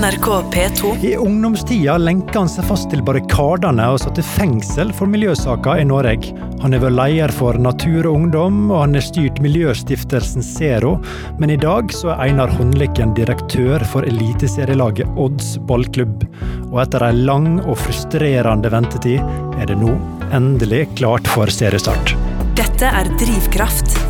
NRK 0.00 0.26
P2. 0.52 1.04
I 1.04 1.16
ungdomstida 1.16 1.98
lenka 2.00 2.38
han 2.38 2.48
seg 2.48 2.64
fast 2.64 2.86
til 2.88 3.02
barrikadene 3.04 3.84
og 3.92 3.98
satt 4.00 4.16
i 4.16 4.24
fengsel 4.24 4.94
for 4.96 5.10
miljøsaker 5.12 5.82
i 5.82 5.84
Norge. 5.84 6.32
Han 6.62 6.72
har 6.72 6.80
vært 6.86 6.96
leder 6.96 7.34
for 7.36 7.58
Natur 7.60 8.08
og 8.08 8.16
Ungdom, 8.16 8.62
og 8.70 8.78
han 8.80 8.96
har 8.96 9.04
styrt 9.04 9.42
miljøstiftelsen 9.44 10.46
Zero. 10.46 10.94
Men 11.36 11.52
i 11.52 11.58
dag 11.60 11.92
så 11.92 12.14
er 12.14 12.24
Einar 12.30 12.48
Håndlykken 12.56 13.12
direktør 13.18 13.84
for 13.92 14.08
eliteserielaget 14.08 15.20
Odds 15.20 15.58
ballklubb. 15.68 16.24
Og 16.70 16.80
etter 16.80 17.04
ei 17.10 17.12
lang 17.20 17.58
og 17.66 17.76
frustrerende 17.84 18.72
ventetid 18.72 19.20
er 19.60 19.68
det 19.68 19.76
nå 19.84 19.98
endelig 20.32 20.86
klart 20.96 21.28
for 21.28 21.52
seriestart. 21.52 22.16
Dette 22.56 22.88
er 22.88 23.12
Drivkraft 23.20 24.00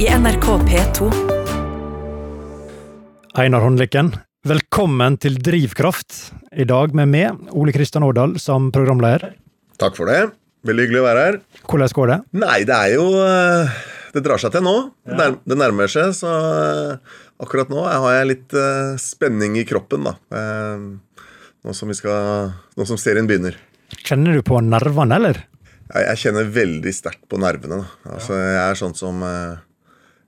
i 0.00 0.08
NRK 0.08 0.54
P2. 0.70 1.12
Einar 3.36 3.60
Håndlykken, 3.60 4.14
velkommen 4.44 5.16
til 5.20 5.38
Drivkraft. 5.40 6.16
I 6.52 6.66
dag 6.68 6.92
med 6.96 7.08
meg, 7.08 7.38
Ole 7.56 7.72
Kristian 7.72 8.04
Årdal, 8.04 8.36
som 8.42 8.68
programleder. 8.74 9.32
Takk 9.80 9.96
for 9.96 10.10
det. 10.10 10.34
Veldig 10.68 10.84
hyggelig 10.84 11.00
å 11.00 11.06
være 11.06 11.22
her. 11.24 11.38
Hvordan 11.64 11.94
går 11.96 12.10
det? 12.10 12.18
Nei, 12.42 12.58
det 12.68 12.76
er 12.76 12.92
jo 12.94 13.06
eh, 13.20 13.72
Det 14.14 14.22
drar 14.24 14.40
seg 14.40 14.52
til 14.54 14.64
nå. 14.64 14.74
Det, 15.04 15.16
nærmer, 15.16 15.40
det 15.48 15.58
nærmer 15.60 15.92
seg, 15.92 16.12
så 16.16 16.34
eh, 16.50 17.16
akkurat 17.40 17.72
nå 17.72 17.86
har 17.88 18.18
jeg 18.18 18.30
litt 18.30 18.56
eh, 18.60 18.92
spenning 19.00 19.56
i 19.60 19.66
kroppen, 19.68 20.10
da. 20.10 20.14
Nå 21.64 21.72
som, 21.72 21.88
vi 21.88 21.96
skal, 21.96 22.52
nå 22.76 22.88
som 22.88 23.00
serien 23.00 23.28
begynner. 23.28 23.56
Kjenner 24.04 24.36
du 24.36 24.44
på 24.44 24.60
nervene, 24.60 25.20
eller? 25.20 25.44
Jeg, 25.88 26.20
kjenner 26.20 26.48
veldig 26.52 26.92
sterkt 26.92 27.24
på 27.30 27.40
nervene. 27.40 27.80
Da. 27.80 28.16
Altså, 28.18 28.36
jeg 28.36 28.62
er 28.64 28.80
sånn 28.80 28.96
som 28.98 29.24
jeg 29.24 29.60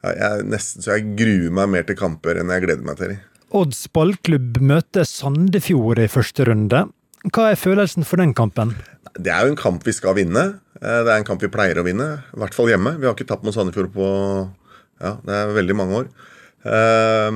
jeg, 0.07 0.45
nesten 0.46 0.85
så 0.85 0.95
jeg 0.95 1.16
gruer 1.19 1.55
meg 1.57 1.73
mer 1.73 1.87
til 1.88 1.96
kamper 1.98 2.38
enn 2.38 2.52
jeg 2.52 2.62
gleder 2.62 2.87
meg 2.87 3.01
til. 3.01 3.16
Odds 3.56 3.87
ballklubb 3.96 4.59
møter 4.60 5.06
Sandefjord 5.09 5.96
i 6.02 6.10
første 6.12 6.45
runde. 6.45 6.83
Hva 7.33 7.46
er 7.55 7.56
følelsen 7.56 8.05
for 8.05 8.20
den 8.20 8.34
kampen? 8.37 8.74
Det 9.16 9.32
er 9.32 9.46
jo 9.46 9.54
en 9.54 9.57
kamp 9.57 9.87
vi 9.87 9.95
skal 9.96 10.18
vinne. 10.18 10.43
Det 10.76 11.09
er 11.09 11.16
en 11.16 11.24
kamp 11.24 11.40
vi 11.40 11.48
pleier 11.48 11.80
å 11.80 11.87
vinne. 11.87 12.09
I 12.37 12.40
hvert 12.43 12.57
fall 12.57 12.68
hjemme. 12.68 12.98
Vi 13.01 13.09
har 13.09 13.16
ikke 13.16 13.29
tapt 13.30 13.46
mot 13.46 13.57
Sandefjord 13.57 13.88
på 13.95 14.09
ja, 15.01 15.15
det 15.24 15.38
er 15.38 15.54
veldig 15.57 15.76
mange 15.79 16.02
år. 16.02 16.10
Uh, 16.66 17.32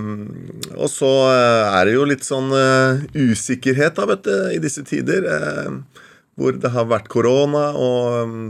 og 0.74 0.90
så 0.92 1.08
er 1.30 1.88
det 1.88 1.94
jo 1.94 2.04
litt 2.08 2.27
sånn 2.27 2.52
uh, 2.52 3.00
usikkerhet 3.14 3.96
da, 3.96 4.08
vet 4.10 4.27
du, 4.28 4.36
i 4.56 4.60
disse 4.60 4.84
tider. 4.84 5.24
Hvor 6.36 6.60
det 6.60 6.74
har 6.77 6.90
vært 6.90 7.08
korona, 7.12 7.70
og 7.80 8.28
um, 8.28 8.44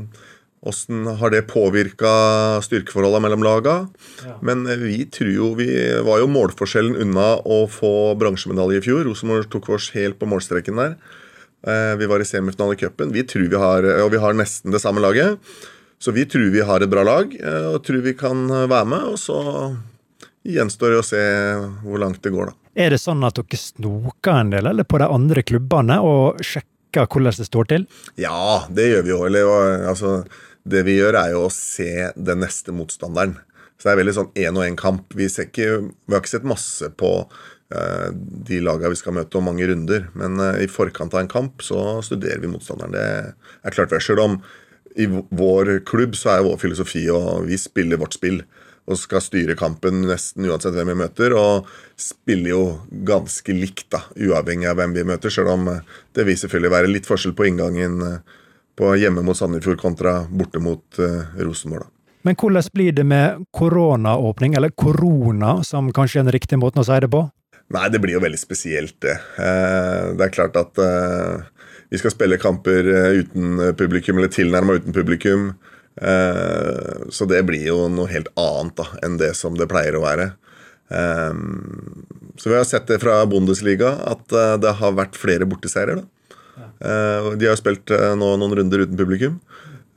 Åssen 0.61 1.06
har 1.06 1.33
det 1.33 1.47
påvirka 1.48 2.11
styrkeforholdene 2.61 3.25
mellom 3.25 3.44
laga? 3.47 3.75
Ja. 4.27 4.34
Men 4.44 4.67
vi 4.83 5.06
tror 5.08 5.30
jo 5.33 5.47
Vi 5.56 5.70
var 6.05 6.20
jo 6.20 6.28
målforskjellen 6.28 6.98
unna 7.00 7.39
å 7.41 7.62
få 7.70 8.12
bransjemedalje 8.20 8.83
i 8.83 8.84
fjor. 8.84 9.06
Rosenborg 9.08 9.48
tok 9.48 9.70
oss 9.78 9.89
helt 9.97 10.19
på 10.20 10.28
målstreken 10.28 10.77
der. 10.77 10.98
Eh, 11.64 11.94
vi 11.97 12.08
var 12.11 12.20
i 12.20 12.28
semifinale 12.28 12.77
i 12.77 12.80
cupen. 12.83 13.12
Vi 13.12 13.25
tror 13.25 13.48
vi 13.48 13.56
har, 13.56 13.89
og 14.05 14.11
vi 14.12 14.20
har 14.20 14.36
nesten 14.36 14.72
det 14.75 14.83
samme 14.84 15.00
laget. 15.00 15.41
Så 16.00 16.12
vi 16.12 16.27
tror 16.28 16.50
vi 16.52 16.61
har 16.64 16.80
et 16.80 16.92
bra 16.92 17.05
lag 17.08 17.33
eh, 17.36 17.70
og 17.72 17.80
tror 17.84 18.05
vi 18.05 18.12
kan 18.17 18.45
være 18.48 18.89
med. 18.92 19.08
Og 19.14 19.19
så 19.20 19.41
gjenstår 20.45 20.92
det 20.92 21.00
å 21.00 21.06
se 21.08 21.22
hvor 21.84 22.05
langt 22.05 22.20
det 22.24 22.34
går, 22.36 22.52
da. 22.52 22.56
Er 22.80 22.92
det 22.95 23.00
sånn 23.02 23.24
at 23.27 23.36
dere 23.36 23.58
snoker 23.58 24.45
en 24.45 24.52
del 24.52 24.69
eller 24.70 24.86
på 24.89 25.00
de 25.00 25.08
andre 25.08 25.42
klubbene 25.45 25.98
og 26.05 26.41
sjekker 26.45 27.08
hvordan 27.11 27.41
det 27.41 27.48
står 27.48 27.72
til? 27.72 27.89
Ja, 28.20 28.62
det 28.72 28.86
gjør 28.89 29.05
vi 29.08 29.12
jo. 29.12 29.19
Eller 29.28 29.89
altså 29.91 30.20
det 30.69 30.83
vi 30.86 30.98
gjør, 30.98 31.16
er 31.20 31.34
jo 31.34 31.47
å 31.47 31.55
se 31.55 32.11
den 32.16 32.44
neste 32.44 32.75
motstanderen. 32.77 33.39
Så 33.80 33.89
det 33.89 33.94
er 33.94 34.00
veldig 34.03 34.16
sånn 34.16 34.34
én 34.36 34.58
og 34.58 34.67
én 34.67 34.77
kamp. 34.77 35.14
Vi, 35.17 35.27
ikke, 35.30 35.69
vi, 35.80 36.12
har 36.12 36.20
ikke 36.20 36.34
sett 36.34 36.48
masse 36.48 36.91
på 37.00 37.11
uh, 37.25 38.08
de 38.12 38.61
lagene 38.61 38.92
vi 38.92 39.00
skal 39.00 39.17
møte 39.17 39.41
om 39.41 39.47
mange 39.48 39.69
runder. 39.70 40.11
Men 40.20 40.36
uh, 40.36 40.58
i 40.61 40.69
forkant 40.69 41.17
av 41.17 41.22
en 41.22 41.30
kamp 41.33 41.64
så 41.64 42.00
studerer 42.05 42.42
vi 42.42 42.50
motstanderen. 42.52 42.92
Det 42.92 43.06
er 43.64 43.77
klart 43.77 43.97
Selv 44.05 44.27
om 44.27 44.41
i 45.00 45.06
vår 45.08 45.78
klubb 45.89 46.19
så 46.19 46.34
er 46.34 46.44
vår 46.44 46.58
filosofi 46.61 47.07
og 47.14 47.46
vi 47.48 47.57
spiller 47.61 48.01
vårt 48.01 48.18
spill. 48.18 48.42
Og 48.90 48.98
skal 48.98 49.23
styre 49.23 49.55
kampen 49.57 50.02
nesten 50.08 50.48
uansett 50.51 50.74
hvem 50.77 50.92
vi 50.92 50.98
møter. 51.01 51.33
Og 51.39 51.70
spiller 51.96 52.52
jo 52.52 52.63
ganske 53.08 53.57
likt, 53.57 53.89
da, 53.95 54.02
uavhengig 54.13 54.68
av 54.68 54.77
hvem 54.77 54.92
vi 54.98 55.07
møter. 55.08 55.33
Selv 55.33 55.55
om 55.55 55.70
det 55.73 56.29
vil 56.29 56.36
selvfølgelig 56.36 56.74
være 56.77 56.92
litt 56.92 57.08
forskjell 57.08 57.33
på 57.39 57.48
inngangen. 57.48 57.96
Uh, 58.05 58.36
på 58.80 58.95
hjemme 58.96 59.23
mot 59.24 59.36
Sandefjord 59.36 59.80
kontra 59.80 60.23
borte 60.29 60.61
mot 60.63 61.01
uh, 61.02 61.29
Rosenborg. 61.36 61.91
Men 62.24 62.36
hvordan 62.36 62.68
blir 62.73 62.92
det 62.96 63.05
med 63.08 63.45
koronaåpning, 63.57 64.55
eller 64.57 64.73
korona, 64.77 65.61
som 65.64 65.89
kanskje 65.92 66.20
er 66.20 66.27
den 66.29 66.36
riktige 66.36 66.61
måten 66.61 66.83
å 66.83 66.86
si 66.89 66.98
det 67.01 67.08
på? 67.13 67.23
Nei, 67.70 67.86
det 67.92 68.01
blir 68.02 68.17
jo 68.17 68.23
veldig 68.24 68.40
spesielt, 68.40 68.96
det. 69.05 69.17
Uh, 69.39 70.17
det 70.17 70.27
er 70.27 70.35
klart 70.35 70.57
at 70.61 70.80
uh, 70.80 71.45
vi 71.92 72.01
skal 72.01 72.14
spille 72.14 72.40
kamper 72.40 72.89
uten 73.20 73.74
publikum, 73.77 74.20
eller 74.20 74.33
tilnærma 74.33 74.79
uten 74.80 74.96
publikum. 74.96 75.52
Så 77.11 77.27
det 77.29 77.40
blir 77.45 77.64
jo 77.67 77.89
noe 77.90 78.07
helt 78.08 78.29
annet 78.39 78.77
da, 78.79 78.85
enn 79.05 79.17
det 79.19 79.33
som 79.36 79.57
det 79.58 79.67
pleier 79.69 79.98
å 79.98 80.05
være. 80.05 80.29
Så 82.39 82.46
vi 82.46 82.55
har 82.55 82.64
sett 82.64 82.86
det 82.89 83.01
fra 83.02 83.19
Bundesliga 83.29 83.90
at 84.07 84.23
det 84.63 84.73
har 84.79 84.95
vært 84.96 85.19
flere 85.19 85.51
borteseirer. 85.51 85.98
da. 85.98 86.07
Uh, 86.80 87.35
de 87.36 87.48
har 87.51 87.58
spilt 87.61 87.92
uh, 87.92 88.14
nå 88.17 88.35
noen 88.41 88.57
runder 88.57 88.86
uten 88.86 88.96
publikum. 88.98 89.36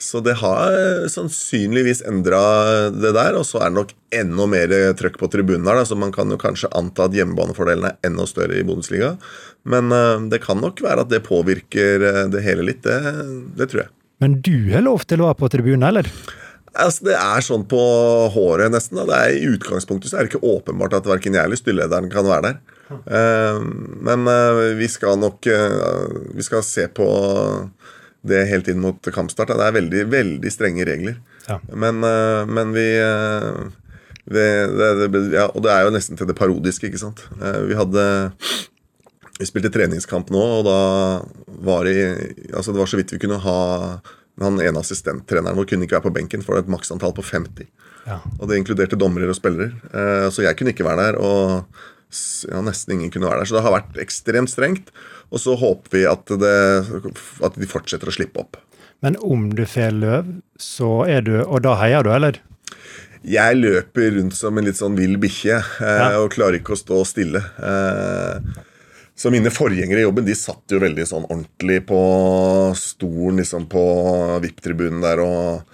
Så 0.03 0.19
det 0.19 0.35
har 0.41 0.75
uh, 0.75 1.07
sannsynligvis 1.07 2.03
endra 2.09 2.43
det 2.91 3.13
der. 3.15 3.39
Og 3.39 3.47
så 3.47 3.61
er 3.61 3.71
det 3.71 3.79
nok 3.79 3.95
enda 4.13 4.47
mer 4.51 4.75
trøkk 4.99 5.17
på 5.21 5.31
tribunen 5.31 5.67
her. 5.69 5.79
Da, 5.79 5.87
så 5.87 5.97
man 5.99 6.13
kan 6.15 6.31
jo 6.33 6.39
kanskje 6.41 6.71
anta 6.75 7.07
at 7.07 7.15
hjemmebanefordelen 7.17 7.89
er 7.91 7.99
enda 8.09 8.27
større 8.29 8.59
i 8.59 8.67
Bundesliga. 8.67 9.15
Men 9.63 9.87
det 10.27 10.41
kan 10.43 10.59
nok 10.59 10.83
være 10.83 11.05
at 11.05 11.11
det 11.13 11.23
påvirker 11.23 12.27
det 12.33 12.41
hele 12.43 12.65
litt. 12.67 12.83
Det, 12.83 12.99
det 13.55 13.69
tror 13.71 13.85
jeg. 13.85 13.93
Men 14.23 14.37
du 14.43 14.73
har 14.73 14.83
lov 14.83 15.05
til 15.07 15.23
å 15.23 15.29
være 15.29 15.39
på 15.39 15.49
tribunen, 15.55 15.85
eller? 15.87 16.09
Altså, 16.73 17.07
det 17.09 17.15
er 17.15 17.43
sånn 17.45 17.65
på 17.69 17.79
håret, 18.33 18.71
nesten. 18.73 18.99
Da. 18.99 19.07
Det 19.09 19.17
er, 19.17 19.33
I 19.37 19.55
utgangspunktet 19.55 20.11
så 20.11 20.19
er 20.19 20.25
det 20.25 20.33
ikke 20.33 20.53
åpenbart 20.55 20.95
at 20.97 21.09
verken 21.09 21.35
jeg 21.37 21.47
eller 21.47 21.59
styrelederen 21.59 22.11
kan 22.13 22.27
være 22.27 22.47
der. 22.47 22.72
Uh, 23.05 23.59
men 24.07 24.27
uh, 24.27 24.73
vi 24.77 24.87
skal 24.91 25.19
nok 25.19 25.47
uh, 25.49 26.07
Vi 26.35 26.45
skal 26.45 26.63
se 26.65 26.87
på 26.87 27.07
det 28.23 28.45
helt 28.47 28.69
inn 28.71 28.79
mot 28.79 29.09
kampstart. 29.11 29.51
Det 29.51 29.65
er 29.65 29.75
veldig, 29.75 30.03
veldig 30.11 30.51
strenge 30.53 30.85
regler. 30.87 31.17
Ja. 31.49 31.57
Men, 31.75 31.97
men, 31.99 32.69
vi 32.71 32.85
det, 34.31 34.45
det, 34.79 35.07
det, 35.11 35.21
ja, 35.33 35.49
Og 35.49 35.65
det 35.65 35.73
er 35.73 35.83
jo 35.83 35.91
nesten 35.91 36.15
til 36.15 36.29
det 36.29 36.37
parodiske, 36.37 36.87
ikke 36.87 37.01
sant. 37.01 37.25
vi 37.67 37.75
hadde 37.75 38.05
Vi 39.41 39.49
spilte 39.49 39.73
treningskamp 39.75 40.31
nå, 40.31 40.39
og 40.39 40.63
da 40.69 40.77
var 41.67 41.83
det 41.83 41.97
Altså, 42.53 42.71
det 42.71 42.79
var 42.79 42.93
så 42.93 43.01
vidt 43.01 43.11
vi 43.11 43.19
kunne 43.25 43.43
ha 43.43 43.59
han 44.39 44.55
ene 44.63 44.79
assistenttreneren 44.79 45.59
vår 45.59 45.67
kunne 45.69 45.85
ikke 45.85 45.99
være 45.99 46.07
på 46.07 46.15
benken, 46.15 46.41
for 46.41 46.55
det 46.55 46.63
var 46.63 46.69
et 46.69 46.75
maksantall 46.77 47.11
på 47.13 47.27
50. 47.27 47.67
Ja. 48.07 48.21
Og 48.39 48.47
det 48.47 48.57
inkluderte 48.57 48.97
dommere 48.97 49.27
og 49.29 49.37
spillere. 49.37 49.75
så 50.31 50.47
jeg 50.47 50.57
kunne 50.57 50.71
ikke 50.71 50.87
være 50.87 51.11
der. 51.11 51.19
Og 51.19 51.83
ja, 52.49 52.61
nesten 52.65 52.97
ingen 52.97 53.11
kunne 53.13 53.29
være 53.29 53.43
der. 53.43 53.49
Så 53.49 53.57
det 53.57 53.65
har 53.65 53.75
vært 53.77 53.99
ekstremt 54.03 54.51
strengt. 54.51 54.93
Og 55.33 55.41
så 55.41 55.55
håper 55.57 55.97
vi 55.97 56.05
at, 56.09 56.29
det, 56.41 56.55
at 57.43 57.59
de 57.59 57.69
fortsetter 57.69 58.09
å 58.09 58.15
slippe 58.15 58.43
opp. 58.43 58.59
Men 59.03 59.17
om 59.25 59.49
du 59.55 59.65
får 59.67 59.95
løv, 59.97 60.29
så 60.61 61.03
er 61.09 61.25
du 61.25 61.33
Og 61.41 61.63
da 61.65 61.73
heier 61.81 62.05
du, 62.05 62.11
eller? 62.13 62.39
Jeg 63.23 63.57
løper 63.59 64.17
rundt 64.17 64.35
som 64.35 64.57
en 64.59 64.67
litt 64.67 64.79
sånn 64.79 64.97
vill 64.99 65.15
bikkje 65.21 65.55
eh, 65.55 65.99
ja. 66.03 66.19
og 66.19 66.33
klarer 66.35 66.59
ikke 66.59 66.75
å 66.75 66.79
stå 66.79 66.99
stille. 67.07 67.39
Eh, 67.39 68.63
så 69.15 69.31
mine 69.31 69.51
forgjengere 69.53 70.01
i 70.01 70.05
jobben 70.07 70.25
de 70.27 70.35
satt 70.35 70.73
jo 70.73 70.81
veldig 70.83 71.05
sånn 71.07 71.27
ordentlig 71.29 71.83
på 71.87 71.99
stolen 72.75 73.39
liksom 73.39 73.69
på 73.71 73.83
VIP-tribunen 74.43 75.03
der 75.05 75.21
og 75.23 75.72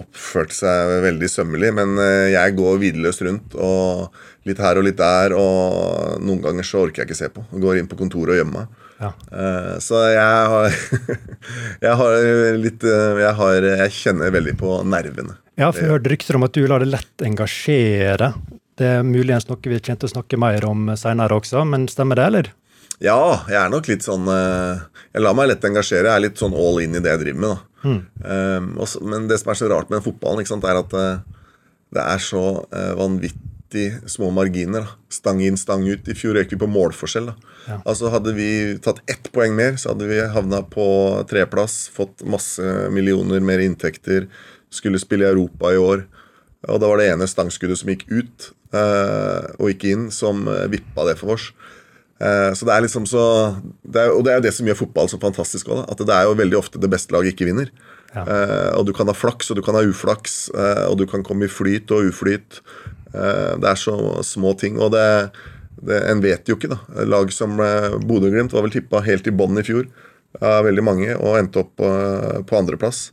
oppførte 0.00 0.56
seg 0.56 0.94
veldig 1.04 1.28
sømmelig, 1.30 1.70
men 1.76 1.98
uh, 2.00 2.30
jeg 2.32 2.56
går 2.58 2.80
hvileløst 2.82 3.24
rundt. 3.26 3.56
Og 3.56 4.48
litt 4.48 4.60
her 4.60 4.80
og 4.80 4.86
litt 4.86 4.98
der, 5.00 5.34
og 5.38 6.20
noen 6.24 6.42
ganger 6.44 6.66
så 6.68 6.84
orker 6.84 7.02
jeg 7.02 7.10
ikke 7.10 7.20
se 7.22 7.30
på. 7.32 7.44
og 7.44 7.62
går 7.64 7.80
inn 7.80 7.90
på 7.90 7.98
kontoret 8.00 8.34
og 8.34 8.40
gjemmer 8.42 8.64
meg. 8.64 8.82
Ja. 9.00 9.10
Uh, 9.30 9.74
så 9.82 10.00
jeg 10.12 10.50
har 10.52 10.76
Jeg 11.86 11.96
har 11.98 12.12
litt 12.56 12.84
jeg, 12.86 13.32
har, 13.40 13.66
jeg 13.82 13.94
kjenner 13.96 14.34
veldig 14.34 14.54
på 14.60 14.76
nervene. 14.86 15.38
Jeg 15.58 15.66
har 15.68 15.94
hørt 15.94 16.10
rykter 16.10 16.38
om 16.38 16.46
at 16.46 16.54
du 16.56 16.64
lar 16.70 16.82
det 16.82 16.90
lett 16.92 17.24
engasjere. 17.26 18.32
Det 18.78 18.90
er 18.98 19.06
muligens 19.06 19.46
noe 19.46 19.60
vi 19.62 19.78
kommer 19.78 20.02
til 20.02 20.10
å 20.10 20.14
snakke 20.16 20.38
mer 20.40 20.66
om 20.66 20.88
seinere 20.98 21.36
også, 21.38 21.62
men 21.68 21.86
stemmer 21.90 22.18
det, 22.18 22.28
eller? 22.30 22.52
Ja, 23.02 23.44
jeg 23.50 23.58
er 23.58 23.70
nok 23.72 23.88
litt 23.90 24.04
sånn 24.06 24.28
Jeg 24.30 25.22
lar 25.22 25.34
meg 25.34 25.48
lett 25.50 25.64
engasjere. 25.66 26.06
Jeg 26.06 26.14
er 26.14 26.22
litt 26.28 26.38
sånn 26.40 26.54
all 26.54 26.78
in 26.84 26.94
i 26.94 27.02
det 27.02 27.10
jeg 27.10 27.24
driver 27.24 27.40
med. 27.42 27.64
Mm. 27.84 28.00
Um, 28.24 28.68
også, 28.80 29.02
men 29.04 29.26
det 29.28 29.38
som 29.42 29.52
er 29.52 29.58
så 29.60 29.68
rart 29.68 29.90
med 29.92 30.04
fotballen, 30.04 30.46
sant, 30.48 30.64
er 30.64 30.80
at 30.80 30.94
uh, 30.96 31.42
det 31.94 32.04
er 32.04 32.22
så 32.22 32.44
uh, 32.64 32.92
vanvittig 32.98 33.90
små 34.10 34.30
marginer. 34.34 34.86
Da. 34.86 34.96
Stang 35.12 35.42
inn, 35.44 35.58
stang 35.60 35.84
ut. 35.86 36.08
I 36.08 36.16
fjor 36.16 36.38
røk 36.38 36.54
vi 36.54 36.60
på 36.60 36.70
målforskjell. 36.70 37.30
Ja. 37.68 37.78
Altså 37.82 38.10
Hadde 38.12 38.34
vi 38.36 38.48
tatt 38.84 39.02
ett 39.10 39.30
poeng 39.34 39.54
mer, 39.56 39.76
så 39.80 39.92
hadde 39.92 40.08
vi 40.08 40.20
havna 40.34 40.62
på 40.68 40.86
treplass, 41.30 41.88
Fått 41.92 42.24
masse 42.28 42.88
millioner 42.94 43.44
mer 43.44 43.62
inntekter. 43.64 44.30
Skulle 44.74 45.02
spille 45.02 45.28
i 45.28 45.32
Europa 45.32 45.74
i 45.74 45.80
år. 45.80 46.06
Og 46.72 46.80
da 46.80 46.88
var 46.88 47.00
det 47.00 47.10
ene 47.12 47.28
stangskuddet 47.28 47.76
som 47.76 47.90
gikk 47.92 48.06
ut, 48.08 48.50
uh, 48.72 49.52
og 49.60 49.74
ikke 49.74 49.92
inn, 49.92 50.08
som 50.14 50.46
vippa 50.72 51.04
det 51.10 51.18
for 51.20 51.36
oss. 51.36 51.50
Eh, 52.24 52.52
så 52.56 52.66
det 52.66 52.74
er 52.74 52.84
liksom 52.86 53.08
så 53.08 53.24
det 53.82 54.00
er, 54.00 54.12
Og 54.14 54.24
det 54.24 54.32
er 54.32 54.38
jo 54.38 54.46
det 54.46 54.54
som 54.56 54.68
gjør 54.68 54.78
fotball 54.84 55.10
så 55.12 55.20
fantastisk 55.20 55.68
òg. 55.72 55.84
At 55.90 56.00
det 56.00 56.14
er 56.14 56.28
jo 56.28 56.38
veldig 56.38 56.60
ofte 56.60 56.80
det 56.80 56.90
beste 56.92 57.14
laget 57.14 57.34
ikke 57.34 57.50
vinner. 57.50 57.72
Ja. 58.14 58.24
Eh, 58.24 58.70
og 58.78 58.86
du 58.88 58.94
kan 58.96 59.10
ha 59.10 59.16
flaks, 59.16 59.50
og 59.50 59.58
du 59.58 59.64
kan 59.66 59.76
ha 59.78 59.84
uflaks, 59.84 60.48
eh, 60.54 60.84
og 60.88 60.98
du 61.00 61.06
kan 61.10 61.26
komme 61.26 61.48
i 61.48 61.52
flyt 61.52 61.92
og 61.94 62.12
uflyt. 62.12 62.62
Det 63.14 63.68
er 63.70 63.78
så 63.78 63.94
små 64.26 64.56
ting. 64.58 64.80
Og 64.82 64.90
det, 64.90 65.04
det, 65.78 66.00
en 66.10 66.22
vet 66.22 66.48
jo 66.50 66.56
ikke, 66.58 66.72
da. 66.72 66.80
Lag 67.06 67.30
som 67.34 67.60
eh, 67.62 67.94
Bodø-Glimt 68.02 68.54
var 68.54 68.66
vel 68.66 68.74
tippa 68.74 69.04
helt 69.06 69.28
i 69.30 69.34
bånn 69.34 69.60
i 69.60 69.66
fjor 69.66 69.86
av 70.42 70.64
veldig 70.66 70.82
mange, 70.82 71.10
og 71.14 71.38
endte 71.38 71.62
opp 71.62 71.76
på, 71.78 71.90
på 72.48 72.56
andreplass. 72.58 73.04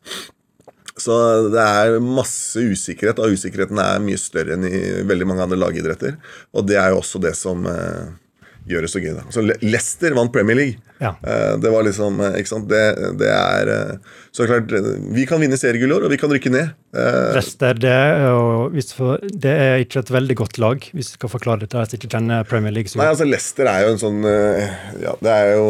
Så 1.01 1.15
det 1.53 1.61
er 1.61 1.99
masse 2.03 2.61
usikkerhet, 2.61 3.21
og 3.21 3.35
usikkerheten 3.35 3.79
er 3.81 4.01
mye 4.03 4.19
større 4.19 4.57
enn 4.57 4.65
i 4.67 4.81
veldig 5.07 5.27
mange 5.29 5.45
andre 5.45 5.59
lagidretter. 5.59 6.17
Og 6.53 6.65
det 6.67 6.77
er 6.81 6.91
jo 6.93 7.01
også 7.01 7.21
det 7.23 7.33
som 7.37 7.65
eh, 7.69 8.11
gjør 8.69 8.85
det 8.85 8.91
så 8.91 9.01
gøy. 9.01 9.13
da. 9.17 9.23
Så 9.33 9.43
Leicester 9.43 10.13
vant 10.17 10.31
Premier 10.33 10.57
League. 10.57 10.91
Ja. 11.01 11.15
Eh, 11.25 11.53
det 11.57 11.69
var 11.73 11.81
liksom 11.81 12.19
eh, 12.21 12.35
Ikke 12.37 12.51
sant. 12.51 12.67
Det, 12.69 12.81
det 13.17 13.29
er 13.33 13.69
eh, 13.73 14.17
Så 14.29 14.45
klart, 14.45 14.69
vi 15.15 15.25
kan 15.25 15.41
vinne 15.41 15.57
seriegull 15.57 15.89
i 15.89 15.95
år, 15.95 16.05
og 16.05 16.13
vi 16.13 16.19
kan 16.21 16.31
rykke 16.31 16.51
ned. 16.53 16.75
Leicester 17.35 17.77
det 17.81 17.95
for, 18.95 19.23
det 19.23 19.53
er 19.55 19.81
ikke 19.83 20.03
et 20.03 20.11
veldig 20.13 20.35
godt 20.43 20.59
lag, 20.61 20.85
hvis 20.91 21.13
vi 21.13 21.17
skal 21.17 21.31
forklare 21.31 21.63
det 21.63 21.71
til 21.71 21.79
deg 21.79 21.89
som 21.89 21.99
ikke 21.99 22.11
kjenner 22.11 22.45
Premier 22.47 22.75
League. 22.75 22.91
så 22.91 22.99
Nei, 23.01 23.09
altså 23.11 23.27
Leicester 23.27 23.69
er 23.71 23.85
jo 23.85 23.95
en 23.95 24.01
sånn 24.01 24.21
Ja, 25.01 25.15
det 25.23 25.33
er 25.33 25.55
jo 25.55 25.65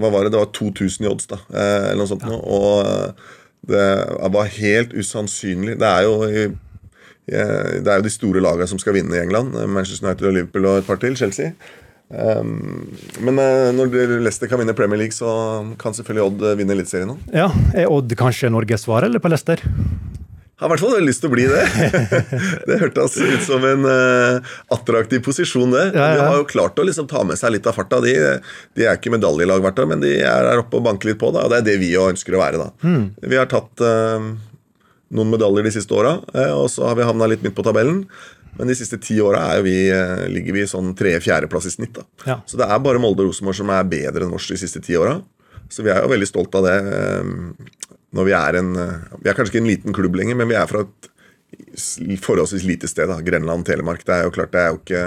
Hva 0.00 0.12
var 0.14 0.24
det? 0.24 0.32
Det 0.34 0.40
var 0.40 0.50
2000 0.56 1.06
i 1.06 1.10
odds, 1.10 1.28
da. 1.30 1.40
Eller 1.52 2.00
noe 2.00 2.10
sånt 2.10 2.26
noe. 2.26 2.40
Og 2.40 2.88
eh, 2.88 3.30
det 3.70 3.86
var 4.32 4.50
helt 4.56 4.96
usannsynlig. 4.96 5.76
Det 5.80 5.86
er 5.86 6.08
jo 6.08 6.56
det 7.30 7.86
er 7.86 8.00
jo 8.00 8.02
de 8.02 8.10
store 8.10 8.40
lagene 8.42 8.66
som 8.66 8.80
skal 8.82 8.96
vinne 8.96 9.14
i 9.14 9.20
England. 9.20 9.52
Manchester 9.70 10.08
United 10.08 10.26
og 10.26 10.32
Liverpool 10.34 10.64
og 10.66 10.80
et 10.80 10.88
par 10.88 10.98
til. 10.98 11.14
Chelsea. 11.14 11.52
Um, 12.10 12.88
men 13.22 13.38
eh, 13.38 13.68
når 13.70 13.92
Leicester 14.24 14.50
kan 14.50 14.58
vinne 14.58 14.74
Premier 14.74 14.98
League, 14.98 15.14
så 15.14 15.30
kan 15.78 15.94
selvfølgelig 15.94 16.24
Odd 16.26 16.40
eh, 16.42 16.56
vinne 16.58 16.74
Eliteserien 16.74 17.12
òg. 17.14 17.20
Ja, 17.30 17.46
Er 17.70 17.92
Odd 17.92 18.10
kanskje 18.18 18.50
Norges 18.50 18.82
svar, 18.88 19.06
eller 19.06 19.22
på 19.22 19.30
Leicester? 19.30 19.62
Har 20.60 20.68
i 20.68 20.72
hvert 20.74 20.82
fall 20.82 21.06
lyst 21.06 21.22
til 21.22 21.30
å 21.30 21.32
bli 21.32 21.46
det. 21.48 21.62
det 22.68 22.80
hørtes 22.82 23.14
ut 23.16 23.44
som 23.46 23.62
en 23.64 23.86
eh, 23.88 24.50
attraktiv 24.74 25.22
posisjon, 25.24 25.70
det. 25.72 25.86
Ja, 25.94 26.10
ja. 26.10 26.18
De 26.18 26.26
har 26.26 26.40
jo 26.42 26.48
klart 26.50 26.82
å 26.82 26.84
liksom 26.84 27.06
ta 27.08 27.22
med 27.24 27.38
seg 27.40 27.54
litt 27.54 27.70
av 27.70 27.78
farta. 27.78 28.02
De, 28.04 28.16
de 28.76 28.84
er 28.88 28.98
ikke 28.98 29.14
medaljelag 29.14 29.62
hvert 29.64 29.80
år, 29.80 29.88
men 29.94 30.02
de 30.02 30.16
er 30.18 30.50
der 30.50 30.64
oppe 30.64 30.80
og 30.80 30.84
banker 30.90 31.12
litt 31.12 31.22
på. 31.22 31.30
Da, 31.32 31.46
og 31.46 31.54
Det 31.54 31.62
er 31.62 31.68
det 31.70 31.78
vi 31.80 31.94
jo 31.94 32.10
ønsker 32.10 32.36
å 32.36 32.42
være. 32.42 32.66
da. 32.66 32.68
Mm. 32.82 33.06
Vi 33.22 33.40
har 33.40 33.48
tatt 33.48 33.86
uh, 33.86 34.28
noen 35.14 35.32
medaljer 35.32 35.70
de 35.70 35.72
siste 35.78 35.96
åra, 35.96 36.18
og 36.58 36.68
så 36.74 36.90
har 36.90 36.98
vi 36.98 37.08
havna 37.08 37.30
litt 37.30 37.46
midt 37.46 37.56
på 37.56 37.64
tabellen. 37.66 38.04
Men 38.58 38.68
de 38.68 38.74
siste 38.76 38.98
ti 39.00 39.16
åra 39.22 39.44
eh, 39.58 40.24
ligger 40.28 40.56
vi 40.56 40.66
sånn 40.68 40.94
tredje-fjerdeplass 40.98 41.68
i 41.70 41.74
snitt. 41.74 41.94
da. 41.96 42.04
Ja. 42.26 42.38
Så 42.46 42.58
det 42.60 42.66
er 42.66 42.82
bare 42.82 43.00
Molde 43.02 43.22
og 43.24 43.30
Rosenborg 43.30 43.56
som 43.60 43.70
er 43.70 43.84
bedre 43.88 44.26
enn 44.26 44.34
oss 44.36 44.48
de 44.50 44.58
siste 44.60 44.82
ti 44.84 44.96
åra. 44.98 45.18
Så 45.70 45.84
vi 45.86 45.92
er 45.92 46.02
jo 46.02 46.10
veldig 46.10 46.28
stolt 46.28 46.54
av 46.58 46.66
det. 46.66 46.76
eh, 46.96 47.78
Når 48.12 48.26
vi 48.26 48.32
er 48.34 48.56
en 48.58 48.70
eh, 48.76 48.96
Vi 49.22 49.30
er 49.30 49.34
kanskje 49.38 49.54
ikke 49.54 49.62
en 49.64 49.70
liten 49.70 49.94
klubb 49.94 50.16
lenger, 50.18 50.36
men 50.36 50.48
vi 50.50 50.58
er 50.58 50.66
fra 50.66 50.80
et 50.82 51.10
forholdsvis 52.20 52.64
lite 52.66 52.88
sted. 52.90 53.08
da, 53.08 53.20
Grenland, 53.20 53.64
Telemark. 53.66 54.04
Det 54.04 54.14
er 54.14 54.24
jo 54.26 54.30
klart, 54.34 54.52
det 54.52 54.60
er 54.60 54.70
jo 54.74 54.80
ikke 54.82 55.04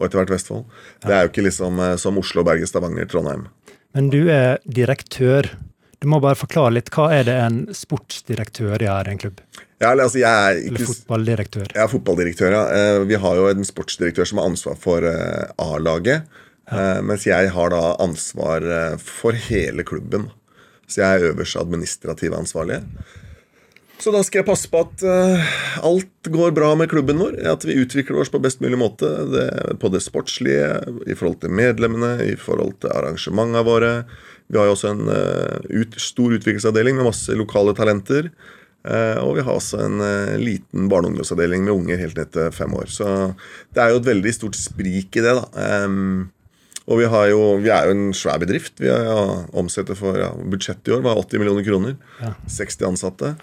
Og 0.00 0.06
etter 0.06 0.18
hvert 0.18 0.30
Vestfold. 0.32 0.64
Det 1.04 1.12
er 1.12 1.22
jo 1.26 1.28
ikke 1.30 1.44
liksom 1.44 1.80
som 2.00 2.16
Oslo, 2.18 2.42
Bergen, 2.42 2.66
Stavanger, 2.66 3.04
Trondheim. 3.06 3.48
Men 3.94 4.08
du 4.08 4.30
er 4.32 4.56
direktør. 4.64 5.50
Du 6.00 6.08
må 6.08 6.20
bare 6.24 6.38
forklare 6.38 6.72
litt. 6.78 6.88
Hva 6.94 7.10
er 7.12 7.26
det 7.28 7.36
en 7.36 7.58
sportsdirektør 7.76 8.80
gjør 8.80 9.08
i 9.10 9.12
en 9.12 9.20
klubb? 9.20 9.42
Ja, 9.80 9.92
altså, 9.92 10.20
jeg 10.20 10.28
er 10.28 10.60
Eller 10.70 10.88
fotballdirektør? 10.88 11.66
Jeg 11.74 11.82
er 11.84 11.90
fotballdirektør, 11.92 12.56
ja. 12.56 12.62
Eh, 12.72 13.00
Vi 13.08 13.20
har 13.20 13.36
jo 13.36 13.48
en 13.50 13.68
sportsdirektør 13.68 14.28
som 14.28 14.40
har 14.40 14.48
ansvar 14.48 14.78
for 14.80 15.04
eh, 15.04 15.52
A-laget. 15.60 16.28
Ja. 16.70 17.00
Mens 17.02 17.24
jeg 17.26 17.50
har 17.50 17.72
da 17.72 17.80
ansvar 17.98 18.62
eh, 18.62 18.96
for 19.02 19.36
hele 19.50 19.84
klubben. 19.84 20.28
Så 20.86 21.02
jeg 21.02 21.18
er 21.18 21.32
øverste 21.32 21.60
administrative 21.60 22.38
ansvarlig. 22.38 22.80
Så 24.00 24.12
da 24.14 24.22
skal 24.24 24.40
jeg 24.40 24.48
passe 24.48 24.68
på 24.72 24.80
at 24.86 25.02
eh, 25.04 25.50
alt 25.84 26.30
går 26.32 26.54
bra 26.56 26.72
med 26.78 26.88
klubben 26.88 27.20
vår. 27.20 27.36
At 27.52 27.66
vi 27.68 27.76
utvikler 27.82 28.22
oss 28.22 28.32
på 28.32 28.40
best 28.40 28.62
mulig 28.64 28.78
måte. 28.80 29.10
Det, 29.28 29.46
på 29.82 29.90
det 29.92 30.00
sportslige, 30.06 30.70
i 31.04 31.16
forhold 31.16 31.42
til 31.42 31.52
medlemmene, 31.52 32.14
i 32.24 32.36
forhold 32.40 32.78
til 32.80 32.94
arrangementene 32.96 33.64
våre. 33.66 33.92
Vi 34.50 34.58
har 34.58 34.66
jo 34.66 34.74
også 34.74 34.90
en 34.90 35.04
eh, 35.14 35.68
ut, 35.82 35.94
stor 36.02 36.34
utviklingsavdeling 36.34 36.98
med 36.98 37.06
masse 37.06 37.34
lokale 37.38 37.74
talenter. 37.78 38.30
Eh, 38.80 39.18
og 39.22 39.36
vi 39.36 39.44
har 39.46 39.54
også 39.54 39.82
en 39.84 40.02
eh, 40.02 40.34
liten 40.40 40.88
barne- 40.90 41.06
og 41.06 41.14
ungdomsavdeling 41.14 41.62
med 41.66 41.74
unger 41.76 42.00
helt 42.00 42.18
ned 42.18 42.32
til 42.34 42.50
fem 42.54 42.74
år. 42.74 42.90
Så 42.90 43.06
det 43.70 43.82
er 43.82 43.92
jo 43.92 44.00
et 44.02 44.10
veldig 44.10 44.34
stort 44.34 44.58
sprik 44.58 45.20
i 45.20 45.24
det, 45.24 45.36
da. 45.38 45.66
Og 46.90 46.98
vi, 46.98 47.06
har 47.06 47.28
jo, 47.30 47.42
vi 47.62 47.70
er 47.70 47.86
jo 47.86 47.94
en 47.94 48.14
svær 48.16 48.40
bedrift. 48.42 48.80
Vi 48.82 48.88
har 48.90 49.04
ja, 49.06 49.18
omsetter 49.60 49.94
for 49.94 50.16
ja, 50.18 50.32
Budsjettet 50.34 50.90
i 50.90 50.96
år 50.96 51.04
var 51.04 51.20
80 51.20 51.38
millioner 51.38 51.62
kroner. 51.62 51.94
Ja. 52.18 52.32
60 52.50 52.88
ansatte. 52.88 53.34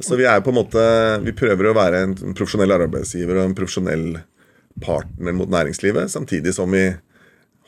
Så 0.00 0.16
vi 0.16 0.24
er 0.28 0.42
på 0.44 0.52
en 0.52 0.58
måte 0.58 0.80
Vi 1.24 1.32
prøver 1.36 1.70
å 1.70 1.76
være 1.76 2.02
en 2.04 2.14
profesjonell 2.36 2.74
arbeidsgiver 2.76 3.38
og 3.38 3.46
en 3.46 3.56
profesjonell 3.56 4.06
partner 4.84 5.32
mot 5.32 5.48
næringslivet, 5.48 6.10
samtidig 6.12 6.52
som 6.52 6.72
vi 6.72 6.90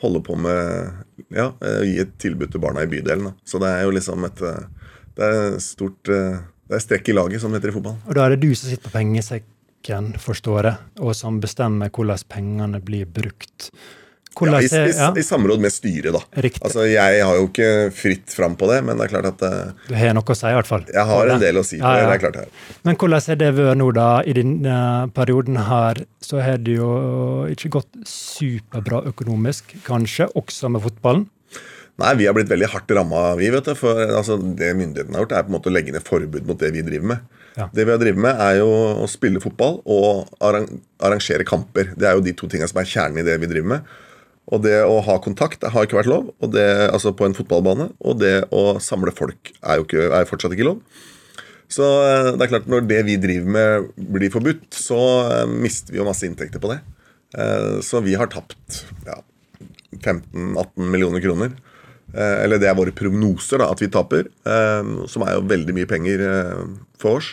holder 0.01 0.23
på 0.25 0.37
med 0.39 1.29
ja, 1.35 1.51
å 1.51 1.83
gi 1.85 1.99
et 2.03 2.15
tilbud 2.21 2.51
til 2.53 2.63
barna 2.63 2.85
i 2.85 2.89
bydelen. 2.91 3.29
Da. 3.29 3.47
Så 3.47 3.61
det 3.61 3.71
er 3.73 3.85
jo 3.85 3.95
liksom 3.95 4.27
et 4.29 4.43
eh, 4.47 4.91
Det 5.19 5.27
er 5.27 5.57
stort 5.63 6.11
eh, 6.13 6.41
Det 6.69 6.77
er 6.77 6.83
strekk 6.83 7.09
i 7.09 7.15
laget, 7.17 7.41
som 7.41 7.51
det 7.51 7.59
heter 7.59 7.73
i 7.73 7.77
fotball. 7.79 7.97
Og 8.07 8.15
da 8.15 8.25
er 8.25 8.35
det 8.35 8.43
du 8.45 8.53
som 8.53 8.69
sitter 8.69 8.85
på 8.85 8.93
pengesekken, 8.93 10.11
forstår 10.21 10.69
jeg, 10.69 10.89
og 11.01 11.15
som 11.17 11.39
bestemmer 11.41 11.89
hvordan 11.89 12.27
pengene 12.29 12.81
blir 12.85 13.09
brukt. 13.09 13.71
Ja, 14.47 14.59
i, 14.63 14.69
i, 14.69 14.93
ja, 14.95 15.09
I 15.19 15.23
samråd 15.25 15.59
med 15.59 15.73
styret, 15.75 16.13
da. 16.15 16.21
Riktig. 16.45 16.63
Altså, 16.63 16.85
Jeg 16.87 17.23
har 17.25 17.35
jo 17.35 17.47
ikke 17.49 17.69
fritt 17.95 18.31
fram 18.31 18.55
på 18.55 18.69
det, 18.71 18.79
men 18.87 18.97
det 18.97 19.07
er 19.09 19.13
klart 19.15 19.27
at 19.33 19.41
eh, 19.43 19.73
Du 19.89 19.95
har 19.99 20.13
noe 20.15 20.23
å 20.23 20.37
si, 20.37 20.47
i 20.47 20.55
hvert 20.55 20.69
fall. 20.69 20.85
jeg 20.87 21.05
har 21.11 21.33
en 21.35 21.43
del 21.43 21.59
å 21.59 21.65
si 21.67 21.79
på 21.81 21.91
det. 21.91 22.05
det 22.07 22.13
er 22.15 22.23
klart 22.23 22.39
her. 22.43 22.53
Men 22.87 22.95
hvordan 23.01 23.25
har 23.27 23.41
det 23.43 23.51
vært 23.59 23.81
nå, 23.81 23.89
da? 23.99 24.07
I 24.23 24.37
denne 24.39 24.77
perioden 25.17 25.59
her 25.67 26.03
så 26.23 26.39
har 26.45 26.57
det 26.63 26.77
jo 26.79 26.93
ikke 27.51 27.73
gått 27.79 27.91
superbra 28.07 29.03
økonomisk, 29.11 29.75
kanskje, 29.87 30.29
også 30.39 30.71
med 30.71 30.85
fotballen. 30.85 31.27
Nei, 31.99 32.13
vi 32.15 32.29
har 32.29 32.35
blitt 32.37 32.47
veldig 32.47 32.69
hardt 32.71 32.91
ramma, 32.95 33.33
vi. 33.35 33.49
vet 33.51 33.65
du, 33.67 33.73
for 33.75 33.97
altså, 33.99 34.37
Det 34.39 34.69
myndighetene 34.77 35.17
har 35.17 35.25
gjort, 35.25 35.33
er 35.35 35.43
på 35.43 35.51
en 35.51 35.55
måte 35.57 35.67
å 35.67 35.73
legge 35.75 35.91
ned 35.91 36.05
forbud 36.07 36.45
mot 36.47 36.59
det 36.61 36.69
vi 36.71 36.83
driver 36.85 37.09
med. 37.11 37.25
Ja. 37.57 37.65
Det 37.75 37.83
vi 37.83 37.91
har 37.91 37.99
drevet 37.99 38.21
med, 38.23 38.39
er 38.39 38.61
jo 38.61 38.69
å 39.03 39.07
spille 39.11 39.41
fotball 39.43 39.81
og 39.83 40.29
arrangere 40.39 41.43
kamper. 41.47 41.91
Det 41.99 42.07
er 42.07 42.15
jo 42.15 42.23
de 42.23 42.31
to 42.39 42.47
tingene 42.47 42.69
som 42.71 42.79
er 42.79 42.87
kjernen 42.87 43.19
i 43.19 43.25
det 43.27 43.35
vi 43.41 43.49
driver 43.51 43.73
med. 43.73 43.97
Og 44.49 44.63
det 44.65 44.79
å 44.81 44.95
ha 45.05 45.19
kontakt 45.21 45.61
har 45.61 45.85
ikke 45.85 45.99
vært 45.99 46.09
lov 46.09 46.31
og 46.41 46.51
det, 46.55 46.65
altså 46.89 47.11
på 47.13 47.27
en 47.27 47.35
fotballbane. 47.37 47.91
Og 48.01 48.17
det 48.21 48.47
å 48.55 48.79
samle 48.81 49.13
folk 49.13 49.51
er 49.61 49.77
jo 49.77 49.85
ikke, 49.85 50.07
er 50.09 50.25
fortsatt 50.29 50.55
ikke 50.55 50.65
lov. 50.71 50.79
Så 51.69 51.85
eh, 51.85 52.31
det 52.33 52.47
er 52.47 52.51
klart 52.55 52.69
når 52.71 52.87
det 52.89 53.03
vi 53.05 53.17
driver 53.21 53.51
med 53.53 53.89
blir 54.15 54.31
forbudt, 54.33 54.71
så 54.73 54.97
eh, 55.29 55.43
mister 55.53 55.93
vi 55.93 55.99
jo 56.01 56.07
masse 56.07 56.25
inntekter 56.25 56.61
på 56.63 56.71
det. 56.73 56.79
Eh, 57.37 57.75
Så 57.85 58.01
vi 58.01 58.15
har 58.17 58.31
tapt 58.33 58.79
ja, 59.05 59.19
15-18 60.01 60.89
millioner 60.89 61.21
kroner. 61.23 61.53
Eller 62.09 62.57
det 62.57 62.65
er 62.65 62.73
våre 62.73 62.89
prognoser, 62.97 63.61
da, 63.61 63.67
at 63.69 63.81
vi 63.83 63.87
taper. 63.93 64.25
Som 65.13 65.21
er 65.27 65.35
jo 65.35 65.43
veldig 65.45 65.75
mye 65.77 65.85
penger 65.85 66.23
for 66.97 67.19
oss. 67.19 67.27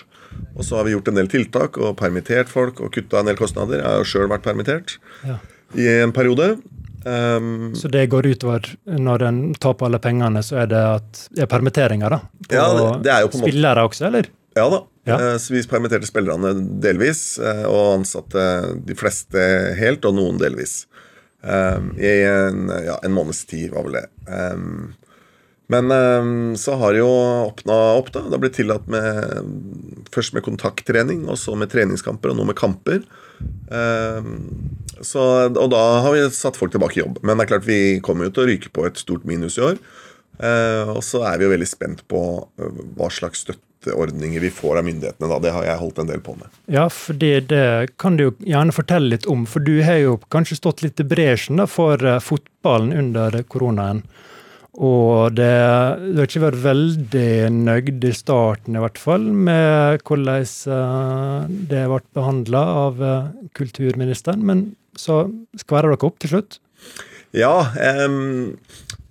Og 0.53 0.67
så 0.69 0.77
har 0.77 0.85
vi 0.85 0.93
gjort 0.93 1.09
en 1.09 1.17
del 1.17 1.31
tiltak 1.33 1.79
og 1.81 1.95
permittert 1.97 2.51
folk 2.53 2.83
og 2.85 2.91
kutta 2.93 3.23
en 3.23 3.31
del 3.31 3.39
kostnader. 3.41 3.81
Jeg 3.81 3.89
har 3.89 4.03
jo 4.03 4.09
sjøl 4.11 4.29
vært 4.29 4.45
permittert 4.45 4.99
Ja. 5.25 5.39
i 5.81 5.87
en 6.03 6.13
periode. 6.13 6.59
Um, 7.07 7.71
Så 7.79 7.87
det 7.93 8.09
går 8.11 8.27
utover 8.35 8.65
når 8.91 9.23
en 9.29 9.37
taper 9.63 9.87
alle 9.87 10.01
pengene, 10.03 10.41
så 10.43 10.57
er 10.65 10.67
det 10.73 10.81
at 10.83 11.21
er 11.39 11.47
permitteringer, 11.47 12.11
da? 12.11 12.19
På 12.49 12.57
Ja, 12.57 12.65
det- 12.75 13.03
det 13.05 13.13
er 13.13 13.21
jo 13.23 13.29
på 13.29 13.35
en 13.39 13.41
måte- 13.45 13.53
Spillere 13.53 13.85
også, 13.89 14.07
eller? 14.09 14.27
Ja 14.57 14.69
da. 14.71 14.81
Ja. 15.07 15.15
Eh, 15.15 15.39
Så 15.39 15.51
vi 15.55 15.63
permitterte 15.63 16.07
spillerne 16.09 16.81
delvis, 16.81 17.39
eh, 17.39 17.65
og 17.69 18.01
ansatte 18.01 18.85
de 18.85 18.95
fleste 18.95 19.77
helt, 19.79 20.05
og 20.05 20.15
noen 20.15 20.39
delvis. 20.39 20.87
Um, 21.45 21.93
I 21.97 22.25
en, 22.27 22.67
ja, 22.85 22.99
en 23.05 23.13
måneds 23.13 23.45
tid, 23.47 23.71
var 23.71 23.85
vel 23.85 23.93
det. 24.01 24.09
Um, 24.27 24.95
men 25.69 25.93
um, 25.93 26.55
så 26.57 26.77
har 26.79 26.93
det 26.93 26.99
jo 27.05 27.07
åpna 27.53 27.99
opp, 27.99 28.11
da. 28.11 28.23
Det 28.23 28.33
har 28.33 28.39
blitt 28.43 28.57
tillatt 28.59 28.89
med 28.89 30.11
først 30.11 30.35
med 30.35 30.43
kontakttrening, 30.43 31.29
og 31.29 31.37
så 31.37 31.55
med 31.57 31.71
treningskamper, 31.71 32.31
og 32.31 32.37
nå 32.41 32.47
med 32.47 32.57
kamper. 32.57 33.05
Um, 33.69 34.77
så, 35.05 35.23
og 35.51 35.71
da 35.73 35.83
har 36.05 36.15
vi 36.15 36.25
satt 36.33 36.57
folk 36.57 36.73
tilbake 36.73 36.99
i 36.99 37.03
jobb. 37.03 37.21
Men 37.23 37.37
det 37.37 37.47
er 37.47 37.53
klart 37.55 37.69
vi 37.69 37.81
kommer 38.05 38.29
jo 38.29 38.35
til 38.35 38.45
å 38.45 38.51
ryke 38.51 38.73
på 38.73 38.87
et 38.89 39.01
stort 39.01 39.27
minus 39.29 39.59
i 39.61 39.67
år. 39.69 39.81
Eh, 40.39 40.91
og 40.93 41.01
så 41.05 41.23
er 41.31 41.39
vi 41.39 41.47
jo 41.47 41.53
veldig 41.55 41.69
spent 41.69 42.03
på 42.11 42.21
eh, 42.61 42.81
hva 42.97 43.09
slags 43.13 43.47
støtteordninger 43.47 44.43
vi 44.45 44.53
får 44.53 44.81
av 44.81 44.89
myndighetene. 44.89 45.31
da, 45.33 45.39
Det 45.41 45.55
har 45.55 45.69
jeg 45.69 45.83
holdt 45.83 46.01
en 46.03 46.11
del 46.11 46.23
på 46.25 46.37
med. 46.37 46.61
Ja, 46.73 46.89
for 46.93 47.17
det, 47.17 47.49
kan 48.01 48.19
du 48.19 48.27
jo 48.27 48.35
gjerne 48.45 48.77
fortelle 48.77 49.15
litt 49.15 49.29
om. 49.33 49.47
For 49.49 49.65
du 49.65 49.79
har 49.87 50.01
jo 50.03 50.19
kanskje 50.33 50.61
stått 50.61 50.85
litt 50.85 51.01
i 51.01 51.09
bresjen 51.09 51.63
for 51.71 52.03
eh, 52.05 52.21
fotballen 52.23 52.93
under 52.97 53.41
koronaen. 53.49 54.05
Og 54.77 55.33
det, 55.33 55.53
du 56.13 56.19
har 56.21 56.29
ikke 56.29 56.43
vært 56.43 56.61
veldig 56.61 57.29
nøyd 57.55 58.05
i 58.05 58.13
starten, 58.17 58.77
i 58.77 58.83
hvert 58.83 59.01
fall, 59.01 59.25
med 59.33 60.03
hvordan 60.05 60.45
eh, 60.45 61.55
det 61.71 61.85
ble 61.89 62.03
behandla 62.19 62.63
av 62.85 63.01
eh, 63.01 63.31
kulturministeren. 63.57 64.45
Men 64.45 64.67
så 64.97 65.25
skværer 65.63 65.95
dere 65.95 66.11
opp 66.11 66.21
til 66.21 66.37
slutt. 66.37 66.61
Ja, 67.37 67.57
Um, 67.77 68.57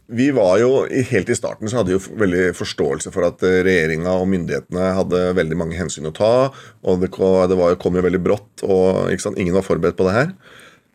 vi 0.05 0.27
var 0.29 0.59
jo 0.61 0.83
Helt 0.85 1.29
i 1.33 1.35
starten 1.37 1.69
så 1.69 1.79
hadde 1.79 1.89
vi 1.89 1.95
jo 1.95 2.17
veldig 2.21 2.51
forståelse 2.53 3.09
for 3.13 3.25
at 3.25 3.41
regjeringa 3.41 4.11
og 4.19 4.27
myndighetene 4.29 4.91
hadde 4.99 5.21
veldig 5.37 5.57
mange 5.57 5.79
hensyn 5.79 6.05
å 6.05 6.13
ta. 6.13 6.33
Og 6.85 7.01
det, 7.01 7.09
det 7.09 7.57
kom 7.81 7.97
jo 7.97 8.05
veldig 8.05 8.21
brått, 8.21 8.61
og 8.61 9.09
sant, 9.21 9.39
ingen 9.41 9.57
var 9.57 9.65
forberedt 9.65 9.97
på 9.97 10.05
det 10.05 10.13
her. 10.13 10.29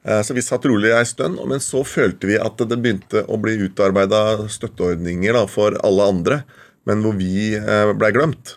Eh, 0.05 0.23
Så 0.23 0.35
vi 0.35 0.43
satt 0.43 0.65
rolig 0.65 0.93
ei 0.97 1.05
stund, 1.07 1.41
men 1.49 1.61
så 1.61 1.85
følte 1.85 2.31
vi 2.31 2.39
at 2.41 2.61
det 2.61 2.79
begynte 2.81 3.25
å 3.29 3.37
bli 3.41 3.59
utarbeida 3.67 4.49
støtteordninger 4.49 5.37
da, 5.37 5.45
for 5.51 5.77
alle 5.85 6.09
andre, 6.15 6.43
men 6.89 7.05
hvor 7.05 7.19
vi 7.19 7.53
eh, 7.59 7.93
blei 7.99 8.13
glemt. 8.17 8.57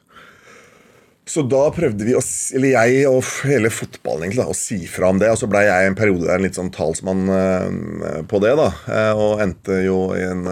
Så 1.28 1.40
da 1.48 1.70
prøvde 1.72 2.04
vi, 2.04 2.16
å, 2.20 2.22
eller 2.56 2.74
jeg 2.74 3.04
og 3.08 3.22
hele 3.48 3.70
fotballen 3.72 4.26
egentlig, 4.26 4.44
da, 4.44 4.52
å 4.52 4.58
si 4.60 4.82
fra 4.92 5.08
om 5.14 5.22
det. 5.22 5.30
Og 5.32 5.40
så 5.40 5.48
blei 5.48 5.62
jeg 5.70 5.88
en 5.88 5.96
periode 5.96 6.28
der 6.28 6.36
en 6.36 6.44
litt 6.44 6.60
sånn 6.60 6.72
talsmann 6.76 7.24
eh, 7.32 8.18
på 8.28 8.42
det. 8.44 8.56
da, 8.60 8.70
Og 9.16 9.44
endte 9.44 9.80
jo 9.86 10.00
i, 10.18 10.24
en, 10.28 10.44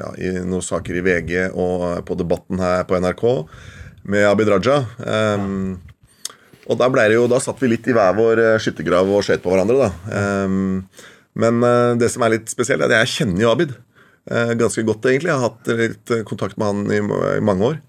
ja, 0.00 0.12
i 0.20 0.32
noen 0.40 0.64
saker 0.64 1.00
i 1.00 1.04
VG 1.04 1.34
og 1.52 2.04
på 2.08 2.16
Debatten 2.16 2.64
her 2.64 2.86
på 2.88 2.96
NRK 3.00 3.26
med 4.08 4.24
Abid 4.28 4.50
Raja. 4.52 4.82
Um, 5.00 5.76
og 6.64 6.78
da, 6.80 6.88
det 6.88 7.16
jo, 7.16 7.26
da 7.28 7.40
satt 7.42 7.60
vi 7.60 7.70
litt 7.72 7.88
i 7.90 7.94
hver 7.96 8.14
vår 8.16 8.40
eh, 8.42 8.60
skyttergrav 8.62 9.10
og 9.12 9.24
skjøt 9.26 9.42
på 9.44 9.52
hverandre. 9.52 9.88
da. 9.88 10.44
Um, 10.44 10.84
men 11.40 11.60
eh, 11.66 11.96
det 12.00 12.08
som 12.14 12.24
er 12.24 12.36
litt 12.36 12.52
spesielt, 12.52 12.84
er 12.84 12.88
at 12.88 13.04
jeg 13.04 13.12
kjenner 13.18 13.44
jo 13.44 13.50
Abid 13.52 13.74
uh, 13.74 14.54
ganske 14.56 14.84
godt, 14.86 15.10
egentlig. 15.10 15.32
Jeg 15.32 15.40
har 15.42 15.50
hatt 15.50 15.74
litt 15.80 16.14
kontakt 16.28 16.56
med 16.60 16.70
han 16.70 16.86
i, 16.88 17.02
i 17.36 17.44
mange 17.44 17.74
år. 17.74 17.80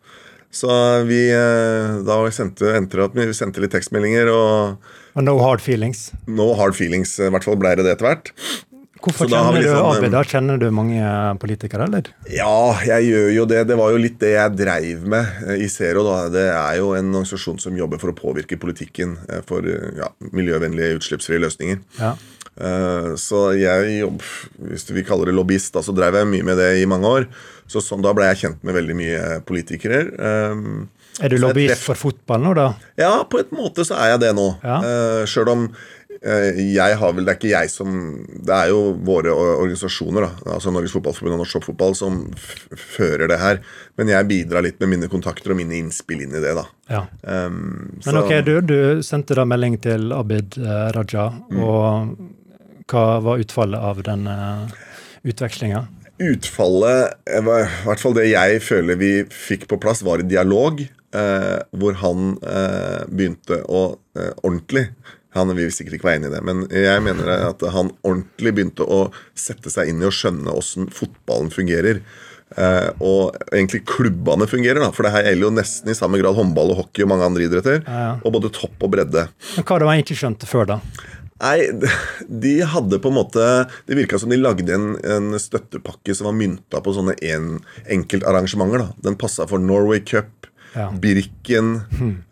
Så 0.56 0.72
vi 1.08 1.22
uh, 1.36 2.02
da 2.08 2.20
sendte, 2.36 2.76
at 2.76 3.18
vi 3.18 3.28
sendte 3.36 3.64
litt 3.64 3.76
tekstmeldinger, 3.76 4.32
og 4.32 4.94
Og 5.16 5.24
no 5.24 5.38
hard 5.40 5.64
feelings. 5.64 6.10
no 6.28 6.54
hard 6.60 6.76
feelings, 6.76 7.16
i 7.20 7.32
hvert 7.32 7.48
fall 7.48 7.60
ble 7.60 7.78
det 7.80 7.88
det 7.88 7.96
etter 7.96 8.10
hvert. 8.10 8.34
Hvorfor 9.06 9.30
kjenner 9.30 9.54
du 9.56 9.60
liksom, 9.62 9.86
Abid? 9.92 10.04
eh, 10.08 10.14
da? 10.16 10.22
Kjenner 10.26 10.58
du 10.62 10.66
mange 10.74 11.10
politikere, 11.42 11.86
eller? 11.88 12.10
Ja, 12.34 12.52
jeg 12.88 13.10
gjør 13.12 13.30
jo 13.36 13.46
det. 13.52 13.64
Det 13.70 13.78
var 13.80 13.92
jo 13.96 14.00
litt 14.02 14.20
det 14.22 14.32
jeg 14.36 14.56
dreiv 14.60 15.04
med 15.16 15.44
eh, 15.48 15.62
i 15.66 15.68
Zero. 15.72 16.04
da. 16.08 16.18
Det 16.34 16.46
er 16.52 16.80
jo 16.82 16.94
en 16.98 17.12
organisasjon 17.14 17.60
som 17.62 17.78
jobber 17.78 18.02
for 18.02 18.12
å 18.14 18.18
påvirke 18.18 18.58
politikken 18.62 19.18
eh, 19.30 19.44
for 19.46 19.66
eh, 19.70 19.92
ja, 20.02 20.10
miljøvennlige, 20.34 20.98
utslippsfrie 21.00 21.40
løsninger. 21.46 21.80
Ja. 22.02 22.16
Eh, 22.56 23.12
Så 23.20 23.46
jeg 23.60 24.00
jobb, 24.02 24.22
hvis 24.72 24.90
vi 24.96 25.04
kaller 25.08 25.30
det 25.32 25.36
lobbyist, 25.36 25.74
da, 25.76 25.82
så 25.86 25.94
drev 25.96 26.16
jeg 26.22 26.32
mye 26.34 26.46
med 26.52 26.58
det 26.62 26.72
i 26.82 26.86
mange 26.90 27.06
år. 27.20 27.30
Så 27.68 27.82
sånn, 27.82 28.02
Da 28.06 28.14
ble 28.14 28.28
jeg 28.30 28.42
kjent 28.46 28.64
med 28.64 28.76
veldig 28.78 28.96
mye 28.96 29.22
politikere. 29.46 30.04
Er 31.24 31.32
du 31.32 31.38
lobbyist 31.40 31.80
for 31.86 31.96
fotball 31.98 32.42
nå, 32.44 32.52
da? 32.58 32.66
Ja, 33.00 33.24
på 33.30 33.40
en 33.40 33.54
måte 33.56 33.86
så 33.88 33.96
er 33.98 34.14
jeg 34.16 34.20
det 34.26 34.34
nå. 34.38 34.50
Ja. 34.64 34.82
Sjøl 35.30 35.50
om 35.54 35.64
eh, 35.72 36.05
jeg 36.26 36.98
har 36.98 37.12
vel 37.14 37.26
Det 37.28 37.34
er 37.34 37.38
ikke 37.38 37.50
jeg 37.52 37.70
som 37.70 37.90
Det 38.26 38.54
er 38.56 38.72
jo 38.72 38.80
våre 39.06 39.30
organisasjoner, 39.36 40.26
da, 40.26 40.54
altså 40.56 40.72
Norges 40.74 40.96
Fotballforbund 40.96 41.36
og 41.36 41.42
Norsk 41.44 41.60
Toppfotball, 41.60 41.94
som 41.98 42.22
fører 42.74 43.30
det 43.30 43.38
her. 43.42 43.60
Men 44.00 44.10
jeg 44.10 44.28
bidrar 44.32 44.66
litt 44.66 44.80
med 44.82 44.90
mine 44.96 45.10
kontakter 45.12 45.54
og 45.54 45.60
mine 45.60 45.78
innspill 45.78 46.24
inn 46.26 46.34
i 46.34 46.42
det, 46.42 46.56
da. 46.58 46.66
Ja. 46.90 47.04
Um, 47.22 48.00
Men 48.06 48.18
ok, 48.24 48.34
du, 48.48 48.56
du 48.66 48.78
sendte 49.06 49.38
da 49.38 49.46
melding 49.46 49.78
til 49.86 50.10
Abid 50.16 50.58
eh, 50.62 50.90
Raja, 50.98 51.28
Mm. 51.46 51.62
og 51.62 52.90
hva 52.90 53.06
var 53.22 53.42
utfallet 53.42 53.82
av 53.82 54.02
den 54.06 54.26
uh, 54.30 54.66
utvekslinga? 55.26 55.86
Utfallet, 56.22 57.16
eh, 57.30 57.42
i 57.42 57.86
hvert 57.86 58.02
fall 58.02 58.16
det 58.18 58.28
jeg 58.32 58.62
føler 58.64 59.00
vi 59.00 59.12
fikk 59.30 59.68
på 59.72 59.80
plass, 59.82 60.02
var 60.06 60.22
i 60.24 60.28
dialog 60.30 60.82
eh, 60.82 61.58
hvor 61.76 61.98
han 62.02 62.36
eh, 62.42 63.02
begynte 63.10 63.62
å 63.68 63.82
eh, 64.18 64.32
ordentlig 64.44 64.88
Han 65.36 65.52
vil 65.58 65.72
sikkert 65.74 65.98
ikke 65.98 66.08
være 66.10 66.22
enig 66.22 66.30
i 66.32 66.36
det, 66.36 66.44
men 66.48 66.64
jeg 66.72 67.02
mener 67.04 67.32
at 67.52 67.64
han 67.76 67.92
ordentlig 68.08 68.54
begynte 68.56 68.86
å 68.88 69.02
sette 69.36 69.72
seg 69.74 69.92
inn 69.92 70.00
i 70.04 70.08
å 70.08 70.14
skjønne 70.16 70.54
åssen 70.56 70.88
fotballen 70.96 71.52
fungerer. 71.54 72.00
Uh, 72.56 72.92
og 73.04 73.36
egentlig 73.50 73.82
klubbene 73.90 74.46
fungerer, 74.48 74.80
da, 74.80 74.92
for 74.96 75.04
det 75.04 75.12
her 75.16 75.26
gjelder 75.28 75.48
jo 75.48 75.56
nesten 75.58 75.92
i 75.92 75.96
samme 75.98 76.20
grad 76.22 76.38
håndball 76.38 76.72
og 76.72 76.84
hockey 76.84 77.04
og 77.04 77.10
mange 77.12 77.26
andre 77.28 77.48
idretter. 77.50 77.82
Ja, 77.84 78.00
ja. 78.06 78.14
Og 78.24 78.36
både 78.38 78.52
topp 78.56 78.86
og 78.86 78.94
bredde. 78.94 79.26
Men 79.58 79.66
hva 79.68 79.80
det 79.82 79.90
man 79.90 80.04
ikke 80.04 80.16
skjønte 80.20 80.48
før, 80.48 80.70
da? 80.76 80.80
Nei, 81.42 81.58
de 82.46 82.54
hadde 82.72 83.02
på 83.04 83.10
en 83.12 83.18
måte 83.18 83.44
Det 83.90 83.98
virka 83.98 84.16
som 84.22 84.32
de 84.32 84.38
lagde 84.40 84.72
en, 84.72 84.94
en 85.04 85.34
støttepakke 85.42 86.16
som 86.16 86.30
var 86.30 86.38
mynta 86.38 86.80
på 86.86 86.94
sånne 86.96 87.18
en, 87.28 87.58
enkeltarrangementer. 87.92 88.86
da. 88.86 88.94
Den 89.10 89.18
passa 89.20 89.50
for 89.50 89.60
Norway 89.60 90.00
Cup, 90.08 90.32
Ja. 90.76 90.90
Birken, 90.92 91.68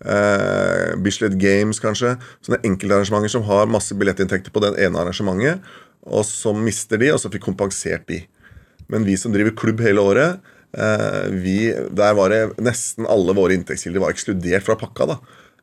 eh, 0.03 0.72
Bislett 1.01 1.37
Games 1.41 1.81
kanskje. 1.83 2.15
Sånne 2.45 2.61
enkeltarrangementer 2.67 3.31
som 3.31 3.45
har 3.47 3.71
masse 3.71 3.95
billettinntekter 3.97 4.53
på 4.53 4.63
den 4.63 4.77
ene 4.77 5.01
arrangementet, 5.01 5.63
og 6.03 6.25
som 6.27 6.59
mister 6.63 6.99
de, 6.99 7.13
og 7.13 7.21
så 7.21 7.31
fikk 7.31 7.47
kompensert 7.47 8.07
de. 8.11 8.23
Men 8.91 9.05
vi 9.07 9.15
som 9.19 9.33
driver 9.33 9.55
klubb 9.57 9.81
hele 9.83 10.03
året, 10.03 10.41
eh, 10.75 11.29
vi, 11.31 11.57
der 11.71 12.17
var 12.17 12.33
det 12.33 12.43
nesten 12.61 13.07
alle 13.09 13.35
våre 13.37 13.55
inntektskilder 13.57 14.03
var 14.03 14.13
ekskludert 14.13 14.67
fra 14.67 14.77
pakka. 14.79 15.13
da. 15.13 15.17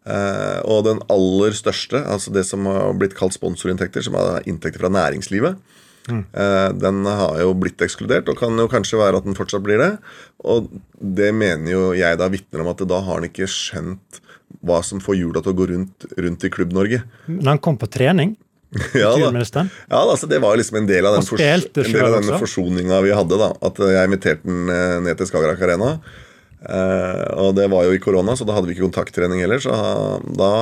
Eh, 0.08 0.60
og 0.64 0.86
den 0.86 1.02
aller 1.12 1.56
største, 1.56 2.00
altså 2.08 2.32
det 2.32 2.46
som 2.48 2.64
har 2.68 2.96
blitt 2.96 3.16
kalt 3.18 3.36
sponsorinntekter, 3.36 4.04
som 4.06 4.16
er 4.16 4.48
inntekter 4.48 4.80
fra 4.80 4.92
næringslivet, 4.92 5.60
eh, 6.08 6.70
den 6.72 7.04
har 7.04 7.36
jo 7.42 7.52
blitt 7.54 7.82
ekskludert, 7.84 8.28
og 8.28 8.40
kan 8.40 8.56
jo 8.56 8.70
kanskje 8.70 9.00
være 9.00 9.20
at 9.20 9.28
den 9.28 9.36
fortsatt 9.36 9.64
blir 9.66 9.78
det. 9.82 9.92
Og 10.40 10.70
det 11.00 11.34
mener 11.36 11.68
jo 11.70 11.84
jeg 11.92 12.18
da 12.18 12.30
vitner 12.32 12.64
om 12.64 12.72
at 12.72 12.80
da 12.88 13.02
har 13.04 13.20
han 13.20 13.28
ikke 13.28 13.50
skjønt 13.50 14.22
hva 14.66 14.82
som 14.84 15.00
får 15.02 15.16
hjula 15.18 15.42
til 15.44 15.54
å 15.54 15.58
gå 15.58 15.66
rundt, 15.72 16.06
rundt 16.20 16.46
i 16.46 16.50
Klubb-Norge. 16.52 17.02
Men 17.30 17.54
han 17.54 17.60
kom 17.64 17.78
på 17.80 17.88
trening, 17.90 18.36
Ja, 18.94 19.10
da. 19.18 19.64
Ja, 19.90 20.00
da, 20.06 20.14
Det 20.30 20.38
var 20.38 20.56
liksom 20.56 20.76
en 20.78 20.86
del 20.86 21.06
av 21.08 21.16
den, 21.16 21.26
fors 21.26 21.40
spilte 21.42 21.82
en 21.82 21.88
del 21.90 21.96
av 22.04 22.12
selv 22.12 22.18
denne 22.20 22.34
også? 22.36 22.42
forsoninga 22.44 23.00
vi 23.02 23.14
hadde. 23.18 23.38
da 23.40 23.48
At 23.66 23.80
jeg 23.82 24.10
inviterte 24.10 24.46
den 24.46 24.70
eh, 24.70 24.98
ned 25.06 25.18
til 25.18 25.26
Skagerrak 25.30 25.64
Arena. 25.66 25.88
Eh, 26.60 27.24
og 27.40 27.56
det 27.58 27.66
var 27.72 27.88
jo 27.88 27.96
i 27.96 28.02
korona, 28.02 28.36
så 28.38 28.46
da 28.46 28.54
hadde 28.54 28.70
vi 28.70 28.76
ikke 28.76 28.86
kontakttrening 28.86 29.42
heller. 29.42 29.62
Så 29.64 29.74
da 30.38 30.52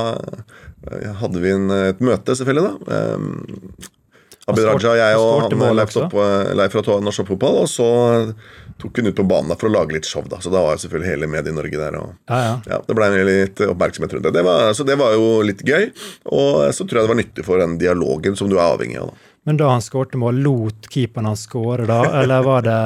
eh, 0.89 1.13
hadde 1.21 1.45
vi 1.45 1.53
en, 1.53 1.69
et 1.91 2.01
møte, 2.01 2.39
selvfølgelig. 2.39 2.65
da 2.89 2.97
eh, 2.97 3.95
Abid 4.49 4.65
Raja 4.65 4.95
jeg 4.97 5.21
og 5.21 5.43
han? 5.45 5.61
Eh, 5.61 6.55
Leif 6.57 6.73
fra 6.73 7.01
Norsk 7.05 7.21
Toppfotball. 7.21 7.61
Og 7.67 7.69
så 7.69 7.89
tok 8.79 8.99
hun 9.01 9.11
ut 9.11 9.17
på 9.19 9.25
banen 9.27 9.57
for 9.59 9.69
å 9.69 9.73
lage 9.75 9.97
litt 9.97 10.07
show. 10.07 10.23
da 10.31 10.39
Så 10.43 10.51
da 10.55 10.61
var 10.63 10.77
jo 10.77 10.83
selvfølgelig 10.85 11.11
hele 11.13 11.31
Medie-Norge 11.31 11.79
der. 11.81 11.97
og 11.99 12.13
Ja, 12.31 12.39
ja. 12.45 12.53
ja, 12.75 12.83
Det 12.87 12.95
ble 12.99 13.09
litt 13.27 13.61
oppmerksomhet 13.67 14.13
rundt 14.15 14.29
det. 14.29 14.35
det 14.39 14.45
var, 14.47 14.73
så 14.75 14.85
det 14.87 14.99
var 15.01 15.17
jo 15.19 15.41
litt 15.43 15.65
gøy. 15.67 15.89
Og 16.31 16.69
så 16.75 16.87
tror 16.87 17.01
jeg 17.01 17.09
det 17.09 17.15
var 17.15 17.23
nyttig 17.23 17.45
for 17.49 17.59
den 17.63 17.79
dialogen 17.81 18.37
som 18.39 18.49
du 18.51 18.57
er 18.59 18.69
avhengig 18.69 19.01
av. 19.03 19.11
da 19.11 19.35
Men 19.49 19.57
da 19.57 19.69
han 19.73 19.81
skårte 19.83 20.19
mål, 20.21 20.39
lot 20.45 20.89
keeperen 20.93 21.27
han 21.31 21.37
skåre 21.41 21.87
da? 21.89 22.03
Eller 22.23 22.43
var 22.45 22.63
det 22.67 22.79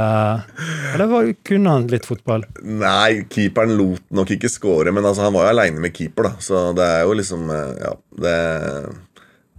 Eller 0.95 1.07
var, 1.11 1.31
kunne 1.45 1.71
han 1.77 1.89
litt 1.93 2.07
fotball? 2.07 2.45
Nei, 2.63 3.25
keeperen 3.29 3.77
lot 3.77 4.05
nok 4.15 4.31
ikke 4.37 4.49
skåre, 4.53 4.93
men 4.95 5.05
altså, 5.05 5.27
han 5.27 5.35
var 5.35 5.49
jo 5.49 5.55
aleine 5.57 5.83
med 5.83 5.93
keeper, 5.97 6.31
da. 6.31 6.35
Så 6.39 6.69
det 6.79 6.87
er 6.87 7.03
jo 7.05 7.17
liksom 7.19 7.51
eh, 7.51 7.73
Ja, 7.83 7.97
det 8.25 8.37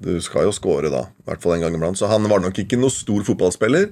Du 0.03 0.17
skal 0.23 0.47
jo 0.49 0.51
skåre 0.55 0.89
da, 0.91 1.05
i 1.21 1.29
hvert 1.29 1.43
fall 1.43 1.53
en 1.55 1.61
gang 1.67 1.75
iblant. 1.77 1.95
Så 1.99 2.09
han 2.11 2.25
var 2.27 2.41
nok 2.43 2.57
ikke 2.59 2.79
noe 2.79 2.91
stor 2.91 3.21
fotballspiller. 3.23 3.91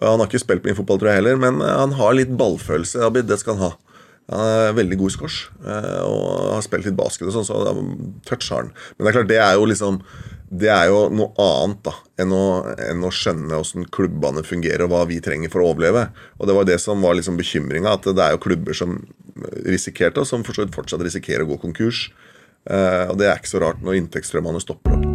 Han 0.00 0.22
har 0.22 0.28
ikke 0.28 0.40
spilt 0.42 0.66
mye 0.66 0.76
fotball, 0.78 1.00
tror 1.00 1.12
jeg 1.12 1.20
heller, 1.20 1.40
men 1.40 1.60
eh, 1.60 1.78
han 1.82 1.96
har 1.98 2.16
litt 2.16 2.32
ballfølelse. 2.38 3.02
Abid, 3.06 3.28
det 3.28 3.40
skal 3.42 3.58
han 3.58 3.70
ha. 3.70 3.72
Han 4.32 4.42
er 4.46 4.76
veldig 4.78 4.96
god 5.00 5.10
i 5.10 5.14
squash 5.16 5.48
eh, 5.66 6.02
og 6.06 6.52
har 6.54 6.62
spilt 6.64 6.86
litt 6.86 6.96
basket 6.96 7.26
og 7.28 7.34
sånn, 7.34 7.48
så 7.48 7.58
toucher 8.28 8.60
han. 8.60 8.70
Men 8.94 9.04
det 9.04 9.10
er 9.10 9.16
klart, 9.18 9.32
det 9.32 9.40
er 9.42 9.56
jo 9.58 9.66
liksom 9.66 9.98
Det 10.52 10.68
er 10.70 10.90
jo 10.92 11.06
noe 11.08 11.32
annet 11.40 11.78
da 11.88 11.94
enn 12.20 12.32
å, 12.36 12.44
enn 12.76 13.04
å 13.08 13.10
skjønne 13.12 13.56
åssen 13.56 13.86
klubbene 13.88 14.44
fungerer, 14.44 14.84
og 14.84 14.92
hva 14.92 15.06
vi 15.08 15.16
trenger 15.24 15.48
for 15.52 15.64
å 15.64 15.70
overleve. 15.72 16.10
Og 16.38 16.48
det 16.48 16.56
var 16.58 16.68
det 16.68 16.76
som 16.82 17.00
var 17.00 17.16
liksom 17.16 17.40
bekymringa, 17.40 17.96
at 17.96 18.04
det 18.04 18.20
er 18.20 18.36
jo 18.36 18.42
klubber 18.44 18.76
som 18.76 18.98
risikerte, 19.64 20.20
og 20.20 20.28
som 20.28 20.44
fortsatt 20.44 21.00
risikerer 21.00 21.46
å 21.46 21.54
gå 21.54 21.58
konkurs. 21.64 22.10
Eh, 22.68 23.08
og 23.08 23.16
det 23.18 23.30
er 23.30 23.40
ikke 23.40 23.54
så 23.54 23.64
rart 23.64 23.80
når 23.80 24.02
inntektsstrømmene 24.02 24.60
stopper 24.62 24.92
opp. 24.98 25.11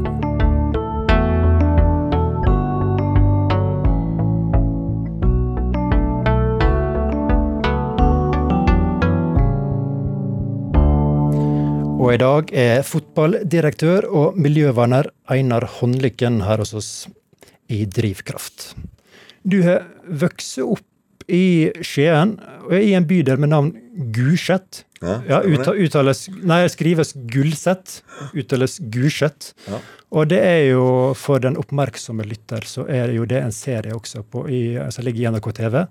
I 12.18 12.22
dag 12.24 12.50
er 12.58 12.80
fotballdirektør 12.82 14.08
og 14.10 14.38
miljøverner 14.42 15.12
Einar 15.30 15.68
Håndlykken 15.76 16.40
her 16.48 16.58
hos 16.64 16.72
oss 16.74 16.90
i 17.70 17.84
Drivkraft. 17.86 18.72
Du 19.46 19.60
har 19.62 19.86
vokst 20.10 20.58
opp 20.64 21.28
i 21.30 21.70
Skien, 21.86 22.40
og 22.66 22.74
er 22.74 22.88
i 22.88 22.96
en 22.98 23.06
bydel 23.06 23.38
med 23.44 23.52
navn 23.54 23.70
Gulset. 24.16 24.87
Ja, 25.02 25.42
det. 25.44 25.74
uttales, 25.86 26.26
nei, 26.42 26.64
skrives 26.74 27.14
Gulset. 27.30 28.02
Uttales 28.34 28.80
Gulset. 28.94 29.52
Ja. 29.68 29.80
Og 30.16 30.30
det 30.32 30.40
er 30.40 30.62
jo, 30.70 30.84
for 31.20 31.42
den 31.44 31.58
oppmerksomme 31.60 32.24
lytter, 32.24 32.64
så 32.64 32.86
er 32.88 33.12
jo 33.12 33.26
det 33.28 33.42
en 33.44 33.52
serie 33.52 33.92
også 33.96 34.24
på, 34.24 34.46
i, 34.48 34.62
som 34.94 35.04
ligger 35.04 35.26
i 35.26 35.32
NRK 35.36 35.50
TV, 35.58 35.82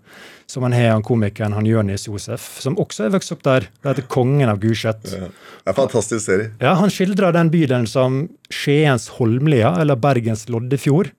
som 0.48 0.64
han 0.64 0.76
har 0.76 0.94
han 0.94 1.04
komikeren 1.04 1.52
han 1.52 1.68
Jonis 1.68 2.08
Josef, 2.08 2.46
som 2.64 2.78
også 2.80 3.06
er 3.06 3.12
vokst 3.18 3.34
opp 3.36 3.44
der. 3.44 3.68
Det 3.68 3.92
heter 3.92 4.08
Kongen 4.16 4.48
av 4.48 4.62
Gulset. 4.62 5.04
Ja. 5.12 5.28
Det 5.28 5.68
er 5.68 5.74
en 5.74 5.80
fantastisk 5.82 6.24
serie. 6.24 6.50
Ja, 6.62 6.74
Han 6.80 6.92
skildrer 6.92 7.36
den 7.36 7.52
bydelen 7.52 7.86
som 7.90 8.22
Skiens 8.48 9.10
Holmlia, 9.18 9.74
eller 9.82 10.00
Bergens 10.00 10.48
Loddefjord. 10.48 11.12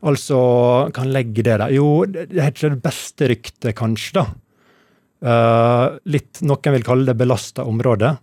Altså, 0.00 0.38
kan 0.96 1.10
legge 1.12 1.44
det 1.44 1.58
der. 1.60 1.68
Jo, 1.76 2.06
det 2.08 2.30
det 2.30 2.40
er 2.40 2.54
ikke 2.54 2.72
det 2.72 2.84
beste 2.86 3.28
ryktet, 3.28 3.74
kanskje, 3.76 4.22
da. 4.22 4.30
Eh, 5.20 5.86
litt, 6.08 6.40
Noen 6.48 6.76
vil 6.76 6.86
kalle 6.86 7.10
det 7.10 7.18
belasta 7.20 7.66
område. 7.68 8.14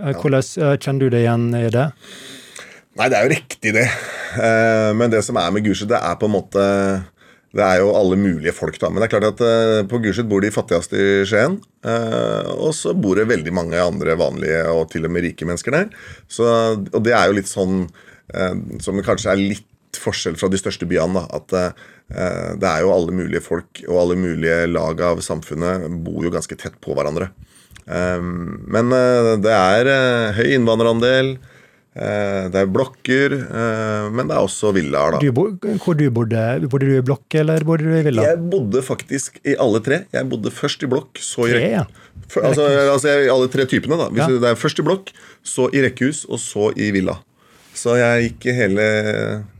Eh, 0.00 0.12
hvordan 0.16 0.40
eh, 0.40 0.76
kjenner 0.80 1.06
du 1.06 1.12
det 1.12 1.22
igjen 1.24 1.48
i 1.56 1.68
det? 1.72 1.86
Nei, 2.98 3.08
det 3.12 3.18
er 3.18 3.26
jo 3.26 3.34
riktig, 3.36 3.72
det. 3.76 3.88
Men 4.30 5.10
det 5.10 5.24
som 5.26 5.38
er 5.40 5.48
med 5.50 5.64
Gulset, 5.64 5.88
det 5.90 5.98
er 5.98 6.14
på 6.14 6.28
en 6.28 6.34
måte 6.36 6.64
Det 7.50 7.64
er 7.64 7.80
jo 7.80 7.88
alle 7.98 8.14
mulige 8.14 8.52
folk, 8.54 8.76
da. 8.78 8.86
Men 8.86 9.02
det 9.02 9.08
er 9.08 9.12
klart 9.16 9.26
at 9.26 9.88
på 9.90 9.98
Gulset 10.02 10.28
bor 10.30 10.42
de 10.42 10.52
fattigste 10.54 10.94
i 10.94 11.24
Skien. 11.26 11.56
og 12.54 12.70
så 12.78 12.94
bor 12.94 13.18
det 13.18 13.26
veldig 13.26 13.54
mange 13.54 13.80
andre 13.82 14.14
vanlige 14.14 14.60
og 14.70 14.90
til 14.92 15.08
og 15.08 15.10
med 15.10 15.24
rike 15.26 15.48
mennesker 15.48 15.74
der. 15.74 15.88
Så, 16.28 16.46
og 16.78 17.02
det 17.02 17.14
er 17.16 17.26
jo 17.26 17.38
litt 17.40 17.50
sånn 17.50 17.88
som 18.78 19.02
kanskje 19.02 19.32
er 19.32 19.42
litt 19.42 19.98
forskjell 19.98 20.38
fra 20.38 20.50
de 20.50 20.62
største 20.62 20.86
byene. 20.86 21.24
da, 21.24 21.40
At 21.40 21.74
det 22.10 22.66
er 22.66 22.80
jo 22.82 22.90
alle 22.94 23.12
mulige 23.14 23.42
folk 23.44 23.84
og 23.86 23.96
alle 24.02 24.16
mulige 24.18 24.64
lag 24.70 25.00
av 25.12 25.20
samfunnet 25.22 25.86
bor 26.04 26.24
jo 26.26 26.32
ganske 26.34 26.56
tett 26.58 26.74
på 26.82 26.96
hverandre. 26.98 27.30
Eh, 27.86 28.20
men 28.20 28.90
eh, 28.96 29.36
det 29.44 29.54
er 29.54 29.90
eh, 29.94 30.32
høy 30.40 30.50
innvandrerandel. 30.56 31.36
Eh, 31.90 32.44
det 32.54 32.54
er 32.60 32.68
blokker, 32.70 33.32
eh, 33.34 34.04
men 34.14 34.28
det 34.30 34.36
er 34.36 34.44
også 34.46 34.70
villaer, 34.76 35.16
da. 35.16 35.22
Du, 35.22 35.32
bo- 35.34 35.48
hvor 35.82 35.96
du 35.98 36.04
bodde 36.14 36.44
Bodde 36.70 36.86
du 36.86 36.92
i 36.98 37.02
blokk, 37.02 37.26
eller 37.40 37.64
bodde 37.66 37.88
du 37.88 37.96
i 37.98 38.04
villa? 38.06 38.28
Jeg 38.28 38.38
bodde 38.52 38.82
faktisk 38.86 39.40
i 39.42 39.56
alle 39.58 39.80
tre. 39.82 40.04
Jeg 40.14 40.28
bodde 40.30 40.52
først 40.54 40.86
i 40.86 40.90
blokk, 40.90 41.18
så 41.18 41.48
i 41.48 41.56
Tre, 41.56 41.66
ja. 41.80 41.84
Altså, 42.46 42.62
altså 42.92 43.10
alle 43.34 43.48
tre 43.50 43.66
typene, 43.66 43.98
da. 43.98 44.06
Hvis 44.14 44.22
Ja. 44.22 44.38
Det 44.38 44.52
er 44.52 44.58
først 44.60 44.78
i 44.78 44.86
blokk, 44.86 45.10
så 45.42 45.66
i 45.74 45.82
rekkehus, 45.82 46.22
og 46.30 46.38
så 46.38 46.70
i 46.78 46.92
villa. 46.94 47.16
Så 47.74 47.94
jeg 47.96 48.24
gikk 48.34 48.46
hele, 48.56 48.84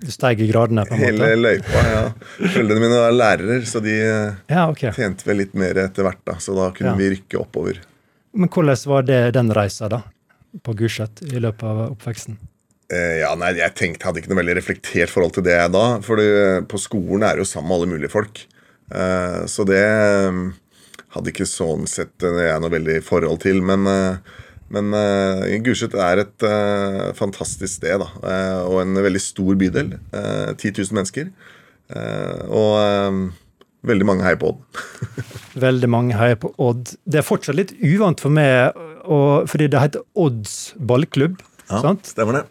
Du 0.02 0.10
steig 0.12 0.40
i 0.42 0.48
gradene, 0.50 0.82
på 0.88 0.94
en 0.96 1.00
hele 1.00 1.18
måte? 1.22 1.38
løypa. 1.40 1.82
Ja. 1.86 2.02
Foreldrene 2.52 2.80
mine 2.82 2.98
var 2.98 3.12
lærere, 3.16 3.60
så 3.66 3.80
de 3.84 3.94
eh, 4.02 4.34
Ja, 4.50 4.66
okay. 4.68 4.90
tjente 4.92 5.24
vel 5.28 5.38
litt 5.44 5.54
mer 5.54 5.78
etter 5.86 6.04
hvert, 6.04 6.20
da. 6.26 6.34
Så 6.42 6.54
da 6.58 6.70
kunne 6.74 6.92
Ja. 6.92 6.96
vi 6.98 7.10
rykke 7.16 7.38
oppover. 7.40 7.78
Men 8.34 8.48
hvordan 8.48 8.86
var 8.86 9.02
det 9.02 9.32
den 9.34 9.50
reisa, 9.50 9.88
da? 9.88 10.02
På 10.62 10.74
Gulset 10.76 11.22
i 11.32 11.38
løpet 11.38 11.62
av 11.62 11.92
oppveksten? 11.96 12.36
Eh, 12.92 13.20
ja, 13.22 13.34
nei, 13.38 13.52
jeg 13.54 13.74
tenkte, 13.78 14.02
hadde 14.04 14.18
ikke 14.20 14.32
noe 14.34 14.42
veldig 14.42 14.56
reflektert 14.58 15.08
forhold 15.08 15.32
til 15.34 15.44
det 15.46 15.70
da. 15.72 16.00
For 16.02 16.16
det- 16.16 16.66
på 16.68 16.78
skolen 16.78 17.22
er 17.22 17.36
det 17.36 17.46
jo 17.46 17.50
sammen 17.52 17.68
med 17.68 17.76
alle 17.78 17.92
mulige 17.98 18.10
folk. 18.10 18.46
Eh, 18.92 19.46
så 19.46 19.64
det 19.64 19.78
eh, 19.78 20.50
hadde 21.14 21.30
ikke 21.30 21.46
sånn 21.46 21.86
sett 21.86 22.20
eh, 22.22 22.50
jeg 22.50 22.60
noe 22.60 22.70
veldig 22.70 23.02
forhold 23.04 23.40
til. 23.40 23.62
Men, 23.62 23.86
eh, 23.86 24.16
men 24.74 24.94
uh, 24.94 25.44
Gulset 25.64 25.94
er 25.98 26.22
et 26.24 26.46
uh, 26.46 27.10
fantastisk 27.18 27.80
sted, 27.80 28.02
da. 28.02 28.08
uh, 28.22 28.60
og 28.70 28.82
en 28.84 29.00
veldig 29.02 29.22
stor 29.22 29.58
bydel. 29.58 29.96
Uh, 30.14 30.52
10 30.54 30.76
000 30.78 30.96
mennesker. 31.00 31.32
Og 32.54 33.32
veldig 33.82 34.06
mange 34.06 34.22
heier 34.22 34.38
på 34.38 34.52
Odd. 34.52 34.82
Veldig 35.66 35.88
mange 35.90 36.14
heier 36.14 36.36
på 36.38 36.52
Odd. 36.62 36.92
Det 37.02 37.18
er 37.18 37.26
fortsatt 37.26 37.58
litt 37.58 37.72
uvant 37.82 38.22
for 38.22 38.30
meg, 38.30 38.78
og, 39.02 39.48
fordi 39.50 39.66
det 39.72 39.82
heter 39.82 40.04
Odds 40.14 40.54
ballklubb. 40.78 41.40
sant? 41.66 42.12
Stemmer 42.12 42.38
det. 42.38 42.44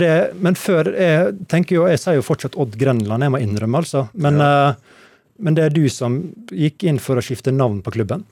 Det, 0.00 0.14
men 0.42 0.56
før 0.58 0.90
jeg 0.92 1.36
tenker 1.48 1.78
jo, 1.78 1.84
jeg 1.88 2.00
sier 2.02 2.18
jo 2.18 2.24
fortsatt 2.24 2.58
Odd 2.60 2.74
Grenland, 2.80 3.24
jeg 3.24 3.32
må 3.32 3.40
innrømme, 3.40 3.80
altså. 3.80 4.08
Men, 4.12 4.40
eh, 4.44 4.98
men 5.40 5.56
det 5.56 5.64
er 5.64 5.74
du 5.74 5.84
som 5.92 6.18
gikk 6.52 6.84
inn 6.88 7.00
for 7.02 7.18
å 7.18 7.24
skifte 7.24 7.52
navn 7.54 7.80
på 7.84 7.94
klubben? 7.94 8.26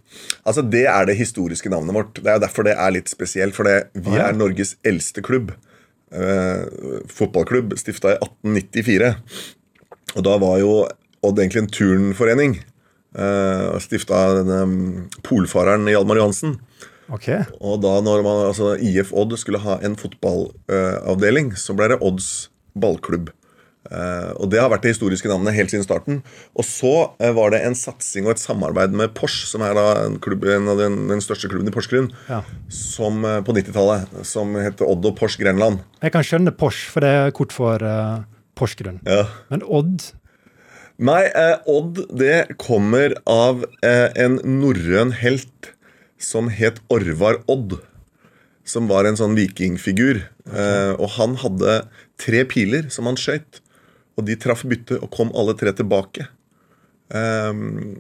Altså, 0.45 0.63
Det 0.63 0.85
er 0.87 1.09
det 1.09 1.17
historiske 1.19 1.73
navnet 1.73 1.97
vårt. 1.97 2.21
Det 2.21 2.33
er 2.33 2.43
derfor 2.43 2.69
det 2.69 2.77
er 2.77 2.95
litt 2.95 3.09
spesielt. 3.09 3.57
For 3.57 3.65
vi 3.67 4.15
ja. 4.17 4.29
er 4.29 4.37
Norges 4.37 4.77
eldste 4.87 5.25
klubb. 5.25 5.55
Eh, 6.13 6.65
fotballklubb 7.13 7.77
stifta 7.81 8.15
i 8.15 8.19
1894. 8.21 9.13
Og 10.17 10.25
da 10.25 10.39
var 10.41 10.59
jo 10.63 10.73
Odd 11.27 11.41
egentlig 11.43 11.65
en 11.65 11.73
turnforening. 11.75 12.53
Eh, 13.19 13.79
stifta 13.83 14.21
denne 14.39 14.61
mm, 14.71 15.09
polfareren 15.27 15.89
Hjalmar 15.91 16.21
Johansen. 16.21 16.59
Ok. 17.11 17.27
Og 17.59 17.81
da 17.83 17.97
når 18.05 18.23
man, 18.23 18.45
altså 18.51 18.77
IF 18.77 19.11
Odd 19.17 19.35
skulle 19.41 19.63
ha 19.65 19.79
en 19.83 19.97
fotballavdeling, 19.99 21.55
så 21.59 21.75
ble 21.75 21.91
det 21.95 22.01
Odds 22.05 22.49
ballklubb. 22.79 23.33
Eh, 23.91 24.31
og 24.37 24.51
Det 24.53 24.61
har 24.61 24.71
vært 24.73 24.85
det 24.85 24.93
historiske 24.95 25.29
navnet 25.31 25.57
helt 25.57 25.73
siden 25.73 25.87
starten. 25.87 26.21
Og 26.59 26.65
så 26.69 26.93
eh, 27.21 27.33
var 27.37 27.55
det 27.55 27.63
en 27.65 27.77
satsing 27.79 28.27
og 28.29 28.35
et 28.37 28.43
samarbeid 28.43 28.93
med 28.97 29.15
Porsche, 29.17 29.47
som 29.49 29.65
er 29.65 29.75
da 29.79 29.87
en, 30.05 30.19
klubb, 30.23 30.45
en 30.45 30.69
av 30.75 30.81
den, 30.81 31.01
den 31.09 31.23
største 31.25 31.49
klubben 31.51 31.71
i 31.71 31.75
Porsgrunn, 31.75 32.11
Ja. 32.29 32.43
som, 32.69 33.25
eh, 33.25 33.41
på 33.47 33.57
90-tallet, 33.57 34.21
som 34.29 34.55
heter 34.59 34.89
Odd 34.89 35.09
og 35.09 35.17
Porsche 35.19 35.43
Grenland. 35.43 35.81
Jeg 36.03 36.13
kan 36.13 36.27
skjønne 36.27 36.53
Porsche, 36.57 36.91
for 36.93 37.05
det 37.07 37.15
er 37.17 37.35
kort 37.37 37.55
for 37.57 37.83
uh, 37.83 38.23
Porsgrunn. 38.59 39.01
Ja. 39.07 39.27
Men 39.53 39.63
Odd 39.65 40.11
Nei, 40.99 41.29
eh, 41.31 41.61
Odd 41.71 42.01
det 42.19 42.57
kommer 42.59 43.13
av 43.31 43.61
eh, 43.87 44.09
en 44.19 44.41
norrøn 44.43 45.13
helt 45.21 45.69
som 46.19 46.49
het 46.51 46.81
Orvar 46.91 47.39
Odd. 47.47 47.77
Som 48.67 48.89
var 48.91 49.07
en 49.07 49.15
sånn 49.17 49.37
vikingfigur. 49.39 50.25
Eh, 50.51 50.93
og 50.99 51.13
han 51.15 51.37
hadde 51.39 51.77
tre 52.19 52.43
piler 52.51 52.91
som 52.91 53.07
han 53.07 53.15
skøyt. 53.21 53.61
Og 54.19 54.27
de 54.27 54.35
traff 54.41 54.65
byttet 54.67 54.99
og 54.99 55.11
kom 55.15 55.31
alle 55.39 55.55
tre 55.59 55.73
tilbake. 55.79 56.27
Ehm, 57.15 57.97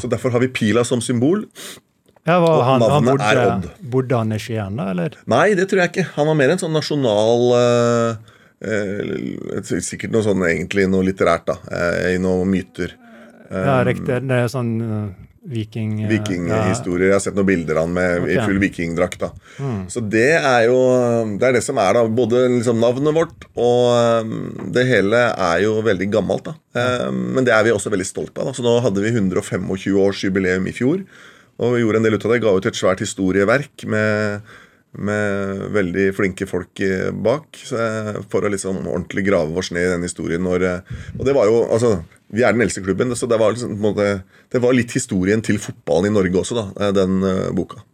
Så 0.00 0.08
derfor 0.08 0.32
har 0.32 0.40
vi 0.40 0.48
pila 0.48 0.84
som 0.84 1.00
symbol. 1.04 1.44
ja, 2.24 2.38
var, 2.40 2.54
Og 2.56 2.62
han, 2.64 2.80
han 2.88 3.04
bodde, 3.04 3.24
er 3.28 3.40
Odd. 3.46 3.66
bodde 3.92 4.16
han 4.16 4.32
i 4.32 4.38
Skien, 4.40 4.76
da, 4.80 4.86
eller? 4.94 5.18
Nei, 5.28 5.54
det 5.54 5.68
tror 5.68 5.82
jeg 5.84 5.92
ikke. 5.92 6.06
Han 6.16 6.26
var 6.30 6.34
mer 6.40 6.54
en 6.54 6.62
sånn 6.62 6.72
nasjonal 6.72 7.44
uh, 7.52 8.16
uh, 8.64 9.60
Sikkert 9.84 10.10
noe 10.14 10.24
sånn 10.24 10.40
egentlig 10.48 10.88
noe 10.88 11.04
litterært, 11.04 11.44
da. 11.52 11.58
Uh, 11.68 12.14
I 12.14 12.18
noen 12.22 12.48
myter. 12.48 12.96
Ja, 13.52 13.82
riktig. 13.84 14.08
Det 14.24 14.38
er 14.40 14.48
sånn 14.50 14.72
uh, 15.44 15.50
viking... 15.52 15.92
uh, 16.04 16.08
Vikinghistorier. 16.10 17.10
Jeg 17.10 17.16
har 17.16 17.22
sett 17.26 17.36
noen 17.36 17.48
bilder 17.50 17.80
av 17.80 17.86
han 17.86 17.94
med 17.96 18.28
i 18.32 18.38
full 18.40 18.58
vikingdrakt. 18.62 19.20
da. 19.20 19.30
Så 19.92 20.00
det 20.00 20.40
er 20.40 20.64
jo 20.68 20.78
Det 21.38 21.48
er 21.48 21.58
det 21.58 21.64
som 21.66 21.78
er, 21.78 21.98
da. 21.98 22.06
Både 22.08 22.46
liksom 22.56 22.80
navnet 22.80 23.14
vårt 23.16 23.46
og 23.54 24.24
um, 24.24 24.34
det 24.74 24.86
hele 24.88 25.20
er 25.30 25.62
jo 25.66 25.76
veldig 25.84 26.10
gammelt. 26.16 26.48
da. 26.48 26.56
Um, 27.06 27.36
men 27.36 27.46
det 27.46 27.54
er 27.54 27.64
vi 27.66 27.76
også 27.76 27.92
veldig 27.92 28.08
stolt 28.08 28.34
av. 28.38 28.50
da. 28.50 28.56
Så 28.56 28.64
nå 28.64 28.78
hadde 28.84 29.04
vi 29.04 29.12
125 29.14 29.70
års 30.00 30.24
jubileum 30.24 30.66
i 30.66 30.74
fjor. 30.74 31.04
Og 31.62 31.76
vi 31.76 31.84
gjorde 31.84 32.00
en 32.00 32.06
del 32.06 32.16
ut 32.18 32.24
av 32.26 32.32
det. 32.34 32.42
Ga 32.42 32.54
ut 32.56 32.66
et 32.66 32.78
svært 32.78 33.02
historieverk 33.04 33.84
med, 33.86 34.54
med 34.98 35.64
veldig 35.74 36.08
flinke 36.16 36.46
folk 36.48 36.82
eh, 36.84 37.10
bak. 37.12 37.60
For 38.30 38.44
å 38.44 38.52
liksom 38.52 38.82
ordentlig 38.84 39.26
grave 39.28 39.56
oss 39.58 39.72
ned 39.74 39.88
i 39.88 39.92
den 39.94 40.06
historien. 40.06 40.44
Når, 40.44 40.66
eh, 40.68 40.94
og 41.18 41.24
det 41.26 41.34
var 41.36 41.50
jo, 41.50 41.64
altså, 41.68 41.96
Vi 42.34 42.42
er 42.42 42.52
den 42.52 42.64
eldste 42.64 42.82
klubben, 42.82 43.12
så 43.14 43.28
det 43.30 43.36
var, 43.38 43.52
liksom, 43.52 43.76
måte, 43.78 44.24
det 44.50 44.58
var 44.58 44.74
litt 44.74 44.90
historien 44.96 45.42
til 45.44 45.60
fotballen 45.62 46.08
i 46.08 46.14
Norge 46.14 46.40
også, 46.40 46.56
da, 46.56 46.64
eh, 46.80 46.94
den 46.96 47.20
boka. 47.54 47.84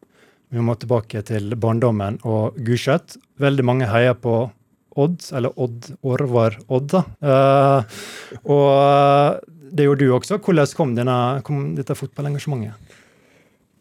Vi 0.51 0.63
må 0.65 0.75
tilbake 0.81 1.21
til 1.27 1.53
barndommen 1.61 2.17
og 2.25 2.57
Gulset. 2.57 3.19
Veldig 3.39 3.67
mange 3.67 3.91
heier 3.91 4.17
på 4.17 4.51
Odd, 4.99 5.21
eller 5.37 5.55
Odd 5.61 5.93
Orvar 6.03 6.57
Odd, 6.67 6.91
da. 6.91 7.05
Uh, 7.23 8.41
og 8.51 9.45
det 9.71 9.87
gjorde 9.87 10.07
du 10.07 10.15
også. 10.17 10.41
Hvordan 10.43 10.75
kom, 10.77 10.95
denne, 10.99 11.17
kom 11.47 11.63
dette 11.79 11.95
fotballengasjementet? 11.95 12.90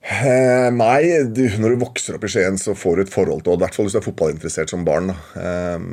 Eh, 0.10 0.68
nei, 0.74 1.04
du, 1.30 1.44
når 1.62 1.76
du 1.76 1.82
vokser 1.84 2.16
opp 2.18 2.24
i 2.26 2.30
Skien, 2.34 2.56
så 2.58 2.74
får 2.78 2.98
du 2.98 3.02
et 3.04 3.12
forhold 3.14 3.44
til 3.46 3.54
Odd. 3.54 3.62
I 3.62 3.68
hvert 3.68 3.76
fall 3.78 3.86
hvis 3.86 3.94
du 3.94 4.00
er 4.00 4.08
fotballinteressert 4.08 4.72
som 4.72 4.86
barn. 4.88 5.12
Eh, 5.38 5.84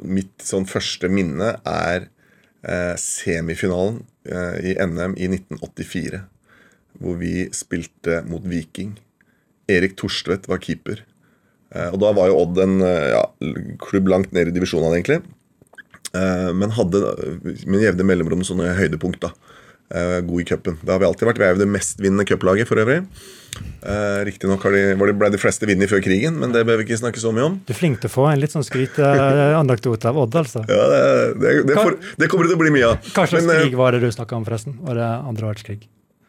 mitt 0.00 0.44
sånn 0.44 0.64
første 0.70 1.10
minne 1.12 1.50
er 1.60 2.06
eh, 2.64 2.94
semifinalen 3.00 4.00
eh, 4.24 4.72
i 4.72 4.76
NM 4.80 5.18
i 5.20 5.28
1984. 5.28 6.22
Hvor 7.02 7.18
vi 7.20 7.34
spilte 7.52 8.22
mot 8.30 8.46
Viking. 8.48 8.94
Erik 9.68 9.98
Torstvedt 10.00 10.48
var 10.48 10.62
keeper. 10.64 11.04
Eh, 11.74 11.90
og 11.90 12.00
da 12.00 12.14
var 12.16 12.32
jo 12.32 12.40
Odd 12.46 12.62
en 12.64 12.78
eh, 12.80 13.10
ja, 13.12 13.26
klubb 13.84 14.08
langt 14.08 14.32
ned 14.32 14.48
i 14.48 14.56
divisjonene, 14.56 14.96
egentlig. 14.96 15.24
Men 16.16 16.70
hadde 16.72 16.96
med 17.68 17.82
jevne 17.82 18.04
mellomrom 18.08 18.40
sånne 18.46 18.70
høydepunkt. 18.78 19.26
da 19.26 19.34
god 19.88 20.40
i 20.42 20.44
cupen. 20.48 20.78
Det 20.82 20.90
har 20.90 20.98
vi 21.02 21.06
alltid 21.06 21.28
vært. 21.28 21.38
Vi 21.38 21.46
er 21.46 21.54
jo 21.54 21.60
det 21.62 21.68
mestvinnende 21.70 22.26
cuplaget 22.26 22.66
for 22.68 22.80
øvrig. 22.82 23.04
Uh, 23.86 24.20
Riktignok 24.26 24.64
ble 24.66 25.28
de 25.32 25.38
fleste 25.40 25.64
vunnet 25.68 25.88
før 25.88 26.02
krigen, 26.04 26.36
men 26.42 26.52
det 26.52 26.64
bør 26.66 26.80
vi 26.80 26.88
ikke 26.88 26.98
snakke 27.00 27.22
så 27.22 27.30
mye 27.32 27.46
om. 27.46 27.58
Du 27.64 27.72
er 27.72 27.78
flink 27.78 28.00
til 28.02 28.10
å 28.10 28.12
få 28.12 28.26
en 28.28 28.40
litt 28.42 28.52
sånn 28.52 28.66
skryteanekdote 28.66 30.08
av 30.10 30.18
Odd, 30.24 30.36
altså. 30.42 30.64
Ja, 30.68 30.86
det, 30.92 31.02
det, 31.40 31.52
det, 31.70 31.76
for, 31.78 31.96
det 32.18 32.28
kommer 32.32 32.48
det 32.48 32.52
til 32.52 32.58
å 32.58 32.62
bli 32.64 32.72
mye 32.74 32.90
av. 32.90 32.98
Hva 33.14 33.24
slags 33.30 33.46
Men, 33.46 33.54
eh, 33.54 33.62
krig 33.68 33.78
var 33.78 33.94
det 33.96 34.02
du 34.04 34.10
snakka 34.12 34.36
om, 34.40 34.44
forresten? 34.48 34.76
Var 34.84 34.98
det 34.98 35.06
andre 35.30 35.48
verdenskrig? 35.52 35.78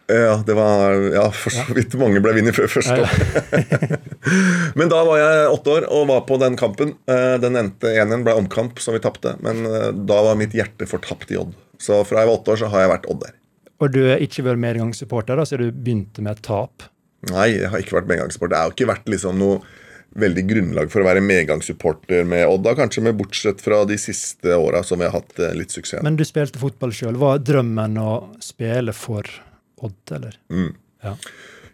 Ja, 0.07 0.37
det 0.47 0.55
var 0.55 1.01
Ja, 1.11 1.25
for 1.35 1.51
så 1.51 1.65
vidt 1.75 1.97
mange 1.99 2.21
ble 2.23 2.31
vunnet 2.37 2.55
før 2.55 2.69
første. 2.71 2.95
år. 2.95 3.97
Men 4.79 4.87
da 4.93 5.01
var 5.03 5.19
jeg 5.19 5.49
åtte 5.51 5.73
år 5.73 5.87
og 5.91 6.05
var 6.13 6.21
på 6.29 6.37
den 6.39 6.55
kampen. 6.59 6.93
Eh, 7.11 7.35
Den 7.43 7.59
endte 7.59 7.91
1-1, 7.91 8.23
ble 8.23 8.37
omkamp 8.39 8.79
som 8.79 8.95
vi 8.95 9.01
tapte. 9.03 9.35
Men 9.43 9.65
eh, 9.67 9.89
da 9.91 10.21
var 10.29 10.39
mitt 10.39 10.55
hjerte 10.55 10.87
fortapt 10.87 11.33
i 11.35 11.41
Odd. 11.41 11.51
Så 11.83 11.99
fra 12.07 12.23
jeg 12.23 12.31
var 12.31 12.39
åtte 12.39 12.55
år, 12.55 12.61
så 12.63 12.71
har 12.71 12.85
jeg 12.85 12.93
vært 12.93 13.09
Odd 13.11 13.25
der. 13.25 13.35
Og 13.83 13.91
du 13.93 13.99
har 14.09 14.23
ikke 14.23 14.45
vært 14.47 14.61
medgangssupporter, 14.61 15.37
da, 15.37 15.45
så 15.45 15.59
du 15.59 15.67
begynte 15.71 16.23
med 16.25 16.37
et 16.37 16.45
tap. 16.47 16.87
Nei, 17.31 17.49
jeg 17.57 17.69
har 17.73 17.81
ikke 17.81 17.99
vært 17.99 18.09
medgangssupporter. 18.09 18.55
Det 18.55 18.63
har 18.63 18.73
ikke 18.73 18.89
vært 18.89 19.11
liksom 19.13 19.37
noe 19.41 19.59
veldig 20.17 20.43
grunnlag 20.49 20.89
for 20.89 21.03
å 21.03 21.07
være 21.07 21.21
medgangssupporter 21.21 22.25
med 22.25 22.47
Odd, 22.49 22.69
kanskje 22.79 23.03
med 23.05 23.17
bortsett 23.19 23.61
fra 23.61 23.83
de 23.89 23.97
siste 24.01 24.55
åra 24.55 24.81
som 24.85 25.01
vi 25.01 25.05
har 25.05 25.13
hatt 25.17 25.37
eh, 25.41 25.53
litt 25.57 25.73
suksess. 25.75 26.01
Men 26.05 26.17
du 26.17 26.25
spilte 26.25 26.61
fotball 26.61 26.93
sjøl. 26.95 27.19
Var 27.21 27.43
drømmen 27.45 27.99
å 28.01 28.11
spille 28.43 28.95
for 28.97 29.29
Odd, 29.85 29.99
eller? 30.17 30.39
Mm. 30.49 30.71
Ja. 31.05 31.13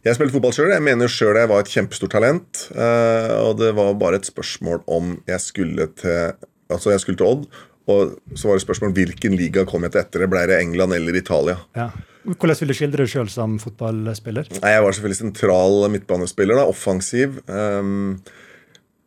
Jeg 0.04 0.18
spilte 0.18 0.36
fotball 0.36 0.56
sjøl. 0.56 0.74
Jeg 0.76 0.84
mener 0.84 1.12
sjøl 1.12 1.40
jeg 1.40 1.52
var 1.54 1.64
et 1.64 1.72
kjempestort 1.72 2.12
talent. 2.18 2.66
eh, 2.76 3.36
og 3.46 3.62
det 3.62 3.72
var 3.78 3.94
bare 4.02 4.20
et 4.20 4.28
spørsmål 4.28 4.84
om 4.92 5.16
jeg 5.30 5.44
skulle 5.44 5.92
til 6.00 6.34
Altså, 6.72 6.90
jeg 6.94 7.02
skulle 7.04 7.20
til 7.20 7.28
Odd, 7.28 7.44
og 7.88 8.14
så 8.36 8.48
var 8.48 8.56
det 8.60 8.64
spørsmål 8.66 8.94
hvilken 8.96 9.36
liga 9.36 9.66
kom 9.68 9.84
jeg 9.84 9.92
til 9.96 10.02
etter 10.06 10.24
det. 10.24 10.30
Ble 10.32 10.46
det 10.48 10.62
England 10.62 10.94
eller 10.96 11.16
Italia? 11.20 11.58
ja. 11.76 11.90
Hvordan 12.24 12.56
vil 12.56 12.70
du 12.72 12.74
skildre 12.78 13.04
deg 13.04 13.10
sjøl 13.12 13.28
som 13.28 13.58
fotballspiller? 13.60 14.48
Nei, 14.62 14.70
Jeg 14.72 14.84
var 14.86 14.94
selvfølgelig 14.96 15.18
sentral 15.20 15.74
midtbanespiller. 15.92 16.56
da, 16.56 16.64
Offensiv. 16.72 17.34
Um, 17.52 18.22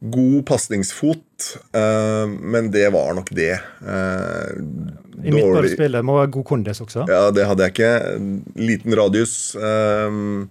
god 0.05 0.43
pasningsfot, 0.51 1.47
ehm, 1.73 2.35
men 2.53 2.69
det 2.75 2.91
var 2.93 3.15
nok 3.17 3.31
det. 3.33 3.55
Uh, 3.81 4.53
I 5.25 5.33
midtbanespillet 5.33 6.05
må 6.05 6.19
være 6.19 6.29
god 6.37 6.45
kondis 6.45 6.83
også. 6.85 7.07
Ja, 7.09 7.31
det 7.33 7.47
hadde 7.49 7.65
jeg 7.65 7.73
ikke. 7.73 7.95
Liten 8.61 8.99
radius. 9.01 9.57
ehm, 9.57 10.51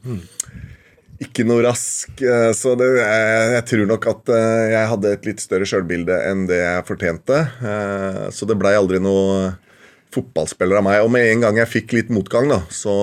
Ikke 1.24 1.46
noe 1.48 1.64
rask. 1.64 2.12
eh, 2.22 2.52
Så 2.58 2.74
det, 2.80 2.88
jeg, 3.00 3.52
jeg 3.56 3.66
tror 3.72 3.86
nok 3.92 4.08
at 4.12 4.32
eh, 4.36 4.64
jeg 4.74 4.90
hadde 4.92 5.14
et 5.16 5.28
litt 5.30 5.44
større 5.44 5.68
sjølbilde 5.70 6.18
enn 6.32 6.46
det 6.50 6.60
jeg 6.60 6.88
fortjente. 6.90 7.38
Eh, 7.64 8.24
Så 8.36 8.48
det 8.50 8.58
blei 8.60 8.74
aldri 8.76 9.00
noe 9.04 9.54
fotballspiller 10.16 10.80
av 10.80 10.88
meg. 10.88 11.02
Og 11.06 11.12
med 11.16 11.28
en 11.32 11.46
gang 11.48 11.62
jeg 11.64 11.72
fikk 11.72 11.96
litt 11.98 12.12
motgang, 12.14 12.50
da, 12.52 12.62
så 12.72 12.96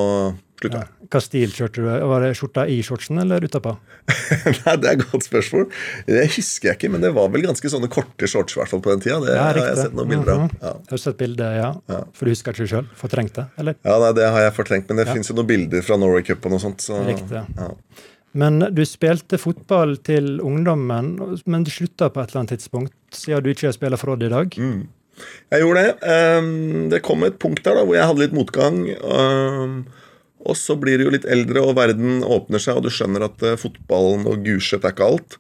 slutta 0.61 0.85
jeg. 0.85 1.02
Hva 1.13 1.21
stil 1.21 1.51
kjørte 1.53 1.83
du? 1.83 1.89
Var 2.09 2.23
det 2.25 2.31
skjorta 2.39 2.63
i 2.73 2.79
shortsen 2.87 3.19
eller 3.21 3.45
utapå? 3.45 3.75
Nei, 4.65 4.77
Det 4.81 4.89
er 4.89 4.95
et 4.97 5.03
godt 5.11 5.27
spørsmål. 5.27 5.67
Det 6.09 6.23
husker 6.39 6.71
jeg 6.71 6.79
ikke, 6.79 6.91
men 6.95 7.05
det 7.05 7.11
var 7.13 7.29
vel 7.35 7.45
ganske 7.45 7.69
sånne 7.69 7.91
korte 7.93 8.29
shorts 8.33 8.57
i 8.57 8.61
hvert 8.63 8.71
fall 8.73 8.81
på 8.87 8.95
den 8.95 9.03
tida. 9.05 9.19
Det 9.21 9.35
Ja, 9.37 9.43
har 9.51 9.61
jeg 9.61 9.77
sett 9.83 9.97
noen 9.99 10.09
bilder 10.15 10.33
av. 10.33 10.41
Mhm. 10.47 10.55
Ja. 10.63 10.73
Jeg 10.87 10.95
har 10.97 11.03
sett 11.05 11.19
bilder, 11.21 11.59
ja. 11.61 12.01
For 12.17 12.25
du 12.25 12.33
husker 12.33 12.57
ikke 12.57 12.71
sjøl? 12.73 12.89
Fortrengt 12.97 13.37
det, 13.37 13.45
eller? 13.61 13.77
Ja, 13.85 13.99
nei, 14.07 14.13
Det 14.17 14.31
har 14.33 14.47
jeg 14.47 14.57
fortrengt, 14.57 14.89
men 14.89 15.03
det 15.03 15.07
finnes 15.13 15.29
jo 15.29 15.37
noen 15.37 15.51
bilder 15.53 15.85
fra 15.85 16.01
Norway 16.01 16.25
Cup 16.31 16.49
og 16.49 16.57
noe 16.57 16.65
sånt. 16.65 16.81
Så, 16.89 16.97
Riktig. 17.07 17.45
ja. 17.59 17.69
Men 18.33 18.63
du 18.73 18.81
spilte 18.89 19.37
fotball 19.37 19.99
til 20.09 20.39
ungdommen, 20.41 21.13
men 21.45 21.65
du 21.65 21.71
slutta 21.71 22.09
på 22.09 22.23
et 22.23 22.31
eller 22.33 22.41
annet 22.47 22.55
tidspunkt, 22.57 22.95
siden 23.13 23.45
du 23.45 23.51
ikke 23.53 23.75
spiller 23.77 24.01
for 24.01 24.15
Odd 24.15 24.25
i 24.25 24.31
dag. 24.33 24.57
Mm. 24.57 24.87
Jeg 25.53 25.61
gjorde 25.61 25.83
det. 25.85 25.91
Ehm, 26.09 26.89
Det 26.89 27.03
kom 27.05 27.23
et 27.29 27.37
punkt 27.39 27.61
der 27.63 27.77
da, 27.77 27.85
hvor 27.85 27.95
jeg 27.95 28.07
hadde 28.09 28.23
litt 28.25 28.33
motgang. 28.33 28.79
Og 30.43 30.57
så 30.59 30.75
blir 30.81 30.99
du 30.99 31.05
jo 31.07 31.13
litt 31.15 31.27
eldre, 31.31 31.63
og 31.63 31.77
verden 31.79 32.23
åpner 32.27 32.59
seg, 32.63 32.81
og 32.81 32.87
du 32.87 32.91
skjønner 32.91 33.29
at 33.29 33.43
eh, 33.47 33.59
fotballen 33.61 34.25
og 34.27 34.43
Gulset 34.47 34.83
er 34.85 34.95
ikke 34.95 35.07
alt. 35.13 35.39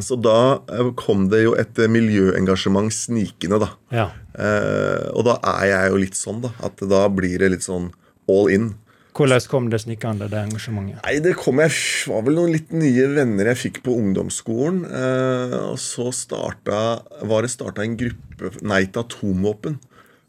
Så 0.00 0.16
da 0.18 0.36
eh, 0.72 0.92
kom 0.98 1.26
det 1.32 1.42
jo 1.44 1.56
et 1.58 1.78
eh, 1.82 1.90
miljøengasjement 1.90 2.92
snikende, 2.94 3.58
da. 3.62 3.68
Ja. 3.94 4.06
Eh, 4.38 5.10
og 5.14 5.26
da 5.28 5.36
er 5.58 5.66
jeg 5.72 5.90
jo 5.92 6.00
litt 6.06 6.18
sånn, 6.18 6.40
da. 6.46 6.54
At 6.66 6.80
da 6.90 7.04
blir 7.12 7.36
det 7.42 7.50
litt 7.56 7.66
sånn 7.66 7.90
all 8.30 8.50
in. 8.54 8.72
Hvordan 9.14 9.44
kom 9.46 9.66
det 9.70 9.78
snikende, 9.84 10.26
det 10.32 10.40
engasjementet? 10.40 10.98
Nei, 11.04 11.18
det 11.22 11.36
kom 11.38 11.60
jeg 11.62 11.74
var 12.10 12.24
vel 12.26 12.34
noen 12.40 12.54
litt 12.56 12.72
nye 12.74 13.04
venner 13.14 13.52
jeg 13.52 13.60
fikk 13.60 13.82
på 13.86 13.94
ungdomsskolen. 14.00 14.80
Eh, 14.88 15.54
og 15.68 15.76
så 15.82 16.08
starta, 16.14 16.80
var 17.22 17.46
det 17.46 17.52
starta 17.54 17.84
en 17.86 17.94
gruppe 18.00 18.54
Nei 18.66 18.80
til 18.90 19.04
atomvåpen 19.04 19.76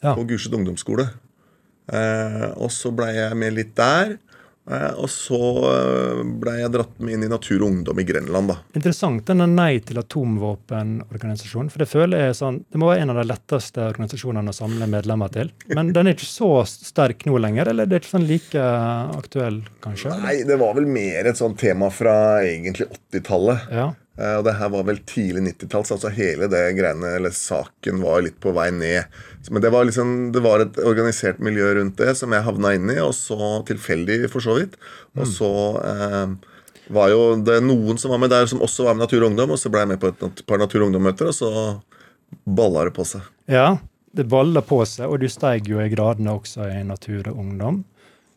Ja. 0.05 0.13
på 0.13 0.27
Gulset 0.29 0.53
ungdomsskole. 0.53 1.07
Eh, 1.91 2.47
og 2.55 2.71
så 2.73 2.91
blei 2.95 3.13
jeg 3.17 3.37
med 3.39 3.57
litt 3.57 3.75
der. 3.77 4.15
Eh, 4.65 4.93
og 4.97 5.05
så 5.13 5.37
eh, 5.69 6.21
blei 6.41 6.55
jeg 6.63 6.71
dratt 6.73 6.95
med 6.97 7.13
inn 7.13 7.25
i 7.27 7.29
Natur 7.29 7.59
og 7.59 7.67
Ungdom 7.67 7.99
i 8.01 8.05
Grenland, 8.07 8.49
da. 8.49 8.55
Interessant 8.73 9.27
denne 9.29 9.45
Nei 9.51 9.77
til 9.85 9.99
atomvåpenorganisasjonen. 10.01 11.69
For 11.69 11.83
det 11.83 11.89
føler 11.91 12.23
jeg 12.23 12.37
sånn, 12.39 12.63
det 12.73 12.81
må 12.81 12.89
være 12.89 13.03
en 13.05 13.13
av 13.13 13.19
de 13.21 13.27
letteste 13.29 13.83
organisasjonene 13.91 14.53
å 14.53 14.57
samle 14.57 14.87
medlemmer 14.89 15.33
til. 15.35 15.51
Men 15.69 15.93
den 15.93 16.09
er 16.09 16.17
ikke 16.17 16.29
så 16.29 16.49
sterk 16.69 17.27
nå 17.29 17.37
lenger, 17.43 17.69
eller 17.69 17.85
det 17.89 17.99
er 17.99 18.03
ikke 18.05 18.15
sånn 18.15 18.29
like 18.29 18.65
aktuell, 19.19 19.61
kanskje? 19.85 20.17
Nei, 20.23 20.39
det 20.49 20.57
var 20.61 20.73
vel 20.79 20.89
mer 20.89 21.29
et 21.29 21.37
sånt 21.37 21.61
tema 21.61 21.91
fra 21.93 22.17
egentlig 22.47 22.89
80-tallet. 22.89 23.69
Ja. 23.69 23.91
Eh, 24.17 24.37
Og 24.39 24.45
det 24.47 24.57
her 24.57 24.73
var 24.73 24.85
vel 24.87 25.01
tidlig 25.05 25.45
90-tall, 25.51 25.85
så 25.85 25.97
altså 25.99 26.11
hele 26.15 26.49
det 26.51 26.65
greiene, 26.77 27.15
eller 27.19 27.35
saken 27.35 28.01
var 28.01 28.25
litt 28.25 28.41
på 28.41 28.53
vei 28.55 28.69
ned. 28.73 29.17
Men 29.53 29.63
det 29.63 29.71
var 29.73 29.87
liksom, 29.87 30.11
det 30.35 30.41
var 30.45 30.63
et 30.63 30.77
organisert 30.81 31.39
miljø 31.43 31.73
rundt 31.77 31.97
det 32.01 32.15
som 32.19 32.33
jeg 32.33 32.45
havna 32.45 32.73
inn 32.77 32.91
i, 32.93 32.99
og 33.03 33.13
så 33.17 33.59
tilfeldig, 33.67 34.25
for 34.33 34.43
så 34.43 34.57
vidt. 34.59 34.77
Og 35.17 35.27
så 35.29 35.51
eh, 35.81 36.35
var 36.95 37.11
jo 37.13 37.25
det 37.41 37.59
noen 37.65 37.99
som 38.01 38.13
var 38.13 38.21
med 38.21 38.33
der, 38.33 38.47
som 38.49 38.63
også 38.65 38.87
var 38.87 38.97
med 38.97 39.05
Natur 39.05 39.23
og 39.23 39.31
Ungdom, 39.31 39.55
og 39.55 39.61
så 39.61 39.71
ble 39.73 39.83
jeg 39.83 39.93
med 39.93 40.01
på 40.01 40.13
et 40.13 40.45
par 40.47 40.61
Natur 40.61 40.81
og 40.81 40.89
Ungdom-møter, 40.89 41.31
og 41.31 41.37
så 41.37 41.51
balla 42.45 42.87
det 42.87 42.95
på 42.95 43.05
seg. 43.07 43.27
ja, 43.51 43.75
det 44.15 44.27
balla 44.31 44.63
på 44.63 44.79
seg, 44.87 45.09
og 45.11 45.19
du 45.19 45.27
steig 45.31 45.67
jo 45.67 45.81
i 45.83 45.91
gradene 45.91 46.37
også 46.37 46.69
i 46.71 46.83
Natur 46.87 47.27
og 47.33 47.41
Ungdom. 47.41 47.83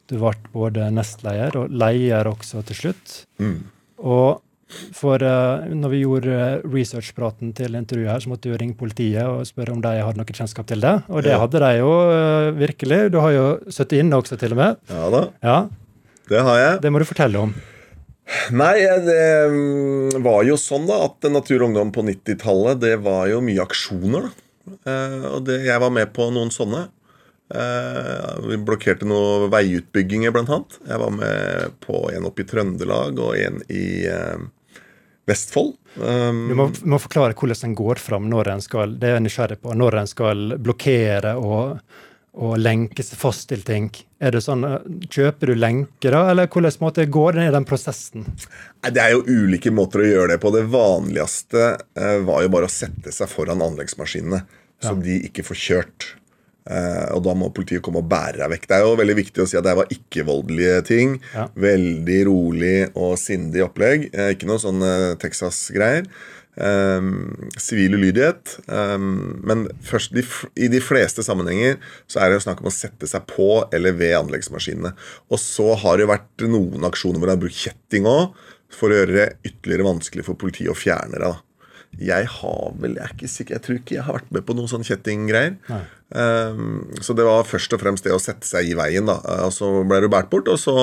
Du 0.08 0.16
ble 0.18 0.32
både 0.54 0.88
nestleder 0.94 1.54
og 1.60 1.70
leder 1.70 2.30
også 2.30 2.64
til 2.66 2.80
slutt. 2.82 3.16
Mm. 3.38 3.60
Og 4.02 4.40
for 4.92 5.22
uh, 5.24 5.64
når 5.72 5.92
vi 5.94 6.02
gjorde 6.02 6.32
eh, 6.34 6.58
researchpraten 6.68 7.54
til 7.56 7.72
intervjuet 7.78 8.10
her, 8.12 8.20
så 8.20 8.28
måtte 8.32 8.50
du 8.50 8.56
ringe 8.60 8.76
politiet 8.76 9.24
og 9.24 9.46
spørre 9.48 9.72
om 9.72 9.80
de 9.80 9.94
hadde 10.04 10.20
noe 10.20 10.28
kjennskap 10.36 10.68
til 10.68 10.82
det. 10.84 10.92
Og 11.08 11.22
det 11.24 11.32
Ja. 11.32 11.38
hadde 11.40 11.62
de 11.62 11.70
jo 11.78 11.88
uh, 11.88 12.50
virkelig. 12.58 12.98
Du 13.14 13.16
har 13.24 13.32
jo 13.32 13.46
sittet 13.72 14.02
inne 14.02 14.18
også, 14.20 14.36
til 14.38 14.52
og 14.52 14.60
med. 14.60 14.76
Ja 14.92 15.08
da, 15.14 15.22
Ja, 15.42 15.58
det 16.28 16.42
har 16.44 16.58
jeg. 16.60 16.80
Det 16.84 16.92
må 16.92 17.00
du 17.00 17.06
fortelle 17.08 17.40
om. 17.46 17.54
Nei, 18.52 18.74
det 19.08 19.22
mm, 19.48 20.18
var 20.22 20.42
jo 20.44 20.58
sånn 20.60 20.84
da 20.86 20.98
at 21.06 21.24
Natur 21.32 21.62
og 21.62 21.70
Ungdom 21.70 21.94
på 21.96 22.04
90-tallet, 22.04 22.76
det 22.84 22.98
var 23.00 23.24
jo 23.32 23.40
mye 23.40 23.64
aksjoner. 23.64 24.28
da. 24.28 24.96
Og 25.32 25.46
det, 25.48 25.62
jeg 25.64 25.80
var 25.80 25.88
med 25.96 26.12
på 26.12 26.26
noen 26.28 26.52
sånne. 26.52 26.90
Vi 28.44 28.58
blokkerte 28.68 29.08
noen 29.08 29.48
veiutbygginger, 29.48 30.34
blant 30.36 30.52
annet. 30.52 30.76
Jeg 30.90 31.00
var 31.00 31.14
med 31.16 31.78
på 31.80 32.02
en 32.12 32.28
oppe 32.28 32.44
i 32.44 32.48
Trøndelag 32.50 33.16
og 33.16 33.32
en 33.40 33.62
i 33.72 34.04
Vestfold. 35.28 35.76
Um, 35.98 36.44
Du 36.50 36.54
må, 36.58 36.68
må 36.88 36.98
forklare 37.02 37.36
hvordan 37.36 37.70
en 37.70 37.78
går 37.78 38.00
fram 38.02 38.28
når 38.30 38.52
en 38.54 38.62
skal 38.64 38.96
det 38.98 39.10
er 39.10 39.16
jeg 39.18 39.26
nysgjerrig 39.26 39.58
på, 39.62 39.74
når 39.76 40.00
en 40.02 40.10
skal 40.10 40.44
blokkere 40.62 41.34
og, 41.36 41.78
og 42.38 42.54
lenke 42.60 43.04
seg 43.04 43.18
fast 43.20 43.48
til 43.50 43.64
ting. 43.66 43.90
Er 44.22 44.34
det 44.34 44.42
sånn, 44.44 44.64
eh, 44.66 44.78
Kjøper 45.10 45.52
du 45.52 45.58
lenker, 45.58 46.14
da, 46.14 46.24
eller 46.32 46.48
hvordan 46.50 46.78
måte 46.82 47.06
går 47.06 47.38
det 47.38 47.48
i 47.48 47.54
den 47.54 47.66
prosessen? 47.68 48.26
Det 48.82 49.02
er 49.02 49.14
jo 49.14 49.24
ulike 49.26 49.72
måter 49.74 50.02
å 50.02 50.08
gjøre 50.08 50.32
det 50.34 50.40
på. 50.42 50.54
Det 50.54 50.64
vanligste 50.72 51.66
eh, 51.76 52.16
var 52.26 52.46
jo 52.46 52.54
bare 52.54 52.70
å 52.70 52.72
sette 52.72 53.14
seg 53.14 53.30
foran 53.30 53.62
anleggsmaskinene, 53.64 54.42
så 54.82 54.94
de 55.02 55.20
ikke 55.26 55.44
får 55.46 55.62
kjørt. 55.66 56.12
Eh, 56.68 57.06
og 57.16 57.22
da 57.24 57.34
må 57.38 57.48
politiet 57.54 57.82
komme 57.84 58.02
og 58.02 58.08
bære 58.10 58.42
deg 58.42 58.52
vekk. 58.52 58.66
Det 58.68 58.76
er 58.76 58.84
jo 58.84 58.96
veldig 59.00 59.18
viktig 59.22 59.44
å 59.44 59.48
si 59.48 59.58
at 59.58 59.66
det 59.66 59.76
var 59.78 59.92
ikke-voldelige 59.94 60.80
ting. 60.88 61.14
Ja. 61.32 61.46
Veldig 61.68 62.18
rolig 62.28 62.76
og 62.92 63.14
sindig 63.20 63.64
opplegg. 63.64 64.10
Eh, 64.12 64.34
ikke 64.36 64.50
noe 64.50 64.60
sånn 64.62 64.84
eh, 64.84 65.14
Texas-greier. 65.22 66.10
Um, 66.58 67.50
Sivil 67.54 67.94
ulydighet. 67.94 68.56
Um, 68.66 69.38
men 69.46 69.68
først, 69.86 70.10
de, 70.16 70.24
i 70.58 70.66
de 70.72 70.80
fleste 70.82 71.22
sammenhenger 71.22 71.78
så 72.10 72.18
er 72.18 72.32
det 72.32 72.40
jo 72.40 72.46
snakk 72.48 72.64
om 72.64 72.70
å 72.70 72.74
sette 72.74 73.06
seg 73.06 73.28
på 73.30 73.62
eller 73.74 73.94
ved 73.94 74.16
anleggsmaskinene. 74.18 74.90
Og 75.30 75.38
så 75.38 75.70
har 75.78 76.00
det 76.00 76.10
vært 76.10 76.48
noen 76.50 76.88
aksjoner 76.88 77.22
hvor 77.22 77.30
de 77.30 77.36
har 77.36 77.44
brukt 77.44 77.62
kjetting 77.62 78.10
òg, 78.10 78.34
for 78.74 78.90
å 78.90 78.98
gjøre 78.98 79.14
det 79.14 79.28
ytterligere 79.48 79.86
vanskelig 79.86 80.26
for 80.26 80.40
politiet 80.40 80.74
å 80.74 80.76
fjerne 80.76 81.14
det. 81.14 81.30
da. 81.30 81.47
Jeg 81.98 82.28
har 82.30 82.74
vel, 82.78 82.96
jeg 82.98 83.04
er 83.04 83.14
ikke 83.14 83.30
sikker, 83.30 83.56
jeg 83.56 83.64
tror 83.64 83.78
ikke 83.80 83.96
jeg 83.96 84.06
har 84.06 84.18
vært 84.20 84.34
med 84.34 84.44
på 84.46 84.54
noen 84.56 84.70
sånn 84.70 84.86
kjettinggreier. 84.86 85.56
Um, 86.14 86.84
så 87.02 87.16
det 87.18 87.26
var 87.26 87.48
først 87.48 87.74
og 87.74 87.82
fremst 87.82 88.06
det 88.06 88.14
å 88.14 88.20
sette 88.22 88.46
seg 88.46 88.70
i 88.70 88.76
veien. 88.78 89.08
da. 89.08 89.18
Uh, 89.24 89.46
Og 89.48 89.54
så 89.56 89.70
ble 89.88 90.02
du 90.04 90.10
båret 90.12 90.30
bort, 90.30 90.50
og 90.50 90.60
så 90.62 90.76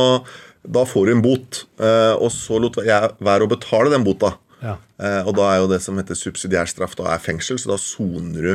da 0.65 0.83
får 0.87 1.07
du 1.07 1.13
en 1.15 1.23
bot. 1.23 1.61
Uh, 1.79 2.15
og 2.19 2.27
så 2.35 2.59
lot 2.61 2.81
jeg 2.83 3.13
være 3.23 3.47
å 3.47 3.51
betale 3.51 3.93
den 3.93 4.05
bota. 4.07 4.35
Ja. 4.61 4.75
Uh, 4.99 5.21
og 5.27 5.35
da 5.39 5.51
er 5.51 5.61
jo 5.63 5.71
det 5.71 5.81
som 5.85 5.97
heter 6.01 6.17
subsidiær 6.19 6.67
straff, 6.71 6.97
da 6.99 7.13
er 7.13 7.23
fengsel, 7.23 7.61
så 7.61 7.75
da 7.75 7.79
soner 7.81 8.49
du 8.49 8.53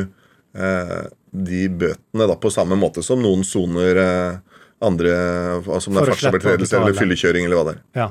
uh, 0.59 1.09
de 1.31 1.67
bøtene 1.69 2.27
da 2.27 2.35
på 2.39 2.51
samme 2.51 2.77
måte 2.79 3.03
som 3.05 3.21
noen 3.23 3.45
soner 3.47 3.99
eh, 4.01 4.39
andre 4.83 5.13
altså 5.61 5.91
om 5.91 5.95
det 5.95 6.01
er 6.01 6.09
å 6.09 6.15
fartsovertredelse 6.15 6.79
eller 6.79 6.97
fyllekjøring 6.97 7.47
eller 7.47 7.59
hva 7.59 7.65
det 7.69 7.75
er. 7.77 7.85
ja. 8.01 8.09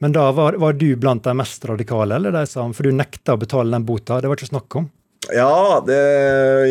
Men 0.00 0.14
da 0.16 0.30
var, 0.32 0.56
var 0.56 0.72
du 0.80 0.88
blant 0.96 1.24
de 1.26 1.34
mest 1.36 1.64
radikale, 1.68 2.16
eller 2.16 2.32
de 2.32 2.46
som, 2.48 2.72
for 2.76 2.88
du 2.88 2.94
nekta 2.96 3.36
å 3.36 3.40
betale 3.40 3.74
den 3.74 3.84
bota? 3.84 4.20
Det 4.20 4.30
var 4.30 4.40
ikke 4.40 4.48
snakk 4.54 4.76
om? 4.80 4.86
Ja, 5.28 5.82
det, 5.84 5.98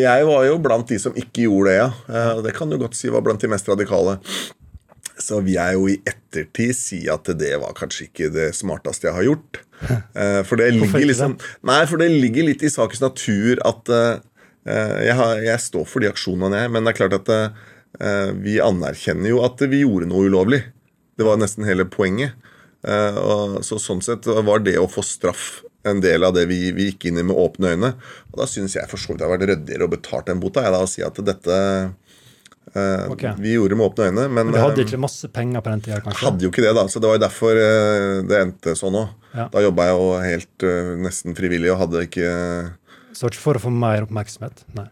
jeg 0.01 0.25
var 0.25 0.45
jo 0.47 0.55
blant 0.63 0.89
de 0.89 0.97
som 0.99 1.13
ikke 1.13 1.45
gjorde 1.45 1.69
det, 1.69 1.75
ja. 1.77 1.89
Eh, 2.09 2.39
det 2.47 2.55
kan 2.57 2.71
du 2.71 2.79
godt 2.81 2.97
si 2.97 3.11
var 3.13 3.21
blant 3.25 3.41
de 3.45 3.51
mest 3.51 3.69
radikale. 3.69 4.17
Så 5.19 5.43
vil 5.45 5.59
jeg 5.59 5.75
jo 5.77 5.85
i 5.91 5.99
ettertid 6.09 6.73
si 6.73 7.03
at 7.11 7.29
det 7.37 7.51
var 7.61 7.75
kanskje 7.77 8.07
ikke 8.07 8.31
det 8.33 8.49
smarteste 8.57 9.09
jeg 9.11 9.19
har 9.19 9.29
gjort. 9.31 9.63
Eh, 9.79 10.41
For 10.43 10.59
det 10.59 10.73
ligger 10.75 11.05
liksom 11.07 11.37
Nei, 11.63 11.77
for 11.87 12.01
det 12.01 12.09
ligger 12.11 12.43
litt 12.49 12.65
i 12.67 12.71
sakens 12.73 12.99
natur 12.99 13.61
at 13.63 13.87
eh, 13.95 14.17
jeg, 15.05 15.13
har, 15.15 15.37
jeg 15.45 15.63
står 15.63 15.85
for 15.87 16.03
de 16.03 16.09
aksjonene, 16.09 16.65
jeg. 16.65 16.71
Men 16.73 16.83
det 16.83 16.91
er 16.91 16.97
klart 16.97 17.15
at 17.21 17.31
vi 18.43 18.59
anerkjenner 18.61 19.31
jo 19.31 19.39
at 19.41 19.63
vi 19.71 19.79
gjorde 19.85 20.09
noe 20.11 20.27
ulovlig. 20.27 20.59
Det 21.17 21.25
var 21.25 21.39
nesten 21.39 21.65
hele 21.65 21.87
poenget. 21.89 22.35
Eh, 22.87 23.17
og, 23.19 23.59
så 23.65 23.79
Sånn 23.81 24.03
sett 24.03 24.27
var 24.27 24.63
det 24.63 24.77
å 24.79 24.87
få 24.91 25.03
straff 25.05 25.61
en 25.87 26.01
del 26.03 26.23
av 26.27 26.35
det 26.35 26.45
vi, 26.49 26.69
vi 26.75 26.89
gikk 26.89 27.09
inn 27.09 27.21
i 27.21 27.25
med 27.25 27.37
åpne 27.39 27.73
øyne. 27.75 27.93
Og 28.31 28.41
da 28.41 28.47
syns 28.49 28.75
jeg 28.77 28.89
for 28.91 28.99
så 28.99 29.13
vidt 29.13 29.21
det 29.21 29.27
har 29.27 29.35
vært 29.35 29.49
ryddigere 29.51 29.87
å 29.87 29.91
betalt 29.91 30.29
den 30.29 30.41
bota 30.43 30.65
jeg 30.65 30.75
da, 30.75 30.81
og 30.83 30.91
si 30.91 31.03
at 31.05 31.21
dette 31.25 31.57
eh, 32.73 33.05
okay. 33.11 33.33
Vi 33.39 33.55
gjorde 33.55 33.79
med 33.79 33.87
åpne 33.89 34.09
øyne, 34.09 34.27
men 34.27 34.49
Men 34.49 34.55
du 34.55 34.59
hadde 34.61 34.83
eh, 34.83 34.87
ikke 34.87 35.01
masse 35.01 35.31
penger 35.35 35.63
på 35.65 35.73
den 35.73 35.85
tida, 35.87 36.01
kanskje? 36.03 36.25
hadde 36.27 36.47
jo 36.47 36.51
ikke 36.53 36.65
det, 36.67 36.75
da. 36.77 36.85
Så 36.91 37.01
det 37.01 37.11
var 37.11 37.19
jo 37.19 37.25
derfor 37.25 37.63
eh, 37.63 38.19
det 38.27 38.43
endte 38.43 38.75
sånn 38.79 38.99
òg. 38.99 39.15
Ja. 39.37 39.47
Da 39.53 39.63
jobba 39.63 39.89
jeg 39.89 39.97
jo 39.97 40.11
helt 40.25 40.67
eh, 40.67 40.93
nesten 41.07 41.37
frivillig 41.37 41.73
og 41.73 41.83
hadde 41.83 42.05
ikke 42.07 42.29
Så 43.13 43.29
ikke 43.29 43.43
for 43.43 43.59
å 43.59 43.63
få 43.67 43.73
mer 43.73 44.07
oppmerksomhet? 44.07 44.65
Nei. 44.77 44.89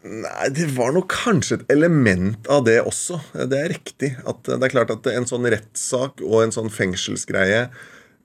Nei, 0.00 0.48
det 0.56 0.70
var 0.78 0.94
nok 0.96 1.10
kanskje 1.12 1.58
et 1.58 1.72
element 1.74 2.46
av 2.48 2.64
det 2.64 2.78
også. 2.80 3.18
Det 3.36 3.58
er 3.58 3.72
riktig. 3.74 4.14
At 4.24 4.46
det 4.48 4.56
er 4.56 4.72
klart 4.72 4.92
at 4.94 5.08
en 5.12 5.28
sånn 5.28 5.48
rettssak 5.52 6.22
og 6.24 6.38
en 6.44 6.54
sånn 6.54 6.72
fengselsgreie 6.72 7.66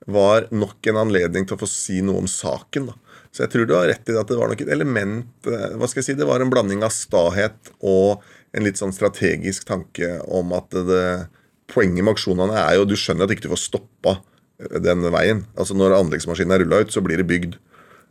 var 0.06 0.46
nok 0.54 0.86
en 0.88 1.00
anledning 1.02 1.44
til 1.44 1.56
å 1.56 1.60
få 1.60 1.68
si 1.68 1.98
noe 2.04 2.22
om 2.22 2.30
saken. 2.30 2.88
da. 2.88 2.96
Så 3.34 3.44
jeg 3.44 3.52
tror 3.52 3.68
du 3.68 3.74
har 3.76 3.90
rett 3.90 4.08
i 4.08 4.14
det 4.14 4.22
at 4.22 4.30
det 4.32 4.38
var 4.40 4.48
nok 4.48 4.62
et 4.64 4.72
element 4.72 5.50
eh, 5.50 5.74
Hva 5.76 5.88
skal 5.90 6.00
jeg 6.00 6.06
si, 6.06 6.14
Det 6.16 6.28
var 6.28 6.40
en 6.40 6.52
blanding 6.52 6.80
av 6.86 6.94
stahet 6.94 7.72
og 7.84 8.22
en 8.56 8.64
litt 8.64 8.80
sånn 8.80 8.94
strategisk 8.96 9.66
tanke 9.68 10.14
om 10.32 10.54
at 10.56 10.72
det, 10.72 11.26
poenget 11.68 12.06
med 12.06 12.14
aksjonene 12.14 12.56
er 12.62 12.78
jo 12.78 12.86
Du 12.88 12.94
skjønner 12.96 13.26
at 13.26 13.34
ikke 13.34 13.48
du 13.48 13.52
får 13.52 13.64
stoppa 13.66 14.16
eh, 14.62 14.78
den 14.80 15.04
veien. 15.12 15.44
Altså 15.58 15.76
Når 15.76 15.98
anleggsmaskinen 15.98 16.56
er 16.56 16.64
rulla 16.64 16.80
ut, 16.86 16.94
så 16.94 17.04
blir 17.04 17.20
det 17.20 17.28
bygd. 17.28 17.58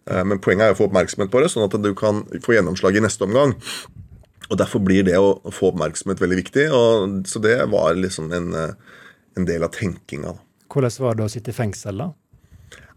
Eh, 0.10 0.24
Men 0.24 0.42
poenget 0.44 0.68
er 0.70 0.76
å 0.76 0.80
få 0.80 0.90
oppmerksomhet 0.90 1.32
på 1.34 1.42
det, 1.42 1.52
sånn 1.54 1.66
at 1.68 1.78
du 1.82 1.92
kan 1.98 2.24
få 2.46 2.58
gjennomslag 2.58 2.98
i 2.98 3.04
neste 3.06 3.26
omgang. 3.28 3.56
Og 4.50 4.60
Derfor 4.62 4.84
blir 4.86 5.06
det 5.08 5.18
å 5.18 5.40
få 5.54 5.72
oppmerksomhet 5.72 6.22
veldig 6.22 6.38
viktig. 6.44 6.68
Og, 6.70 7.22
så 7.30 7.42
det 7.42 7.58
var 7.72 7.98
liksom 7.98 8.32
en, 8.36 8.54
eh, 8.54 9.02
en 9.38 9.50
del 9.50 9.66
av 9.66 9.74
tenkinga. 9.74 10.38
Hvordan 10.70 11.00
var 11.00 11.18
det 11.18 11.26
å 11.26 11.32
sitte 11.32 11.54
i 11.54 11.58
fengsel, 11.58 11.98
da? 12.04 12.12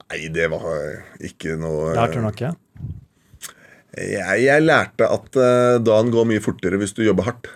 Nei, 0.09 0.29
det 0.33 0.49
var 0.51 0.65
ikke 1.21 1.59
noe 1.61 1.93
Lærte 1.97 2.17
du 2.17 2.25
noe? 2.25 2.55
Jeg, 3.99 4.41
jeg 4.45 4.65
lærte 4.65 5.09
at 5.09 5.37
eh, 5.37 5.79
dagen 5.85 6.13
går 6.13 6.29
mye 6.29 6.45
fortere 6.45 6.79
hvis 6.81 6.95
du 6.97 7.03
jobber 7.05 7.29
hardt. 7.29 7.49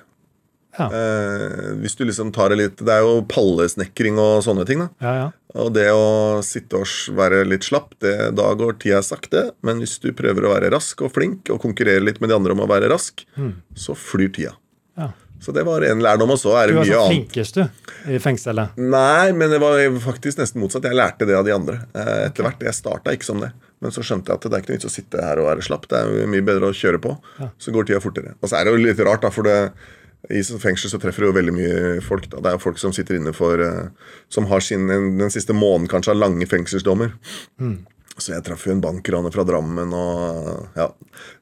Ja. 0.78 0.86
Eh, 0.88 1.72
hvis 1.82 1.96
du 1.98 2.04
liksom 2.08 2.30
tar 2.32 2.48
det 2.48 2.56
litt 2.56 2.78
Det 2.80 2.88
er 2.94 3.02
jo 3.04 3.18
pallesnekring 3.28 4.16
og 4.22 4.40
sånne 4.46 4.64
ting. 4.66 4.78
da 4.80 4.88
Ja, 5.04 5.14
ja. 5.18 5.30
Og 5.60 5.74
det 5.76 5.90
å 5.92 6.40
sitte 6.40 6.78
og 6.80 6.86
være 7.18 7.42
litt 7.44 7.66
slapp, 7.68 7.90
det, 8.00 8.14
da 8.38 8.54
går 8.56 8.78
tida 8.80 9.02
sakte. 9.04 9.50
Men 9.62 9.82
hvis 9.82 9.98
du 10.00 10.08
prøver 10.16 10.46
å 10.48 10.54
være 10.54 10.70
rask 10.72 11.02
og 11.04 11.12
flink 11.12 11.50
og 11.52 11.60
konkurrere 11.60 12.00
litt 12.00 12.22
med 12.22 12.30
de 12.32 12.36
andre 12.38 12.52
om 12.56 12.62
å 12.64 12.68
være 12.70 12.88
rask, 12.88 13.20
så 13.76 13.92
flyr 13.98 14.32
tida. 14.32 14.54
ja. 14.96 15.10
Så 15.42 15.50
det 15.50 15.64
var 15.66 15.82
en 15.82 15.98
lærdom. 15.98 16.30
Og 16.30 16.38
så 16.38 16.52
er 16.54 16.68
Du 16.70 16.72
det 16.72 16.78
var 16.78 16.86
mye 16.86 16.94
så 16.94 17.06
flinkest, 17.10 17.54
du, 17.58 18.12
i 18.14 18.18
fengselet. 18.22 18.76
Nei, 18.78 19.32
men 19.34 19.50
det 19.50 19.58
var 19.58 19.74
faktisk 20.04 20.38
nesten 20.38 20.62
motsatt. 20.62 20.84
Jeg 20.86 20.94
lærte 20.94 21.26
det 21.26 21.34
av 21.34 21.42
de 21.44 21.50
andre. 21.50 21.80
Eh, 21.98 22.28
Etter 22.28 22.46
hvert. 22.46 22.62
Jeg 22.62 22.76
starta 22.78 23.10
ikke 23.10 23.26
som 23.26 23.40
det. 23.42 23.48
Men 23.82 23.90
så 23.90 24.04
skjønte 24.06 24.30
jeg 24.30 24.38
at 24.38 24.46
det 24.46 24.52
er 24.54 24.62
ikke 24.62 24.70
noe 24.70 24.78
vits 24.78 24.86
å 24.86 24.92
sitte 24.94 25.18
her 25.26 25.40
og 25.42 25.48
være 25.50 25.64
slapp. 25.66 25.88
Det 25.90 25.98
er 25.98 26.30
mye 26.30 26.46
bedre 26.46 26.70
å 26.70 26.76
kjøre 26.78 27.00
på. 27.02 27.16
Så 27.58 27.74
går 27.74 27.88
tida 27.90 27.98
fortere. 28.00 28.36
Og 28.40 28.48
så 28.52 28.60
er 28.60 28.64
det 28.70 28.76
jo 28.76 28.84
litt 28.86 29.02
rart, 29.02 29.26
da, 29.26 29.32
for 29.34 29.42
det, 29.50 29.72
i 30.30 30.42
fengsel 30.42 30.90
så 30.92 31.00
treffer 31.02 31.24
du 31.24 31.30
jo 31.30 31.34
veldig 31.34 31.54
mye 31.56 31.78
folk. 32.04 32.28
da. 32.30 32.38
Det 32.38 32.50
er 32.50 32.58
jo 32.58 32.62
folk 32.62 32.78
som 32.78 32.92
sitter 32.94 33.18
inne 33.18 33.32
for 33.34 33.58
eh, 33.58 33.88
Som 34.30 34.46
har 34.52 34.62
sin, 34.62 34.86
den 34.86 35.32
siste 35.34 35.54
måneden 35.56 35.90
kanskje 35.90 36.12
har 36.14 36.20
lange 36.20 36.46
fengselsdommer. 36.46 37.16
Så 38.20 38.34
jeg 38.34 38.44
traff 38.44 38.66
jo 38.66 38.74
en 38.74 38.82
bankraner 38.84 39.32
fra 39.34 39.44
Drammen 39.48 39.94
og 39.96 40.78
Ja. 40.78 40.90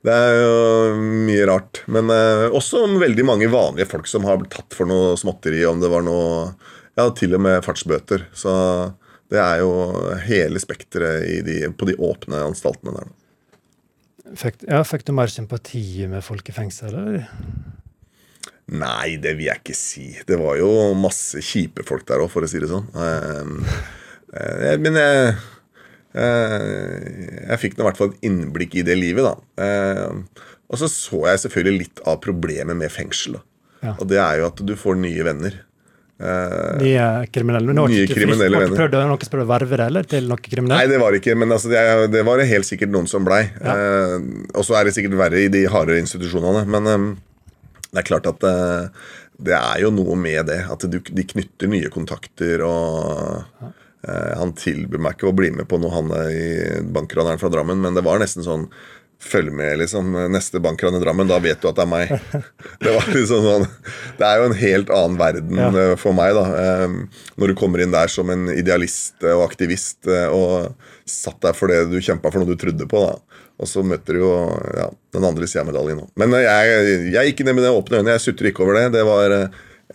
Det 0.06 0.14
er 0.14 0.36
jo 0.40 0.94
mye 1.26 1.46
rart. 1.50 1.82
Men 1.92 2.08
eh, 2.14 2.46
også 2.48 2.86
veldig 3.00 3.26
mange 3.26 3.50
vanlige 3.52 3.90
folk 3.90 4.08
som 4.08 4.24
har 4.24 4.40
blitt 4.40 4.54
tatt 4.54 4.76
for 4.76 4.88
noe 4.88 5.16
småtteri, 5.20 5.60
om 5.68 5.82
det 5.82 5.92
var 5.92 6.06
noe 6.06 6.54
Ja, 6.98 7.08
til 7.16 7.36
og 7.36 7.40
med 7.44 7.62
fartsbøter. 7.64 8.26
Så 8.34 8.50
det 9.30 9.38
er 9.38 9.60
jo 9.62 9.70
hele 10.26 10.58
spekteret 10.60 11.44
de, 11.46 11.60
på 11.70 11.86
de 11.86 11.94
åpne 12.00 12.40
anstaltene 12.48 12.96
der. 12.96 13.12
Fikk, 14.40 14.64
ja, 14.68 14.80
fikk 14.86 15.04
du 15.06 15.12
mer 15.16 15.30
sympati 15.30 16.06
med 16.10 16.22
folk 16.24 16.48
i 16.50 16.54
fengsel, 16.54 16.94
eller? 16.94 17.28
Nei, 18.70 19.16
det 19.18 19.34
vil 19.38 19.48
jeg 19.48 19.62
ikke 19.62 19.76
si. 19.76 20.04
Det 20.26 20.38
var 20.38 20.58
jo 20.60 20.70
masse 20.98 21.42
kjipe 21.42 21.82
folk 21.86 22.04
der 22.08 22.22
òg, 22.22 22.30
for 22.30 22.46
å 22.46 22.50
si 22.50 22.60
det 22.62 22.70
sånn. 22.70 22.86
Eh, 22.94 23.80
eh, 24.38 24.76
men 24.78 24.98
jeg 25.00 25.32
eh, 26.14 27.08
Jeg 27.50 27.60
fikk 27.64 27.74
nå 27.76 27.84
i 27.84 27.88
hvert 27.88 27.98
fall 27.98 28.12
et 28.12 28.28
innblikk 28.28 28.78
i 28.78 28.86
det 28.86 28.98
livet, 28.98 29.26
da. 29.26 29.64
Eh, 29.64 30.44
og 30.70 30.78
så 30.78 30.86
så 30.90 31.24
jeg 31.32 31.42
selvfølgelig 31.46 31.82
litt 31.82 32.04
av 32.06 32.20
problemet 32.22 32.78
med 32.78 32.94
fengsel. 32.94 33.40
Ja. 33.82 33.96
Og 33.96 34.06
det 34.10 34.20
er 34.22 34.38
jo 34.38 34.46
at 34.52 34.62
du 34.62 34.76
får 34.78 35.00
nye 35.02 35.26
venner. 35.26 35.56
Nye 36.20 37.04
kriminelle? 37.32 37.72
Men 37.72 37.78
Nye 37.80 38.04
ikke 38.04 38.18
kriminelle 38.18 38.60
venner. 38.60 38.76
Prøvde 38.76 39.00
noen 39.08 39.30
prøvd 39.32 39.46
å 39.46 39.48
verve 39.48 39.78
deg 39.80 39.86
eller, 39.88 40.06
til 40.06 40.28
noe 40.28 40.66
Nei, 40.68 40.82
det 40.90 40.98
var 41.00 41.16
ikke, 41.16 41.34
men 41.40 41.56
altså, 41.56 41.72
det, 41.72 41.80
det 42.12 42.22
var 42.28 42.38
det 42.38 42.46
helt 42.50 42.68
sikkert 42.68 42.92
noen 42.92 43.08
som 43.10 43.24
blei. 43.26 43.46
Ja. 43.56 43.74
Eh, 43.74 44.16
og 44.52 44.66
så 44.68 44.78
er 44.78 44.86
det 44.86 44.94
sikkert 44.94 45.16
verre 45.18 45.42
i 45.42 45.50
de 45.50 45.64
hardere 45.72 45.98
institusjonene. 46.04 46.66
Men 46.70 46.90
eh, 46.92 47.08
det 47.90 48.02
er 48.02 48.06
klart 48.06 48.28
at 48.30 48.46
eh, 48.46 49.04
det 49.40 49.56
er 49.56 49.82
jo 49.82 49.90
noe 49.94 50.16
med 50.20 50.46
det. 50.50 50.62
At 50.70 50.86
du, 50.86 51.00
de 51.00 51.26
knytter 51.26 51.70
nye 51.72 51.90
kontakter. 51.92 52.62
Og 52.66 53.64
eh, 54.06 54.32
han 54.38 54.54
tilbød 54.58 55.02
meg 55.02 55.16
ikke 55.16 55.30
å 55.30 55.36
bli 55.36 55.50
med 55.54 55.68
på 55.70 55.80
noe, 55.80 55.94
han 55.96 56.12
i 56.30 56.82
bankraneren 56.92 57.40
fra 57.42 57.52
Drammen, 57.52 57.82
men 57.82 57.98
det 57.98 58.06
var 58.06 58.22
nesten 58.22 58.46
sånn 58.46 58.68
Følg 59.20 59.52
med, 59.52 59.74
liksom. 59.82 60.14
Neste 60.32 60.60
bankran 60.64 60.94
i 60.96 61.00
Drammen, 61.02 61.28
da 61.28 61.36
vet 61.44 61.60
du 61.60 61.66
at 61.68 61.76
det 61.76 61.82
er 61.84 61.90
meg. 61.90 62.12
Det 62.80 62.94
var 62.94 63.08
liksom 63.12 63.42
sånn 63.44 63.66
Det 64.16 64.24
er 64.24 64.38
jo 64.40 64.46
en 64.48 64.54
helt 64.56 64.92
annen 64.96 65.18
verden 65.20 65.58
Ja. 65.60 65.66
eh, 65.76 65.92
for 66.00 66.16
meg, 66.16 66.32
da. 66.38 66.44
Eh, 66.56 66.94
Når 67.36 67.52
du 67.52 67.54
kommer 67.60 67.82
inn 67.84 67.92
der 67.92 68.08
som 68.08 68.32
en 68.32 68.46
idealist 68.54 69.20
eh, 69.22 69.34
og 69.36 69.44
aktivist 69.50 70.08
eh, 70.08 70.24
og 70.32 70.72
satt 71.04 71.36
der 71.44 71.52
for 71.58 71.68
det 71.68 71.82
du 71.92 71.98
kjempa 72.00 72.32
for 72.32 72.40
noe 72.40 72.48
du 72.48 72.56
trodde 72.62 72.88
på, 72.88 73.02
da. 73.10 73.44
Og 73.60 73.68
så 73.68 73.84
møter 73.84 74.16
du 74.16 74.22
jo 74.22 74.32
ja, 74.78 74.86
den 75.12 75.26
andre 75.28 75.44
sida 75.50 75.66
av 75.66 75.68
medaljen 75.68 76.00
òg. 76.06 76.08
Men 76.16 76.32
jeg, 76.40 76.96
jeg 77.12 77.30
gikk 77.34 77.44
ned 77.44 77.58
med 77.58 77.66
det 77.68 77.74
åpne 77.76 77.98
øynene. 78.00 78.14
Jeg 78.16 78.24
sutrer 78.24 78.48
ikke 78.54 78.64
over 78.64 78.78
det. 78.80 78.86
Det 78.96 79.02
var 79.04 79.34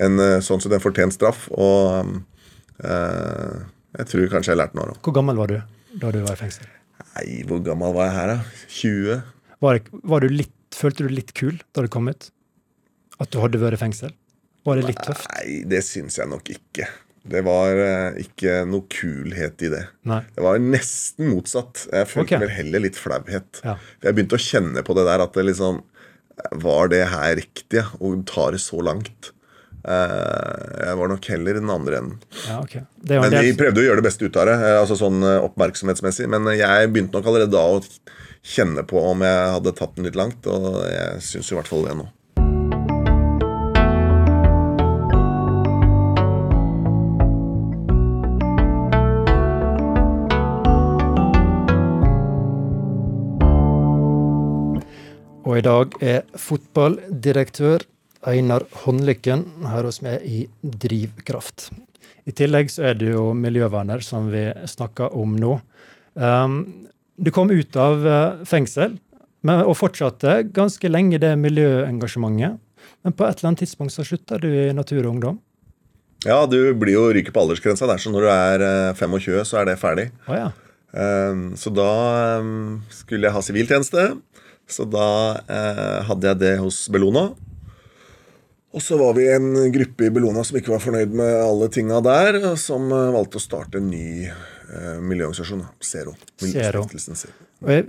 en 0.05 0.21
sånn 0.45 0.61
sett 0.61 0.75
en 0.77 0.83
fortjent 0.83 1.15
straff. 1.17 1.47
Og 1.49 2.13
eh, 2.85 3.55
jeg 3.97 4.09
tror 4.11 4.29
kanskje 4.35 4.53
jeg 4.53 4.59
lærte 4.61 4.77
noe 4.77 4.85
av 4.85 4.93
det. 4.93 4.99
Hvor 5.07 5.15
gammel 5.17 5.39
var 5.41 5.49
du 5.49 5.57
da 5.97 6.11
du 6.13 6.19
var 6.21 6.35
i 6.37 6.41
fengsel? 6.45 6.67
Nei, 7.15 7.41
hvor 7.47 7.61
gammel 7.63 7.95
var 7.95 8.09
jeg 8.09 8.15
her, 8.17 8.33
da? 8.33 8.65
20? 8.75 9.23
Var, 9.63 9.81
var 10.11 10.25
du 10.25 10.33
litt, 10.33 10.55
følte 10.75 11.05
du 11.07 11.13
litt 11.13 11.31
kul 11.37 11.55
da 11.75 11.85
du 11.85 11.89
kom 11.91 12.09
ut? 12.11 12.29
At 13.23 13.31
du 13.31 13.39
hadde 13.39 13.61
vært 13.61 13.77
i 13.77 13.81
fengsel? 13.85 14.13
Var 14.67 14.79
det 14.81 14.89
litt 14.89 15.01
tøft? 15.05 15.27
Nei, 15.31 15.61
det 15.69 15.79
syns 15.87 16.19
jeg 16.19 16.27
nok 16.27 16.49
ikke. 16.51 16.89
Det 17.25 17.41
var 17.45 17.79
eh, 17.81 18.19
ikke 18.21 18.59
noe 18.69 18.85
kulhet 18.91 19.63
i 19.65 19.71
det. 19.73 19.83
Nei. 20.09 20.21
Det 20.35 20.43
var 20.45 20.59
nesten 20.61 21.31
motsatt. 21.31 21.85
Jeg 21.89 22.09
følte 22.11 22.35
okay. 22.35 22.43
vel 22.43 22.53
heller 22.53 22.83
litt 22.85 22.99
flauhet. 22.99 23.61
Ja. 23.65 23.77
Jeg 24.05 24.17
begynte 24.17 24.37
å 24.37 24.45
kjenne 24.45 24.83
på 24.85 24.97
det 24.97 25.07
der 25.07 25.23
at 25.25 25.37
det 25.37 25.47
liksom 25.47 25.81
Var 26.65 26.91
det 26.91 27.05
her 27.13 27.37
riktig? 27.39 27.85
Å 27.97 28.11
ta 28.27 28.49
det 28.53 28.59
så 28.61 28.81
langt? 28.83 29.31
Eh, 29.85 30.87
jeg 30.87 30.97
var 30.97 31.11
nok 31.11 31.29
heller 31.29 31.59
den 31.59 31.69
andre 31.69 32.01
enden. 32.01 32.19
Ja, 32.47 32.59
okay. 32.63 32.85
Det 32.97 33.21
Men 33.21 33.35
vi 33.35 33.51
del, 33.51 33.59
prøvde 33.59 33.83
å 33.83 33.85
gjøre 33.85 34.01
det 34.01 34.07
beste 34.09 34.25
ut 34.25 34.41
av 34.41 34.49
det, 34.49 34.57
eh, 34.57 34.79
altså 34.81 34.97
sånn 34.99 35.21
eh, 35.21 35.45
oppmerksomhetsmessig. 35.45 36.29
Men 36.31 36.49
jeg 36.57 36.91
begynte 36.91 37.19
nok 37.19 37.29
allerede 37.29 37.53
da 37.53 37.63
å 37.75 37.81
kjenne 38.45 38.85
på 38.87 39.01
om 39.13 39.25
jeg 39.25 39.55
hadde 39.57 39.77
tatt 39.77 39.97
den 39.97 40.09
litt 40.09 40.17
langt, 40.17 40.45
og 40.49 40.85
jeg 40.89 41.25
syns 41.25 41.51
i 41.51 41.59
hvert 41.59 41.69
fall 41.69 41.85
det 41.89 41.97
nå. 42.01 42.11
og 55.55 55.59
i 55.61 55.63
dag 55.63 55.93
er 56.03 56.23
fotballdirektør 56.35 57.85
Einar 58.25 58.65
Håndlykken 58.83 59.45
her 59.69 59.85
hos 59.87 60.01
meg 60.05 60.23
i 60.25 60.45
Drivkraft. 60.61 61.69
I 62.25 62.33
tillegg 62.33 62.71
så 62.73 62.89
er 62.89 62.97
det 62.97 63.11
jo 63.13 63.29
miljøverner 63.37 64.01
som 64.01 64.31
vi 64.33 64.47
snakker 64.69 65.13
om 65.13 65.35
nå. 65.37 65.59
Um, 66.15 66.57
du 67.21 67.31
kom 67.31 67.51
ut 67.51 67.75
av 67.79 68.05
eh, 68.07 68.45
fengsel 68.47 68.97
men, 69.45 69.61
og 69.63 69.77
fortsatte 69.77 70.39
ganske 70.55 70.89
lenge 70.89 71.19
det 71.21 71.35
miljøengasjementet. 71.39 72.57
Men 73.05 73.13
på 73.15 73.25
et 73.27 73.39
eller 73.39 73.51
annet 73.51 73.63
tidspunkt 73.63 73.93
så 73.93 74.05
slutta 74.05 74.39
du 74.41 74.49
i 74.49 74.71
Natur 74.75 75.03
og 75.03 75.13
Ungdom. 75.13 75.39
Ja, 76.25 76.41
du 76.49 76.73
blir 76.73 76.95
jo 76.95 77.09
ryker 77.13 77.33
på 77.33 77.43
aldersgrensa 77.43 77.85
der, 77.89 78.01
så 78.01 78.09
når 78.09 78.25
du 78.25 78.29
er 78.33 78.65
eh, 78.65 78.97
25, 78.97 79.43
så 79.45 79.61
er 79.61 79.69
det 79.69 79.77
ferdig. 79.81 80.07
Oh, 80.25 80.33
ja. 80.33 80.49
Um, 80.95 81.51
så 81.59 81.69
da 81.75 81.89
um, 82.39 82.79
skulle 82.89 83.27
jeg 83.27 83.35
ha 83.35 83.43
siviltjeneste. 83.45 84.05
Så 84.65 84.87
da 84.89 85.09
uh, 85.37 85.99
hadde 86.07 86.31
jeg 86.31 86.41
det 86.41 86.53
hos 86.63 86.87
Bellona. 86.89 87.27
Og 88.75 88.83
så 88.83 88.97
var 88.99 89.13
vi 89.15 89.29
en 89.31 89.53
gruppe 89.71 90.07
i 90.07 90.11
Bellona 90.11 90.41
som 90.43 90.57
ikke 90.59 90.73
var 90.73 90.81
fornøyd 90.83 91.13
med 91.15 91.31
alle 91.39 91.69
tinga 91.71 92.01
der, 92.03 92.37
som 92.59 92.89
eh, 92.91 93.11
valgte 93.15 93.39
å 93.39 93.43
starte 93.43 93.79
en 93.79 93.87
ny 93.87 94.25
eh, 94.27 94.97
miljøorganisasjon. 94.99 95.61
Zero. 95.79 96.11
Zero. 96.43 96.81
Zero. 96.91 97.31
Jeg, 97.65 97.85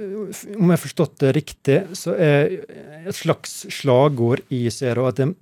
om 0.54 0.70
jeg 0.70 0.76
har 0.76 0.82
forstått 0.84 1.16
det 1.24 1.32
riktig, 1.40 1.80
så 1.98 2.14
er 2.14 2.54
et 3.02 3.18
slags 3.18 3.64
slagord 3.74 4.44
i 4.54 4.62
Zero 4.70 5.08
at, 5.10 5.18
den- 5.18 5.34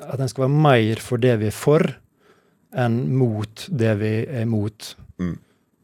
at 0.00 0.16
den 0.22 0.32
skal 0.32 0.46
være 0.46 0.62
mer 0.64 1.02
for 1.04 1.20
det 1.20 1.34
vi 1.44 1.50
er 1.52 1.54
for, 1.56 1.84
enn 2.76 2.96
mot 3.16 3.66
det 3.68 3.92
vi 4.00 4.14
er 4.26 4.48
mot. 4.48 4.94
Mm. 5.20 5.36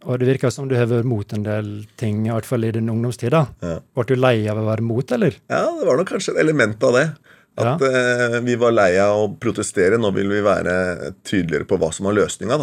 Og 0.08 0.18
det 0.18 0.26
virker 0.32 0.50
som 0.50 0.66
du 0.68 0.74
har 0.74 0.88
vært 0.90 1.06
mot 1.06 1.36
en 1.36 1.44
del 1.46 1.68
ting, 2.00 2.24
i 2.26 2.32
hvert 2.32 2.48
fall 2.48 2.64
i 2.66 2.72
din 2.74 2.88
ungdomstid. 2.90 3.30
da. 3.36 3.44
Ja. 3.62 3.76
Ble 3.94 4.08
du 4.08 4.16
lei 4.18 4.38
av 4.50 4.58
å 4.58 4.64
være 4.66 4.82
mot, 4.88 5.12
eller? 5.14 5.36
Ja, 5.52 5.62
det 5.78 5.86
var 5.86 6.00
nok 6.00 6.10
kanskje 6.16 6.32
et 6.34 6.40
element 6.42 6.82
av 6.88 6.96
det. 6.96 7.04
At 7.60 7.82
eh, 7.84 8.38
vi 8.46 8.56
var 8.56 8.72
lei 8.72 8.94
av 9.02 9.18
å 9.20 9.30
protestere. 9.40 9.98
Nå 10.00 10.12
vil 10.16 10.30
vi 10.32 10.40
være 10.44 11.12
tydeligere 11.26 11.68
på 11.68 11.76
hva 11.80 11.90
som 11.92 12.08
er 12.08 12.16
løsninga. 12.22 12.58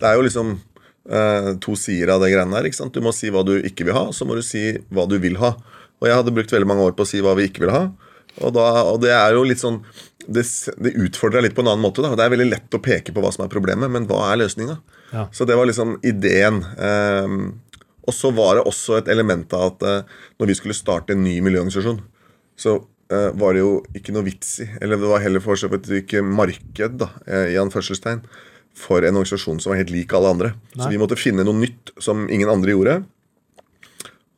Det 0.00 0.08
er 0.08 0.16
jo 0.16 0.24
liksom 0.24 0.54
eh, 0.56 1.50
to 1.60 1.76
sider 1.76 2.14
av 2.14 2.24
det 2.24 2.32
greiene 2.32 2.56
her. 2.56 2.68
ikke 2.68 2.80
sant? 2.80 2.94
Du 2.96 3.04
må 3.04 3.12
si 3.16 3.32
hva 3.32 3.44
du 3.44 3.58
ikke 3.58 3.88
vil 3.88 3.96
ha, 3.96 4.06
så 4.16 4.24
må 4.28 4.38
du 4.38 4.44
si 4.46 4.70
hva 4.88 5.04
du 5.10 5.18
vil 5.20 5.36
ha. 5.42 5.54
Og 6.00 6.08
jeg 6.08 6.16
hadde 6.16 6.32
brukt 6.32 6.54
veldig 6.54 6.68
mange 6.70 6.86
år 6.88 6.96
på 6.96 7.04
å 7.04 7.10
si 7.10 7.20
hva 7.24 7.34
vi 7.36 7.50
ikke 7.50 7.66
vil 7.66 7.74
ha. 7.74 7.82
Og, 8.40 8.52
da, 8.56 8.68
og 8.88 9.02
det 9.02 9.10
er 9.12 9.34
jo 9.34 9.42
litt 9.42 9.58
sånn 9.58 9.80
Det, 10.30 10.44
det 10.78 10.92
utfordrer 11.02 11.42
litt 11.42 11.56
på 11.56 11.64
en 11.64 11.72
annen 11.72 11.82
måte. 11.82 12.04
da. 12.04 12.14
Det 12.14 12.24
er 12.24 12.32
veldig 12.32 12.50
lett 12.52 12.76
å 12.76 12.80
peke 12.80 13.12
på 13.12 13.22
hva 13.24 13.32
som 13.34 13.44
er 13.44 13.52
problemet, 13.52 13.90
men 13.92 14.06
hva 14.08 14.28
er 14.30 14.38
løsninga? 14.40 14.76
Ja. 15.10 15.26
Så 15.34 15.44
det 15.48 15.56
var 15.58 15.66
liksom 15.66 15.96
ideen. 16.06 16.62
Eh, 16.78 17.34
og 18.06 18.14
så 18.14 18.30
var 18.34 18.56
det 18.56 18.64
også 18.68 19.00
et 19.00 19.10
element 19.12 19.52
av 19.56 19.72
at 19.72 19.84
eh, 19.84 20.16
når 20.40 20.52
vi 20.52 20.56
skulle 20.60 20.76
starte 20.76 21.16
en 21.16 21.24
ny 21.24 21.40
miljøorganisasjon, 21.44 21.98
så 22.60 22.78
var 23.34 23.56
det 23.56 23.62
jo 23.64 23.72
ikke 23.96 24.14
noe 24.14 24.26
vits 24.26 24.60
i, 24.62 24.68
eller 24.80 25.00
det 25.00 25.10
var 25.10 25.22
heller 25.24 25.42
for 25.42 25.58
så 25.58 25.70
vidt 25.72 25.88
ikke 26.00 26.22
marked, 26.22 26.98
da, 27.00 27.10
eh, 27.26 27.54
i 27.54 27.58
anførselstegn, 27.58 28.22
for 28.76 29.02
en 29.02 29.18
organisasjon 29.18 29.58
som 29.60 29.72
var 29.72 29.80
helt 29.80 29.90
lik 29.90 30.14
alle 30.14 30.30
andre. 30.30 30.52
Nei. 30.76 30.84
Så 30.84 30.90
vi 30.92 31.00
måtte 31.02 31.18
finne 31.18 31.46
noe 31.46 31.58
nytt 31.58 31.90
som 31.98 32.28
ingen 32.30 32.50
andre 32.52 32.76
gjorde. 32.76 33.00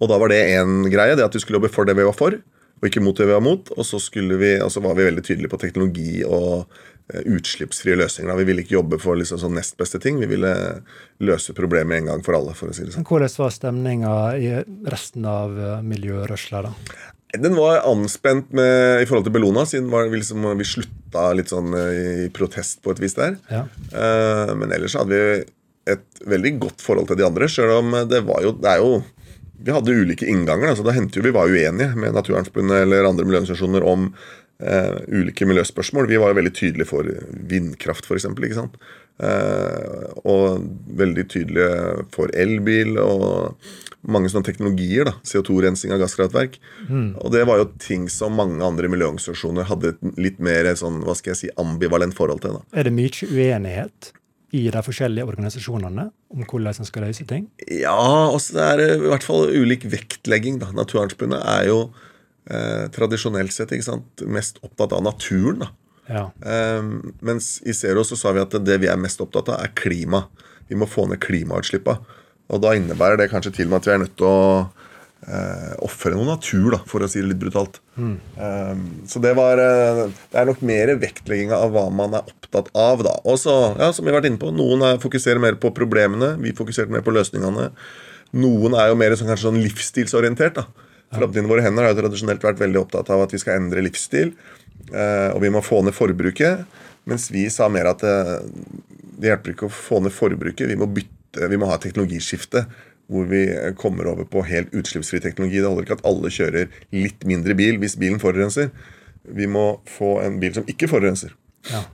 Og 0.02 0.08
da 0.10 0.16
var 0.18 0.32
det 0.32 0.40
én 0.56 0.88
greie, 0.90 1.14
det 1.18 1.26
at 1.26 1.36
vi 1.36 1.42
skulle 1.42 1.60
jobbe 1.60 1.72
for 1.72 1.86
det 1.86 1.94
vi 1.98 2.06
var 2.08 2.16
for, 2.16 2.38
og 2.82 2.88
ikke 2.88 3.02
mot 3.04 3.14
det 3.14 3.28
vi 3.28 3.36
var 3.36 3.44
mot. 3.44 3.68
Og 3.76 3.86
så, 3.86 4.00
vi, 4.16 4.56
og 4.58 4.72
så 4.72 4.82
var 4.82 4.96
vi 4.98 5.06
veldig 5.06 5.22
tydelige 5.22 5.52
på 5.52 5.60
teknologi 5.62 6.24
og 6.26 6.64
eh, 7.12 7.22
utslippsfrie 7.28 7.94
løsninger. 8.00 8.32
da. 8.32 8.40
Vi 8.40 8.48
ville 8.48 8.64
ikke 8.64 8.80
jobbe 8.80 8.98
for 8.98 9.20
liksom 9.20 9.38
sånn 9.38 9.54
nest 9.54 9.76
beste 9.78 10.00
ting. 10.02 10.18
Vi 10.18 10.32
ville 10.32 10.50
løse 11.22 11.54
problemet 11.54 12.00
en 12.00 12.10
gang 12.10 12.24
for 12.26 12.40
alle. 12.40 12.56
for 12.58 12.72
å 12.72 12.74
si 12.74 12.88
det 12.88 12.96
sånn. 12.96 13.06
Hvordan 13.06 13.36
var 13.36 13.54
stemninga 13.54 14.16
i 14.34 14.50
resten 14.90 15.28
av 15.28 15.54
eh, 15.54 15.84
miljørørsla? 15.86 16.64
Den 17.32 17.56
var 17.56 17.86
anspent 17.88 18.50
med, 18.52 19.00
i 19.00 19.06
forhold 19.08 19.24
til 19.24 19.32
Bellona, 19.32 19.64
siden 19.68 19.88
var, 19.92 20.10
vi, 20.12 20.20
liksom, 20.20 20.44
vi 20.58 20.68
slutta 20.68 21.30
litt 21.36 21.52
sånn 21.52 21.72
eh, 21.78 22.26
i 22.26 22.28
protest 22.34 22.82
på 22.84 22.92
et 22.92 23.00
vis 23.00 23.16
der. 23.16 23.38
Ja. 23.48 23.64
Uh, 23.94 24.52
men 24.60 24.74
ellers 24.74 24.98
hadde 24.98 25.16
vi 25.16 25.40
et 25.92 26.22
veldig 26.28 26.52
godt 26.62 26.84
forhold 26.84 27.08
til 27.08 27.18
de 27.18 27.26
andre, 27.26 27.48
sjøl 27.50 27.72
om 27.80 27.96
det 28.06 28.20
var 28.22 28.44
jo 28.44 28.52
Det 28.54 28.76
jo 28.78 28.90
Vi 29.66 29.72
hadde 29.74 29.96
ulike 29.96 30.28
innganger, 30.30 30.68
da, 30.68 30.76
så 30.78 30.84
det 30.86 30.94
hendte 30.94 31.18
jo 31.18 31.24
vi 31.24 31.34
var 31.34 31.50
uenige 31.50 31.96
med 31.96 32.14
Naturvernforbundet 32.14 32.84
eller 32.84 33.08
andre 33.08 33.26
miljøorganisasjoner 33.26 33.86
om 33.86 34.10
eh, 34.60 34.98
ulike 35.08 35.46
miljøspørsmål. 35.48 36.10
Vi 36.10 36.20
var 36.20 36.32
jo 36.32 36.40
veldig 36.40 36.54
tydelige 36.58 36.90
for 36.90 37.08
vindkraft, 37.52 38.08
f.eks. 38.08 38.28
Ikke 38.32 38.58
sant? 38.58 38.76
Eh, 39.22 40.12
og 40.26 40.66
veldig 40.98 41.24
tydelige 41.30 42.06
for 42.14 42.32
elbil 42.34 42.98
og 43.02 43.56
mange 44.02 44.30
sånne 44.32 44.48
teknologier. 44.48 45.06
da, 45.06 45.14
CO2-rensing 45.22 45.92
av 45.94 46.00
gasskraftverk. 46.02 46.58
Og 47.22 47.28
det 47.34 47.44
var 47.46 47.60
jo 47.60 47.68
ting 47.78 48.08
som 48.10 48.34
mange 48.34 48.62
andre 48.64 48.90
miljøorganisasjoner 48.90 49.68
hadde 49.68 49.94
et 49.94 50.18
litt 50.18 50.40
mer 50.42 50.66
sånn, 50.74 51.02
hva 51.06 51.14
skal 51.14 51.34
jeg 51.34 51.40
si, 51.44 51.52
ambivalent 51.60 52.16
forhold 52.18 52.42
til. 52.42 52.58
da. 52.58 52.64
Er 52.74 52.88
det 52.88 52.96
mye 52.96 53.30
uenighet 53.30 54.12
i 54.52 54.66
de 54.68 54.82
forskjellige 54.84 55.24
organisasjonene 55.24 56.10
om 56.32 56.44
hvordan 56.44 56.82
en 56.82 56.88
skal 56.88 57.06
løse 57.06 57.24
ting? 57.28 57.46
Ja, 57.70 58.28
også 58.28 58.58
det 58.58 58.64
er 58.66 58.82
i 58.98 59.08
hvert 59.08 59.24
fall 59.24 59.48
ulik 59.48 59.86
vektlegging. 59.88 60.58
da. 60.60 60.72
Naturvernforbundet 60.76 61.40
er 61.40 61.68
jo 61.70 61.78
eh, 62.50 62.88
tradisjonelt 62.94 63.54
sett 63.54 63.74
ikke 63.74 63.88
sant, 63.90 64.24
mest 64.26 64.58
opptatt 64.62 64.94
av 64.96 65.04
naturen. 65.06 65.64
da. 65.64 65.70
Ja. 66.08 66.24
Eh, 66.44 66.82
mens 67.20 67.54
i 67.64 67.74
Zero 67.76 68.04
så 68.04 68.18
sa 68.18 68.32
vi 68.34 68.42
at 68.42 68.56
det 68.64 68.80
vi 68.82 68.90
er 68.90 69.00
mest 69.00 69.20
opptatt 69.22 69.52
av, 69.52 69.62
er 69.62 69.74
klima. 69.78 70.26
Vi 70.68 70.78
må 70.78 70.88
få 70.88 71.06
ned 71.10 71.22
klimautslippene. 71.22 72.20
Og 72.52 72.60
da 72.60 72.74
innebærer 72.76 73.16
det 73.20 73.30
kanskje 73.32 73.54
til 73.56 73.68
og 73.68 73.72
med 73.72 73.80
at 73.80 73.86
vi 73.86 73.92
er 73.94 74.00
nødt 74.02 74.16
til 74.20 74.28
å 74.28 74.40
eh, 75.24 75.72
ofre 75.86 76.12
noe 76.16 76.26
natur, 76.34 76.74
da, 76.74 76.80
for 76.88 77.04
å 77.04 77.08
si 77.08 77.22
det 77.22 77.30
litt 77.30 77.40
brutalt. 77.40 77.78
Eh, 77.96 78.82
så 79.08 79.22
det 79.22 79.34
var 79.38 79.60
eh, 79.62 80.04
Det 80.32 80.40
er 80.40 80.48
nok 80.48 80.62
mer 80.66 80.94
vektlegging 81.00 81.54
av 81.56 81.72
hva 81.72 81.86
man 81.94 82.18
er 82.18 82.28
opptatt 82.28 82.68
av, 82.76 83.04
da. 83.06 83.16
Og 83.24 83.40
så, 83.40 83.56
ja, 83.78 83.92
som 83.94 84.04
vi 84.04 84.12
har 84.12 84.20
vært 84.20 84.32
inne 84.32 84.42
på, 84.42 84.52
noen 84.54 84.84
er, 84.90 85.02
fokuserer 85.02 85.40
mer 85.42 85.56
på 85.62 85.72
problemene, 85.76 86.34
vi 86.42 86.54
fokuserte 86.56 86.92
mer 86.92 87.04
på 87.06 87.14
løsningene. 87.14 87.70
Noen 88.42 88.76
er 88.76 88.90
jo 88.90 88.98
mer 89.00 89.16
sånn, 89.16 89.30
kanskje 89.32 89.48
sånn 89.50 89.62
livsstilsorientert. 89.62 90.60
da. 90.60 90.90
Framtiden 91.12 91.50
våre 91.50 91.64
hender 91.64 91.86
har 91.86 91.92
jo 91.92 92.00
tradisjonelt 92.00 92.44
vært 92.44 92.62
veldig 92.62 92.80
opptatt 92.80 93.10
av 93.12 93.24
at 93.26 93.34
vi 93.34 93.40
skal 93.42 93.60
endre 93.60 93.84
livsstil, 93.84 94.32
eh, 94.92 95.28
og 95.32 95.42
vi 95.44 95.50
må 95.52 95.60
få 95.64 95.82
ned 95.84 95.96
forbruket. 95.96 96.64
Mens 97.08 97.28
vi 97.34 97.48
sa 97.52 97.68
mer 97.72 97.90
at 97.90 98.04
det, 98.04 98.16
det 99.20 99.32
hjelper 99.32 99.54
ikke 99.54 99.68
å 99.68 99.74
få 99.74 100.00
ned 100.04 100.14
forbruket, 100.14 100.70
vi 100.70 100.78
må 100.78 100.88
bytte, 100.88 101.48
vi 101.50 101.58
må 101.60 101.68
ha 101.70 101.76
et 101.76 101.86
teknologiskifte. 101.88 102.64
Hvor 103.12 103.26
vi 103.28 103.42
eh, 103.50 103.72
kommer 103.76 104.08
over 104.08 104.28
på 104.30 104.44
helt 104.48 104.72
utslippsfri 104.72 105.20
teknologi. 105.20 105.58
Det 105.60 105.68
holder 105.68 105.84
ikke 105.84 105.98
at 105.98 106.06
alle 106.08 106.30
kjører 106.32 106.76
litt 106.94 107.26
mindre 107.28 107.56
bil 107.58 107.80
hvis 107.82 107.98
bilen 108.00 108.22
forurenser. 108.22 108.70
Vi 109.26 109.48
må 109.50 109.82
få 109.90 110.14
en 110.22 110.38
bil 110.40 110.54
som 110.56 110.68
ikke 110.70 110.88
forurenser. 110.90 111.34
ja. 111.72 111.84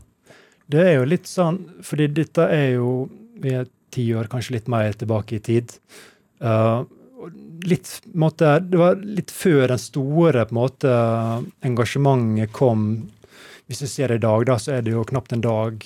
Det 0.69 0.83
er 0.85 0.99
jo 0.99 1.09
litt 1.09 1.29
sånn, 1.29 1.63
fordi 1.85 2.11
dette 2.13 2.45
er 2.53 2.75
jo 2.77 3.09
Vi 3.41 3.53
er 3.55 3.69
ti 3.95 4.05
år, 4.19 4.27
kanskje 4.29 4.57
litt 4.57 4.69
mer 4.69 4.93
tilbake 4.99 5.39
i 5.39 5.43
tid. 5.43 5.71
Uh, 6.43 6.83
litt, 7.67 8.01
måte, 8.15 8.59
det 8.63 8.79
var 8.79 8.99
litt 9.03 9.31
før 9.35 9.67
den 9.73 9.81
store 9.83 10.45
på 10.47 10.55
en 10.55 10.61
måte, 10.61 10.93
engasjementet 11.67 12.53
kom. 12.53 13.11
Hvis 13.69 13.83
du 13.85 13.89
ser 13.91 14.09
det 14.13 14.21
i 14.21 14.27
dag, 14.27 14.47
da, 14.49 14.57
så 14.61 14.77
er 14.79 14.85
det 14.87 14.95
jo 14.95 15.05
knapt 15.09 15.35
en 15.37 15.45
dag 15.45 15.85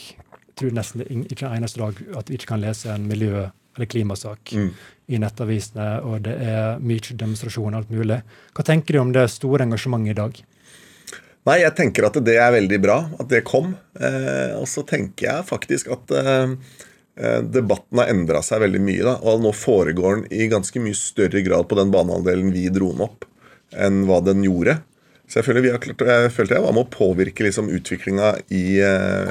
jeg 0.53 0.69
tror 0.69 0.75
nesten 0.77 1.01
det 1.01 1.07
er 1.09 1.21
ikke 1.33 1.49
en 1.49 1.63
eneste 1.63 1.81
dag 1.81 2.01
at 2.21 2.29
vi 2.29 2.37
ikke 2.37 2.51
kan 2.53 2.61
lese 2.61 2.91
en 2.93 3.07
miljø- 3.09 3.49
eller 3.75 3.89
klimasak 3.89 4.53
Mm. 4.53 4.71
i 5.09 5.19
nettavisene, 5.19 6.03
og 6.05 6.23
det 6.23 6.35
er 6.45 6.79
mye 6.79 7.17
demonstrasjoner 7.17 7.73
og 7.73 7.81
alt 7.81 7.91
mulig. 7.91 8.23
Hva 8.53 8.65
tenker 8.65 8.93
du 8.93 8.99
om 9.01 9.13
det 9.13 9.31
store 9.31 9.65
engasjementet 9.65 10.11
i 10.11 10.19
dag? 10.21 10.43
Nei, 11.47 11.57
jeg 11.63 11.75
tenker 11.75 12.05
at 12.07 12.19
det 12.23 12.37
er 12.37 12.53
veldig 12.53 12.81
bra 12.83 12.99
at 13.19 13.29
det 13.29 13.43
kom. 13.45 13.73
Eh, 13.99 14.53
og 14.61 14.69
så 14.69 14.85
tenker 14.87 15.27
jeg 15.27 15.49
faktisk 15.49 15.91
at 15.91 16.11
eh, 16.11 16.29
eh, 16.29 16.55
debatten 17.15 17.99
har 18.01 18.09
endra 18.09 18.41
seg 18.41 18.63
veldig 18.63 18.81
mye. 18.81 19.03
da, 19.05 19.19
Og 19.29 19.43
nå 19.45 19.51
foregår 19.53 20.15
den 20.23 20.31
i 20.33 20.47
ganske 20.49 20.81
mye 20.81 20.97
større 20.97 21.43
grad 21.45 21.67
på 21.69 21.77
den 21.77 21.91
banehalvdelen 21.93 22.55
vi 22.55 22.71
dro 22.73 22.89
den 22.95 23.05
opp, 23.05 23.27
enn 23.77 24.07
hva 24.09 24.23
den 24.25 24.41
gjorde. 24.47 24.79
Så 25.33 25.39
jeg 25.41 25.47
føler 25.47 25.65
vi 25.65 25.71
har 25.73 25.81
klart, 25.81 26.03
jeg 26.05 26.33
følte 26.35 26.59
jeg 26.59 26.65
var 26.65 26.75
med 26.77 26.85
å 26.85 26.93
påvirke 26.93 27.45
liksom, 27.47 27.71
utviklinga 27.73 28.35
i 28.53 28.65
eh, 28.85 29.31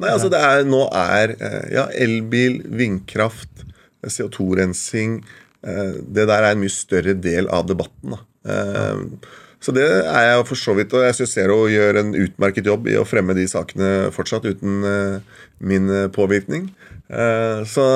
Nei, 0.00 0.08
altså 0.10 0.30
det 0.32 0.40
er, 0.42 0.64
Nå 0.66 0.80
er 0.90 1.34
eh, 1.36 1.66
ja, 1.76 1.84
elbil, 1.94 2.56
vindkraft, 2.74 3.62
CO2-rensing 4.02 5.20
eh, 5.62 5.98
Det 6.00 6.26
der 6.26 6.40
er 6.40 6.48
en 6.52 6.62
mye 6.64 6.74
større 6.74 7.14
del 7.22 7.46
av 7.54 7.68
debatten. 7.70 8.16
da. 8.16 8.20
Eh, 8.50 9.36
Så 9.66 9.72
det 9.74 9.82
er 10.06 10.28
jeg 10.28 10.44
for 10.46 10.60
så 10.60 10.76
vidt, 10.78 10.92
og 10.94 11.02
jeg 11.02 11.16
syns 11.18 11.32
Zero 11.34 11.56
gjør 11.66 11.96
en 11.98 12.12
utmerket 12.14 12.68
jobb 12.70 12.86
i 12.86 12.94
å 13.00 13.06
fremme 13.08 13.34
de 13.34 13.48
sakene 13.50 14.12
fortsatt, 14.14 14.46
uten 14.46 14.84
eh, 14.86 15.40
min 15.58 15.90
eh, 15.90 16.04
påvirkning. 16.14 16.68
Eh, 17.10 17.64
Så, 17.66 17.86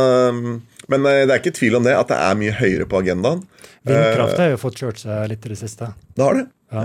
men 0.90 1.06
eh, 1.06 1.22
det 1.28 1.30
er 1.30 1.38
ikke 1.38 1.54
tvil 1.60 1.78
om 1.78 1.86
det, 1.86 1.94
at 1.94 2.10
det 2.10 2.18
er 2.18 2.40
mye 2.40 2.56
høyere 2.58 2.88
på 2.90 2.98
agendaen. 3.04 3.44
Vindkraft 3.86 4.42
har 4.42 4.50
jo 4.52 4.58
fått 4.60 4.82
kjørt 4.82 4.98
seg 5.04 5.30
litt 5.30 5.46
i 5.46 5.52
det 5.54 5.60
siste. 5.62 5.92
Det 6.18 6.26
har 6.26 6.40
det. 6.40 6.46
Ja. 6.74 6.82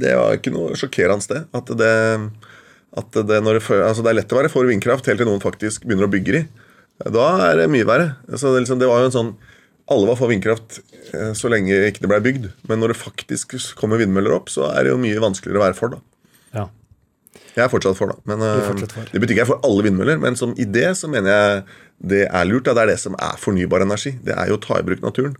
Det 0.00 0.14
var 0.18 0.38
ikke 0.38 0.52
noe 0.54 0.76
sjokkerende 0.78 1.24
sted. 1.24 1.44
At 1.56 1.70
det, 1.78 1.92
at 3.04 3.18
det, 3.28 3.40
når 3.44 3.60
det, 3.60 3.64
altså 3.76 4.04
det 4.04 4.10
er 4.14 4.18
lett 4.22 4.32
å 4.34 4.40
være 4.40 4.52
for 4.52 4.68
vindkraft 4.68 5.06
helt 5.10 5.20
til 5.22 5.28
noen 5.28 5.44
faktisk 5.44 5.84
begynner 5.86 6.08
å 6.08 6.14
bygge 6.14 6.40
i. 6.40 6.46
Da 7.12 7.28
er 7.50 7.60
det 7.62 7.68
mye 7.72 7.86
verre. 7.88 8.08
Så 8.34 8.54
det, 8.54 8.64
liksom, 8.64 8.80
det 8.80 8.88
var 8.88 9.04
jo 9.04 9.10
en 9.12 9.18
sånn 9.18 9.34
Alle 9.92 10.08
var 10.08 10.16
for 10.16 10.30
vindkraft 10.32 10.78
eh, 11.12 11.32
så 11.36 11.50
lenge 11.52 11.76
ikke 11.90 12.00
det 12.04 12.08
ble 12.08 12.20
bygd. 12.24 12.46
Men 12.70 12.80
når 12.80 12.94
det 12.94 13.00
faktisk 13.02 13.52
kommer 13.76 14.00
vindmøller 14.00 14.32
opp, 14.38 14.48
så 14.52 14.70
er 14.72 14.86
det 14.86 14.94
jo 14.94 15.00
mye 15.02 15.20
vanskeligere 15.20 15.60
å 15.60 15.64
være 15.66 15.76
for. 15.78 15.92
da. 15.96 16.00
Ja. 16.56 16.66
Jeg 17.54 17.64
er 17.66 17.70
fortsatt 17.70 17.98
for, 17.98 18.10
da. 18.14 18.16
Men, 18.30 18.40
eh, 18.42 18.62
fortsatt 18.70 18.94
for. 18.96 19.10
Det 19.12 19.20
betyr 19.20 19.34
ikke 19.36 19.42
jeg 19.42 19.46
er 19.48 19.52
for 19.52 19.66
alle 19.68 19.84
vindmøller, 19.86 20.20
men 20.22 20.38
som 20.40 20.54
idé 20.56 20.86
så 20.96 21.10
mener 21.12 21.30
jeg 21.34 21.64
det 22.14 22.22
er 22.30 22.48
lurt. 22.48 22.64
Da. 22.64 22.72
Det 22.78 22.86
er 22.86 22.92
det 22.94 23.00
som 23.04 23.14
er 23.20 23.36
fornybar 23.42 23.84
energi. 23.84 24.14
Det 24.24 24.32
er 24.34 24.48
jo 24.50 24.56
å 24.56 24.62
ta 24.64 24.80
i 24.80 24.86
bruk 24.88 25.04
naturen. 25.04 25.36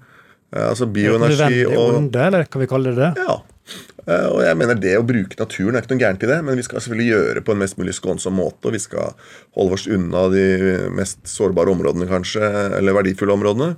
Eh, 0.52 0.68
Altså 0.68 0.87
bioenergi 0.92 1.40
nødvendig 1.40 1.78
og 1.80 1.96
onde, 2.02 2.20
eller 2.28 2.44
kan 2.44 2.61
vi 2.62 2.68
kalle 2.70 2.92
det 2.94 3.00
det? 3.00 3.25
ja. 3.25 3.40
Og 4.04 4.42
jeg 4.44 4.56
mener 4.60 4.77
det 4.77 4.90
å 4.98 5.04
bruke 5.08 5.38
naturen 5.40 5.79
er 5.79 5.81
ikke 5.81 5.94
noe 5.94 6.02
gærent 6.02 6.25
i 6.27 6.29
det, 6.29 6.37
men 6.44 6.58
vi 6.60 6.62
skal 6.66 6.83
selvfølgelig 6.85 7.06
gjøre 7.08 7.35
det 7.38 7.42
på 7.46 7.54
en 7.54 7.60
mest 7.62 7.79
mulig 7.81 7.94
skånsom 7.96 8.35
måte, 8.37 8.66
og 8.68 8.75
vi 8.77 8.81
skal 8.83 9.14
holde 9.56 9.79
oss 9.79 9.87
unna 9.88 10.27
de 10.29 10.42
mest 10.92 11.23
sårbare 11.25 11.73
områdene, 11.73 12.04
kanskje, 12.10 12.44
eller 12.77 12.92
verdifulle 12.98 13.33
områdene. 13.33 13.71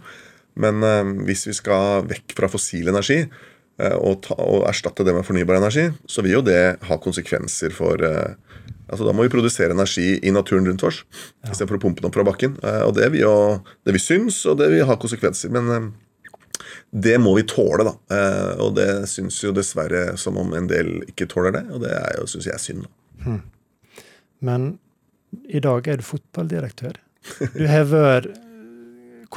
Men 0.63 0.83
eh, 0.87 1.13
hvis 1.29 1.47
vi 1.51 1.57
skal 1.57 2.07
vekk 2.09 2.37
fra 2.39 2.51
fossil 2.53 2.89
energi 2.93 3.21
eh, 3.23 3.97
og, 3.97 4.23
ta, 4.27 4.39
og 4.41 4.67
erstatte 4.71 5.07
det 5.07 5.15
med 5.17 5.27
fornybar 5.27 5.61
energi, 5.61 5.89
så 6.09 6.25
vil 6.25 6.39
jo 6.39 6.47
det 6.47 6.61
ha 6.89 7.01
konsekvenser 7.03 7.77
for 7.77 8.03
eh, 8.07 8.35
Altså 8.87 9.03
Da 9.03 9.11
må 9.11 9.25
vi 9.25 9.31
produsere 9.33 9.75
energi 9.75 10.13
i 10.23 10.31
naturen 10.31 10.63
rundt 10.69 10.85
oss 10.87 11.01
i 11.03 11.49
istedenfor 11.51 11.75
å 11.75 11.81
pumpe 11.83 11.99
den 11.99 12.07
opp 12.07 12.15
fra 12.15 12.23
bakken. 12.23 12.53
Og 12.87 12.93
det 12.95 13.09
vil 13.11 13.25
jo 13.25 13.33
det 13.83 13.97
vil 13.97 14.03
synes, 14.05 14.37
og 14.47 14.61
det 14.61 14.69
vil 14.71 14.87
ha 14.87 14.95
konsekvenser. 14.95 15.51
Men 15.51 15.89
det 16.91 17.17
må 17.21 17.35
vi 17.37 17.45
tåle, 17.49 17.87
da. 17.87 17.95
Eh, 18.15 18.53
og 18.63 18.75
det 18.79 18.89
syns 19.11 19.39
jo 19.43 19.53
dessverre 19.57 20.17
som 20.21 20.39
om 20.41 20.55
en 20.57 20.69
del 20.71 21.01
ikke 21.11 21.29
tåler 21.31 21.55
det, 21.59 21.65
og 21.75 21.83
det 21.85 21.93
er 21.97 22.19
jo, 22.21 22.29
syns 22.31 22.49
jeg 22.49 22.57
er 22.57 22.63
synd. 22.63 22.87
da. 22.87 23.39
Men 24.47 24.77
i 25.51 25.61
dag 25.65 25.89
er 25.91 26.01
du 26.01 26.07
fotballdirektør. 26.07 27.01
Du 27.57 27.65
har 27.67 27.89
vært 27.91 28.37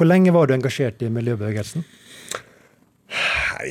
Hvor 0.00 0.08
lenge 0.08 0.32
var 0.32 0.48
du 0.48 0.54
engasjert 0.54 1.02
i 1.04 1.10
miljøbevegelsen? 1.12 1.82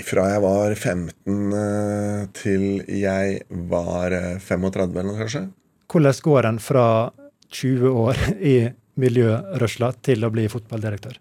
Fra 0.06 0.28
jeg 0.30 0.42
var 0.44 0.76
15 0.76 1.56
eh, 1.58 2.28
til 2.38 2.66
jeg 2.86 3.40
var 3.72 4.14
eh, 4.14 4.36
35 4.38 4.94
eller 4.94 5.08
noe, 5.08 5.18
kanskje. 5.18 5.42
Hvordan 5.90 6.22
går 6.28 6.50
en 6.52 6.62
fra 6.62 6.86
20 7.58 7.98
år 8.04 8.22
i 8.52 8.54
miljørørsla 9.02 9.90
til 10.06 10.22
å 10.22 10.30
bli 10.36 10.46
fotballdirektør? 10.54 11.18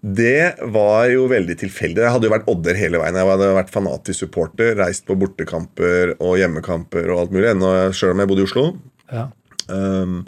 Det 0.00 0.64
var 0.72 1.12
jo 1.12 1.28
veldig 1.28 1.60
tilfeldig. 1.66 2.06
Jeg 2.06 2.16
hadde 2.16 2.30
jo 2.30 2.34
vært 2.38 2.48
Odder 2.56 2.80
hele 2.80 3.04
veien. 3.04 3.20
Jeg 3.20 3.34
hadde 3.34 3.54
vært 3.60 3.76
fanatisk 3.76 4.24
supporter, 4.24 4.78
reist 4.80 5.04
på 5.04 5.20
bortekamper 5.20 6.16
og 6.22 6.38
hjemmekamper 6.40 7.12
og 7.12 7.26
alt 7.26 7.36
mulig, 7.36 7.52
sjøl 7.92 8.16
om 8.16 8.24
jeg 8.24 8.32
bodde 8.32 8.46
i 8.46 8.48
Oslo. 8.48 8.68
Ja. 9.12 9.28
Um, 9.68 10.22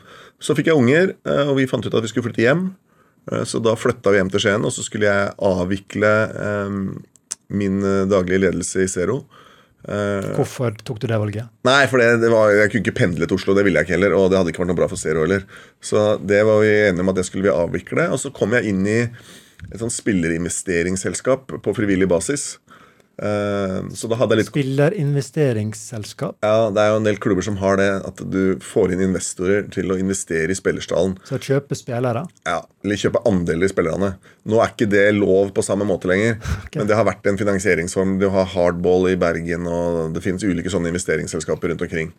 så 0.44 0.52
fikk 0.56 0.68
jeg 0.68 0.76
unger, 0.76 1.16
eh, 1.24 1.46
og 1.48 1.56
vi 1.56 1.70
fant 1.70 1.88
ut 1.88 1.94
at 1.96 2.04
vi 2.04 2.12
skulle 2.12 2.28
flytte 2.28 2.44
hjem. 2.44 2.68
Eh, 3.32 3.44
Så 3.44 3.62
da 3.64 3.76
flytta 3.78 4.12
vi 4.12 4.20
hjem 4.20 4.30
til 4.32 4.44
Skien, 4.44 4.64
og 4.66 4.74
så 4.74 4.84
skulle 4.86 5.10
jeg 5.10 5.34
avvikle 5.38 6.12
um, 6.66 6.78
min 7.48 7.82
eh, 7.84 8.04
daglige 8.10 8.44
ledelse 8.46 8.84
i 8.84 8.90
Zero. 8.90 9.22
Eh, 9.86 10.32
Hvorfor 10.34 10.74
tok 10.82 10.98
du 11.02 11.06
det 11.10 11.18
valget? 11.22 11.50
Nei, 11.66 11.86
for 11.90 12.02
det, 12.02 12.20
det 12.24 12.30
var, 12.32 12.50
jeg 12.54 12.72
kunne 12.72 12.84
ikke 12.84 12.98
pendle 12.98 13.28
til 13.28 13.38
Oslo. 13.38 13.54
Det 13.54 13.66
ville 13.66 13.78
jeg 13.80 13.86
ikke 13.88 13.96
heller. 13.98 14.16
Og 14.18 14.30
det 14.30 14.40
hadde 14.40 14.54
ikke 14.54 14.64
vært 14.64 14.72
noe 14.72 14.80
bra 14.82 14.90
for 14.90 15.00
Zero 15.00 15.24
heller. 15.26 15.46
Så 15.82 16.06
det 16.22 16.42
var 16.48 16.62
vi 16.64 16.72
enige 16.88 17.06
om 17.06 17.12
at 17.14 17.18
det 17.20 17.26
skulle 17.28 17.46
vi 17.46 17.54
avvikle. 17.54 18.08
Og 18.14 18.22
så 18.22 18.32
kom 18.34 18.56
jeg 18.58 18.72
inn 18.72 18.86
i 18.90 19.00
et 19.70 19.80
sånt 19.80 19.94
spillerinvesteringsselskap 19.94 21.54
på 21.64 21.76
frivillig 21.76 22.08
basis. 22.10 22.56
Eh, 23.16 23.76
så 23.96 24.10
da 24.10 24.18
hadde 24.20 24.36
jeg 24.36 24.42
litt 24.42 24.50
Spillerinvesteringsselskap. 24.50 26.36
Ja, 26.44 26.68
det 26.74 26.82
er 26.82 26.92
jo 26.92 26.98
en 27.00 27.08
del 27.08 27.20
klubber 27.22 27.44
som 27.46 27.56
har 27.62 27.78
det, 27.80 27.88
at 28.04 28.20
du 28.32 28.58
får 28.64 28.92
inn 28.92 29.04
investorer 29.08 29.66
til 29.72 29.92
å 29.92 29.98
investere 30.00 30.52
i 30.52 30.58
spillerstallen. 30.58 31.16
Så 31.28 31.40
kjøpe 31.40 31.78
spillere. 31.78 32.26
Ja, 32.48 32.60
Eller 32.84 33.00
kjøpe 33.00 33.24
andeler 33.28 33.66
i 33.66 33.72
spillerne. 33.72 34.12
Nå 34.46 34.60
er 34.62 34.72
ikke 34.72 34.90
det 34.92 35.06
lov 35.16 35.54
på 35.56 35.64
samme 35.64 35.88
måte 35.88 36.10
lenger. 36.10 36.36
okay. 36.66 36.80
Men 36.80 36.90
det 36.90 36.98
har 36.98 37.08
vært 37.08 37.26
en 37.30 37.40
finansieringsform. 37.40 38.18
Du 38.22 38.28
har 38.34 38.50
Hardball 38.52 39.10
i 39.12 39.20
Bergen, 39.20 39.68
og 39.70 40.12
det 40.14 40.24
finnes 40.24 40.44
ulike 40.44 40.72
sånne 40.72 40.92
investeringsselskaper 40.92 41.72
rundt 41.72 41.86
omkring. 41.88 42.12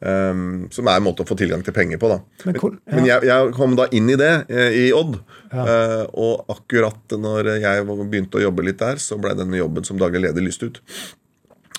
Um, 0.00 0.62
som 0.72 0.86
er 0.88 0.96
en 0.96 1.04
måte 1.04 1.20
å 1.20 1.28
få 1.28 1.36
tilgang 1.36 1.60
til 1.62 1.74
penger 1.76 1.98
på. 2.00 2.08
da 2.08 2.20
Men 2.46 2.54
hvor- 2.56 2.78
Men 2.88 3.04
jeg, 3.04 3.20
jeg 3.28 3.52
kom 3.52 3.74
da 3.76 3.84
inn 3.92 4.08
i 4.08 4.16
det 4.16 4.46
eh, 4.48 4.70
i 4.86 4.92
Odd. 4.96 5.18
Ja. 5.52 5.64
Uh, 5.66 6.06
og 6.14 6.46
akkurat 6.48 7.12
når 7.20 7.50
jeg 7.60 7.84
begynte 7.84 8.38
å 8.40 8.44
jobbe 8.46 8.64
litt 8.64 8.78
der, 8.80 8.96
så 8.96 9.18
ble 9.20 9.34
denne 9.36 9.58
jobben 9.60 9.84
som 9.84 9.98
daglig 10.00 10.22
leder 10.22 10.40
lyst 10.40 10.62
ut. 10.64 10.80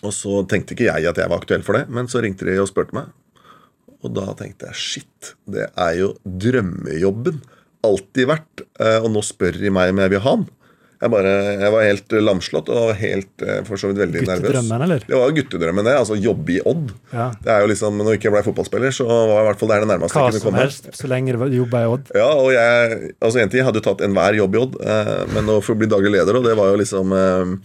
Og 0.03 0.13
så 0.13 0.45
tenkte 0.47 0.75
ikke 0.77 0.85
jeg 0.93 1.09
at 1.09 1.17
jeg 1.17 1.29
var 1.33 1.41
aktuell 1.41 1.63
for 1.65 1.73
det, 1.79 1.87
men 1.89 2.05
så 2.05 2.21
ringte 2.21 2.45
de 2.45 2.59
og 2.61 2.69
spurte 2.69 2.93
meg. 2.93 3.09
Og 4.03 4.13
da 4.13 4.27
tenkte 4.37 4.69
jeg 4.69 4.75
shit, 4.77 5.33
det 5.49 5.71
er 5.75 5.97
jo 5.97 6.13
drømmejobben. 6.25 7.41
Alltid 7.83 8.27
vært. 8.29 8.61
eh, 8.79 8.99
Og 9.01 9.09
nå 9.13 9.21
spør 9.25 9.57
de 9.59 9.69
meg 9.73 9.89
om 9.89 9.97
jeg 9.97 10.09
vil 10.13 10.19
ha 10.27 10.35
den. 10.35 10.47
Jeg, 11.01 11.09
bare, 11.09 11.29
jeg 11.57 11.73
var 11.73 11.85
helt 11.87 12.13
lamslått 12.21 12.67
og 12.69 12.91
helt 12.99 13.41
eh, 13.41 13.63
for 13.65 13.81
så 13.81 13.89
vidt 13.89 14.03
veldig 14.03 14.21
nervøs. 14.21 14.43
Guttedrømmen, 14.43 14.83
eller? 14.85 15.05
Det 15.07 15.17
var 15.17 15.31
jo 15.31 15.35
guttedrømmen, 15.39 15.87
det. 15.87 15.95
Altså 15.97 16.17
jobbe 16.21 16.53
i 16.53 16.59
Odd. 16.69 16.91
Ja. 17.09 17.25
Det 17.41 17.53
er 17.55 17.65
jo 17.65 17.71
liksom, 17.71 17.97
Når 17.97 18.13
jeg 18.13 18.21
ikke 18.21 18.33
ble 18.35 18.43
fotballspiller, 18.45 18.93
så 18.93 19.07
var 19.09 19.39
i 19.39 19.47
hvert 19.49 19.61
fall 19.63 19.71
det 19.71 19.77
er 19.79 19.85
det 19.85 19.91
nærmeste 19.95 20.19
Hva 20.19 20.27
jeg 20.27 20.35
kunne 20.37 20.45
som 20.45 20.59
helst, 20.61 20.89
så 20.99 21.09
lenge 21.09 21.33
du 21.33 21.57
jobba 21.57 21.81
i 21.81 21.89
Odd. 21.95 22.11
Ja, 22.21 22.29
og 22.37 22.51
jeg 22.53 23.13
altså 23.17 23.41
en 23.41 23.53
tid 23.53 23.65
hadde 23.65 23.81
jo 23.81 23.87
tatt 23.89 24.03
enhver 24.05 24.37
jobb 24.37 24.57
i 24.57 24.61
Odd, 24.61 24.77
eh, 24.85 25.15
men 25.33 25.49
å 25.49 25.57
få 25.65 25.77
bli 25.79 25.89
daglig 25.89 26.13
leder, 26.19 26.37
og 26.37 26.45
det 26.45 26.53
var 26.59 26.69
jo 26.69 26.81
liksom 26.83 27.15
eh, 27.17 27.55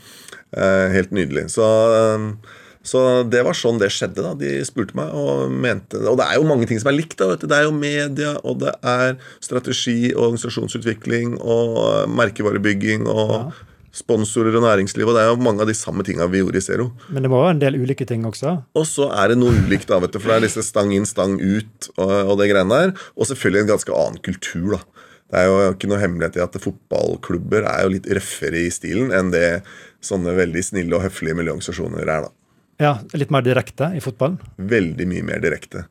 eh, 0.57 0.87
helt 0.97 1.12
nydelig. 1.12 1.51
Så, 1.53 1.68
eh, 2.01 2.64
så 2.87 3.01
det 3.26 3.43
var 3.43 3.57
sånn 3.59 3.80
det 3.82 3.91
skjedde. 3.91 4.22
da 4.22 4.32
De 4.39 4.51
spurte 4.66 4.95
meg 4.99 5.11
og 5.11 5.51
mente 5.51 5.99
Og 6.07 6.18
det 6.20 6.26
er 6.28 6.39
jo 6.39 6.47
mange 6.47 6.68
ting 6.70 6.78
som 6.78 6.93
er 6.93 6.99
likt. 7.01 7.16
da 7.18 7.32
vet 7.32 7.43
du 7.43 7.49
Det 7.51 7.57
er 7.59 7.66
jo 7.66 7.74
media, 7.74 8.37
og 8.47 8.61
det 8.62 8.74
er 8.87 9.16
strategi 9.43 10.12
og 10.14 10.28
organisasjonsutvikling 10.30 11.37
og 11.43 12.07
merkevarebygging 12.14 13.09
og 13.11 13.53
sponsorer 13.97 14.55
og 14.59 14.64
næringsliv. 14.66 15.09
Og 15.09 15.16
det 15.16 15.24
er 15.24 15.30
jo 15.32 15.41
mange 15.43 15.64
av 15.64 15.70
de 15.70 15.76
samme 15.76 16.05
tinga 16.07 16.28
vi 16.30 16.43
gjorde 16.43 16.61
i 16.61 16.64
Zero. 16.64 16.91
Men 17.09 17.24
det 17.24 17.32
var 17.32 17.47
jo 17.47 17.55
en 17.55 17.62
del 17.62 17.78
ulike 17.80 18.07
ting 18.09 18.26
også. 18.28 18.53
Og 18.76 18.87
så 18.89 19.09
er 19.16 19.32
det 19.32 19.39
noe 19.41 19.57
ulikt, 19.57 19.89
da, 19.91 19.99
vet 20.05 20.12
du, 20.14 20.20
for 20.20 20.34
det 20.34 20.37
er 20.37 20.47
disse 20.47 20.66
stang 20.66 20.93
inn, 20.95 21.09
stang 21.09 21.39
ut 21.41 21.91
og, 21.97 22.12
og 22.12 22.37
det 22.43 22.51
greiene 22.53 22.82
der. 22.84 22.95
Og 23.16 23.30
selvfølgelig 23.30 23.64
en 23.64 23.72
ganske 23.74 23.97
annen 23.97 24.22
kultur, 24.26 24.76
da. 24.76 24.82
Det 25.26 25.41
er 25.41 25.49
jo 25.51 25.55
ikke 25.72 25.89
noe 25.91 25.99
hemmelighet 25.99 26.37
i 26.39 26.43
at 26.45 26.57
fotballklubber 26.62 27.64
er 27.66 27.80
jo 27.82 27.95
litt 27.97 28.05
røffere 28.14 28.61
i 28.62 28.70
stilen 28.70 29.09
enn 29.11 29.32
det 29.32 29.49
sånne 30.07 30.37
veldig 30.37 30.62
snille 30.62 30.95
og 30.95 31.03
høflige 31.03 31.34
miljøorganisasjoner 31.41 32.05
er, 32.05 32.28
da. 32.28 32.36
Ja, 32.82 32.98
Litt 33.16 33.30
mer 33.32 33.44
direkte 33.44 33.90
i 33.96 34.02
fotballen. 34.04 34.36
Veldig 34.56 35.06
mye 35.08 35.24
mer 35.24 35.40
direkte. 35.40 35.86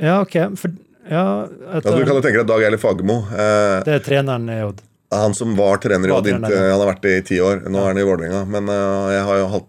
Ja, 0.00 0.20
OK. 0.22 0.36
For, 0.56 0.72
ja, 1.10 1.24
et, 1.44 1.82
Altså, 1.82 1.98
du 1.98 2.06
kan 2.08 2.16
jo 2.16 2.24
tenke 2.24 2.40
deg 2.40 2.48
Dag 2.48 2.64
Eilif 2.64 2.82
Fagermo. 2.84 3.18
Eh, 3.34 3.78
det 3.86 3.98
er 3.98 4.04
treneren 4.06 4.48
i 4.48 4.60
Odd. 4.64 4.80
han 5.12 5.34
som 5.36 5.52
var 5.58 5.76
trener 5.82 6.08
i 6.08 6.14
Odd 6.16 6.30
inntil. 6.30 6.56
Han 6.56 6.80
har 6.80 6.88
vært 6.94 7.02
det 7.04 7.16
i 7.18 7.24
ti 7.32 7.40
år. 7.44 7.66
Nå 7.68 7.82
er 7.82 7.90
han 7.92 8.00
i 8.00 8.06
Vålerenga. 8.08 8.44
Men 8.48 8.70
uh, 8.72 9.10
jeg 9.12 9.26
har 9.28 9.42
jo 9.42 9.64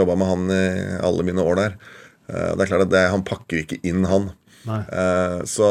jobba 0.00 0.16
med 0.18 0.32
han 0.32 0.48
i 0.56 0.64
alle 1.10 1.26
mine 1.28 1.44
år 1.46 1.60
der. 1.60 1.76
Uh, 2.26 2.50
det 2.56 2.64
er 2.64 2.72
klart 2.72 2.86
at 2.88 2.94
det, 2.96 3.04
Han 3.12 3.22
pakker 3.28 3.62
ikke 3.62 3.78
inn, 3.86 4.02
han. 4.10 4.32
Eh, 4.64 5.38
Så 5.44 5.66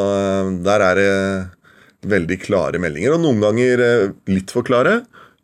der 0.63 0.83
er 0.85 0.99
det 0.99 1.11
veldig 2.05 2.37
klare 2.43 2.77
meldinger, 2.79 3.15
og 3.15 3.23
noen 3.23 3.39
ganger 3.41 3.81
litt 4.29 4.51
for 4.53 4.61
klare. 4.67 4.99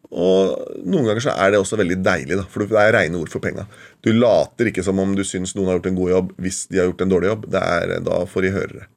Og 0.09 0.85
noen 0.89 1.05
ganger 1.05 1.21
så 1.21 1.33
er 1.37 1.53
det 1.53 1.59
også 1.61 1.77
veldig 1.77 1.99
deilig, 2.01 2.39
da, 2.39 2.45
for 2.49 2.65
det 2.65 2.77
er 2.81 2.95
rene 2.95 3.19
ord 3.19 3.29
for 3.29 3.43
penga. 3.43 3.67
Du 4.01 4.09
later 4.15 4.71
ikke 4.71 4.85
som 4.85 5.01
om 5.01 5.11
du 5.17 5.21
syns 5.27 5.53
noen 5.53 5.69
har 5.69 5.77
gjort 5.77 5.91
en 5.91 5.99
god 5.99 6.13
jobb 6.15 6.31
hvis 6.41 6.63
de 6.71 6.81
har 6.81 6.89
gjort 6.89 7.03
en 7.05 7.11
dårlig 7.13 7.29
jobb. 7.29 7.51
Det 7.53 7.61
er, 7.77 7.93
da 8.07 8.23
får 8.29 8.47
de 8.47 8.55
høre 8.55 8.79
det. 8.79 8.87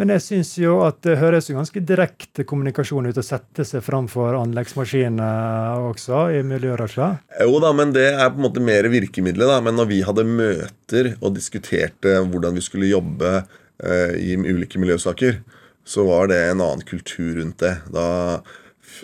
Men 0.00 0.14
jeg 0.14 0.22
syns 0.24 0.54
jo 0.56 0.78
at 0.80 1.02
det 1.04 1.18
høres 1.20 1.50
jo 1.50 1.58
ganske 1.58 1.82
direkte 1.84 2.46
kommunikasjon 2.48 3.10
ut 3.10 3.18
å 3.20 3.24
sette 3.24 3.66
seg 3.68 3.82
framfor 3.84 4.38
anleggsmaskiner 4.38 5.82
også, 5.90 6.22
i 6.38 6.40
miljørørsla. 6.46 7.10
Jo 7.44 7.58
da, 7.60 7.74
men 7.76 7.92
det 7.92 8.06
er 8.14 8.30
på 8.30 8.40
en 8.40 8.46
måte 8.46 8.62
mer 8.64 8.88
virkemidlet. 8.88 9.44
da, 9.50 9.58
Men 9.60 9.76
når 9.76 9.90
vi 9.90 10.00
hadde 10.06 10.24
møter 10.24 11.10
og 11.20 11.34
diskuterte 11.36 12.16
hvordan 12.30 12.56
vi 12.56 12.64
skulle 12.64 12.88
jobbe 12.88 13.34
eh, 13.42 14.16
i 14.16 14.38
ulike 14.38 14.80
miljøsaker, 14.80 15.42
så 15.84 16.06
var 16.08 16.30
det 16.32 16.40
en 16.46 16.64
annen 16.64 16.86
kultur 16.86 17.36
rundt 17.42 17.60
det. 17.60 17.74
Da 17.92 18.06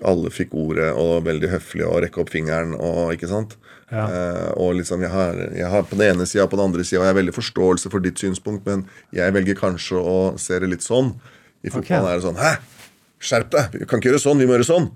alle 0.06 0.32
fikk 0.34 0.54
ordet 0.58 0.90
og 0.92 1.12
var 1.14 1.26
veldig 1.30 1.50
høflige 1.54 1.88
og 1.88 2.02
rekke 2.04 2.22
opp 2.22 2.32
fingeren 2.34 2.74
og 2.76 3.14
ikke 3.14 3.30
sant. 3.30 3.56
Ja. 3.90 4.06
Eh, 4.06 4.48
og 4.58 4.74
liksom 4.80 5.04
jeg 5.04 5.12
har, 5.12 5.38
jeg 5.54 5.70
har 5.70 5.84
på 5.86 5.98
den 5.98 6.16
ene 6.16 6.26
sida 6.26 6.46
og 6.46 6.52
på 6.52 6.58
den 6.58 6.66
andre 6.68 6.84
sida, 6.86 7.00
og 7.00 7.06
jeg 7.06 7.14
har 7.14 7.20
veldig 7.20 7.36
forståelse 7.36 7.92
for 7.92 8.02
ditt 8.02 8.22
synspunkt, 8.22 8.66
men 8.66 8.86
jeg 9.14 9.34
velger 9.36 9.58
kanskje 9.58 10.00
å 10.00 10.16
se 10.42 10.58
det 10.62 10.72
litt 10.72 10.86
sånn. 10.86 11.14
I 11.66 11.72
fotballen 11.72 12.10
er 12.10 12.18
det 12.18 12.26
sånn 12.26 12.40
Hæ? 12.40 12.56
Skjerp 13.26 13.52
deg! 13.54 13.78
Vi 13.80 13.86
kan 13.88 14.02
ikke 14.02 14.12
gjøre 14.12 14.22
sånn, 14.22 14.42
vi 14.42 14.48
må 14.48 14.58
gjøre 14.58 14.68
sånn! 14.68 14.90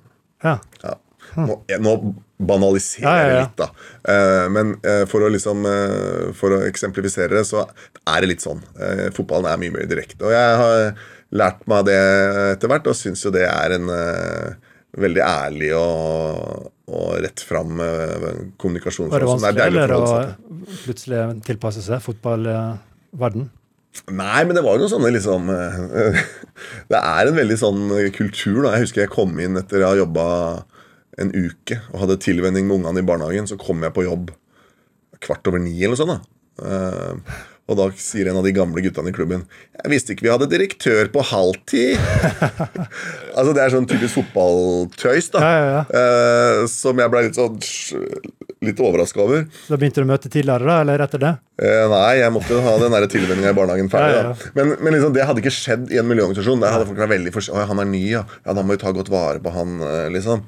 Ja. 0.44 0.58
Ja. 0.84 0.96
Nå, 1.36 1.60
jeg, 1.70 1.78
nå 1.84 1.94
banaliserer 2.42 3.06
Ja, 3.06 3.12
ja, 3.20 3.26
jeg 3.30 3.44
litt, 3.44 3.60
da. 3.60 3.68
Eh, 4.12 4.46
men 4.52 4.72
eh, 4.86 5.04
for 5.10 5.22
å 5.22 5.30
liksom 5.30 5.66
eh, 5.68 6.30
For 6.36 6.56
å 6.56 6.60
eksemplifisere 6.66 7.36
det, 7.36 7.44
så 7.46 7.62
er 7.62 8.24
det 8.24 8.32
litt 8.32 8.44
sånn. 8.44 8.62
Eh, 8.80 9.06
fotballen 9.14 9.50
er 9.50 9.60
mye 9.60 9.74
mer 9.76 9.86
direkte. 9.90 10.24
Og 10.26 10.34
jeg 10.34 10.58
har 10.62 11.04
lært 11.36 11.62
meg 11.70 11.86
det 11.86 12.00
etter 12.56 12.72
hvert, 12.72 12.88
og 12.90 12.98
syns 12.98 13.22
jo 13.22 13.30
det 13.34 13.46
er 13.46 13.76
en 13.76 13.92
eh, 13.94 14.69
veldig 14.98 15.22
ærlig 15.22 15.70
og, 15.78 16.70
og 16.90 17.06
rett 17.22 17.42
fram 17.46 17.78
kommunikasjon. 18.60 19.10
Var 19.12 19.22
det 19.22 19.30
vanskelig 19.30 19.64
eller 19.68 19.94
å 19.94 20.02
plutselig 20.84 21.22
tilpasse 21.46 21.84
seg 21.86 22.02
fotballverden? 22.04 23.48
Nei, 24.14 24.40
men 24.46 24.54
det 24.54 24.62
var 24.62 24.78
jo 24.78 24.84
noe 24.84 24.90
sånne 24.92 25.10
liksom 25.16 25.48
eh, 25.50 26.18
Det 26.92 26.98
er 26.98 27.26
en 27.26 27.38
veldig 27.38 27.56
sånn 27.58 27.80
kultur. 28.14 28.60
da 28.64 28.76
Jeg 28.76 28.86
husker 28.86 29.02
jeg 29.02 29.12
kom 29.14 29.34
inn 29.42 29.58
etter 29.58 29.82
å 29.82 29.90
ha 29.90 29.98
jobba 29.98 30.26
en 31.20 31.32
uke 31.34 31.80
og 31.90 32.04
hadde 32.04 32.20
tilvenning 32.22 32.68
med 32.68 32.80
ungene 32.80 33.02
i 33.02 33.06
barnehagen. 33.06 33.50
Så 33.50 33.58
kom 33.60 33.82
jeg 33.82 33.94
på 33.96 34.06
jobb 34.06 34.30
kvart 35.20 35.50
over 35.50 35.62
ni 35.62 35.74
eller 35.82 35.96
noe 35.98 36.02
sånt. 36.02 36.14
da 36.18 36.40
Eh, 36.60 37.14
Og 37.70 37.78
da 37.78 37.86
sier 38.00 38.30
en 38.30 38.38
av 38.40 38.46
de 38.46 38.52
gamle 38.54 38.82
guttene 38.82 39.12
i 39.12 39.14
klubben 39.14 39.44
Jeg 39.78 39.92
visste 39.92 40.14
ikke 40.14 40.26
vi 40.26 40.32
hadde 40.32 40.48
direktør 40.50 41.10
på 41.14 41.22
halvtid. 41.30 42.00
altså 43.38 43.54
Det 43.54 43.62
er 43.62 43.74
sånn 43.74 43.86
typisk 43.90 44.18
fotballtøys, 44.18 45.30
da. 45.36 45.42
Ja, 45.44 45.52
ja, 45.54 45.68
ja. 45.76 45.82
Uh, 45.94 46.64
som 46.70 46.98
jeg 46.98 47.12
ble 47.12 47.26
litt 47.28 47.38
sånn 47.38 47.60
Litt 48.60 48.80
overraska 48.84 49.22
over. 49.22 49.46
Da 49.70 49.78
begynte 49.80 50.02
du 50.02 50.04
å 50.04 50.10
møte 50.10 50.28
tidligere, 50.28 50.66
da, 50.68 50.82
eller 50.82 51.00
etter 51.00 51.22
det? 51.22 51.30
Uh, 51.56 51.86
nei, 51.88 52.18
jeg 52.18 52.34
måtte 52.34 52.58
ha 52.60 52.74
den 52.82 53.06
tilvenninga 53.08 53.54
i 53.54 53.56
barnehagen 53.56 53.88
ferdig. 53.92 54.18
Da. 54.26 54.50
Men, 54.58 54.74
men 54.84 54.96
liksom, 54.96 55.14
det 55.16 55.24
hadde 55.24 55.40
ikke 55.40 55.54
skjedd 55.54 55.88
i 55.94 55.96
en 56.02 56.10
miljøorganisasjon. 56.10 56.60
Der 56.60 56.74
hadde 56.74 56.90
folk 56.90 57.00
vært 57.00 57.14
veldig 57.14 57.32
forsiktige. 57.32 57.64
Han 57.70 57.80
er 57.80 57.88
ny, 57.88 58.02
ja. 58.10 58.26
ja. 58.44 58.52
Da 58.52 58.60
må 58.60 58.76
vi 58.76 58.82
ta 58.82 58.92
godt 58.92 59.08
vare 59.12 59.40
på 59.40 59.54
han, 59.54 59.78
eh, 59.86 60.10
liksom. 60.12 60.44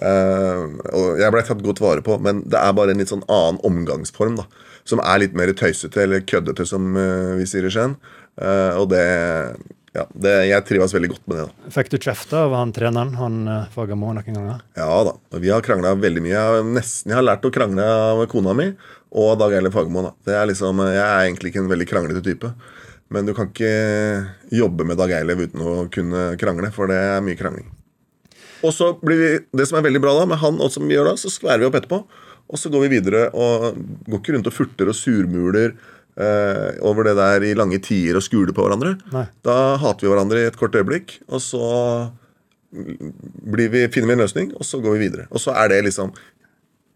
Uh, 0.00 0.80
og 0.96 1.20
jeg 1.20 1.34
ble 1.34 1.44
tatt 1.50 1.60
godt 1.66 1.84
vare 1.84 2.06
på, 2.06 2.16
men 2.24 2.40
det 2.48 2.56
er 2.56 2.72
bare 2.80 2.96
en 2.96 3.04
litt 3.04 3.12
sånn 3.12 3.26
annen 3.28 3.60
omgangsform. 3.68 4.40
da 4.40 4.48
Som 4.90 5.02
er 5.06 5.20
litt 5.22 5.36
mer 5.38 5.52
tøysete 5.54 6.02
eller 6.02 6.24
køddete, 6.26 6.66
som 6.66 6.88
eh, 6.98 7.36
vi 7.38 7.46
sier 7.48 7.68
i 7.68 7.70
Skien. 7.72 7.94
Eh, 8.40 8.72
og 8.80 8.90
det 8.92 9.04
Ja, 9.90 10.04
det, 10.14 10.32
jeg 10.46 10.62
trives 10.68 10.92
veldig 10.94 11.08
godt 11.10 11.24
med 11.30 11.38
det. 11.40 11.44
da 11.50 11.70
Fikk 11.74 11.88
du 11.90 11.96
kjeft 11.98 12.30
av 12.38 12.52
han 12.54 12.70
treneren, 12.74 13.14
han 13.18 13.38
eh, 13.50 13.64
Fagermo, 13.74 14.12
noen 14.14 14.26
ganger? 14.36 14.60
Ja 14.78 14.90
da. 15.08 15.16
Vi 15.42 15.50
har 15.50 15.64
krangla 15.66 15.96
veldig 15.98 16.22
mye. 16.26 16.34
Jeg 16.36 16.46
har 16.46 16.68
nesten 16.76 17.10
jeg 17.10 17.18
har 17.18 17.26
lært 17.26 17.46
å 17.48 17.50
krangle 17.54 17.86
av 17.86 18.22
kona 18.30 18.54
mi 18.54 18.68
og 19.10 19.32
Dag 19.40 19.56
Eiler 19.58 19.74
Fagermo. 19.74 20.04
da. 20.06 20.12
Det 20.28 20.36
er 20.38 20.46
liksom, 20.52 20.78
Jeg 20.86 21.02
er 21.02 21.24
egentlig 21.26 21.50
ikke 21.50 21.64
en 21.64 21.72
veldig 21.72 21.88
kranglete 21.90 22.22
type. 22.28 22.52
Men 23.10 23.26
du 23.26 23.34
kan 23.34 23.50
ikke 23.50 23.74
jobbe 24.54 24.86
med 24.86 25.00
Dag 25.02 25.10
Eilev 25.18 25.42
uten 25.42 25.66
å 25.66 25.72
kunne 25.90 26.36
krangle, 26.38 26.70
for 26.70 26.86
det 26.86 26.94
er 27.16 27.24
mye 27.26 27.38
krangling. 27.38 27.66
Og 28.62 28.70
så 28.76 28.92
blir 29.02 29.18
vi, 29.18 29.30
Det 29.56 29.66
som 29.66 29.80
er 29.80 29.86
veldig 29.88 30.02
bra 30.04 30.14
da, 30.20 30.26
med 30.30 30.38
han 30.38 30.60
og 30.62 30.70
som 30.70 30.86
vi 30.86 30.94
gjør 30.94 31.10
da, 31.10 31.16
så 31.18 31.32
skværer 31.32 31.64
vi 31.64 31.66
opp 31.70 31.78
etterpå. 31.80 32.04
Og 32.50 32.58
så 32.58 32.70
går 32.72 32.86
vi 32.86 32.96
videre 32.98 33.28
og 33.30 33.78
går 34.08 34.20
ikke 34.20 34.34
rundt 34.36 34.50
og 34.50 34.56
furter 34.56 34.90
og 34.90 34.96
surmuler 34.98 35.74
eh, 36.18 36.80
over 36.86 37.06
det 37.06 37.14
der 37.18 37.46
i 37.46 37.54
lange 37.58 37.78
tider 37.84 38.18
og 38.18 38.26
skuler 38.26 38.54
på 38.56 38.66
hverandre. 38.66 38.96
Nei. 39.14 39.26
Da 39.46 39.76
hater 39.80 40.06
vi 40.06 40.12
hverandre 40.12 40.42
i 40.42 40.48
et 40.50 40.58
kort 40.58 40.74
øyeblikk, 40.74 41.20
og 41.30 41.42
så 41.44 41.62
blir 42.70 43.70
vi, 43.70 43.86
finner 43.90 44.12
vi 44.12 44.18
en 44.18 44.24
løsning, 44.24 44.52
og 44.58 44.66
så 44.66 44.78
går 44.82 44.96
vi 44.96 45.06
videre. 45.08 45.26
Og 45.30 45.42
så 45.42 45.54
er 45.58 45.72
det 45.72 45.84
liksom 45.88 46.12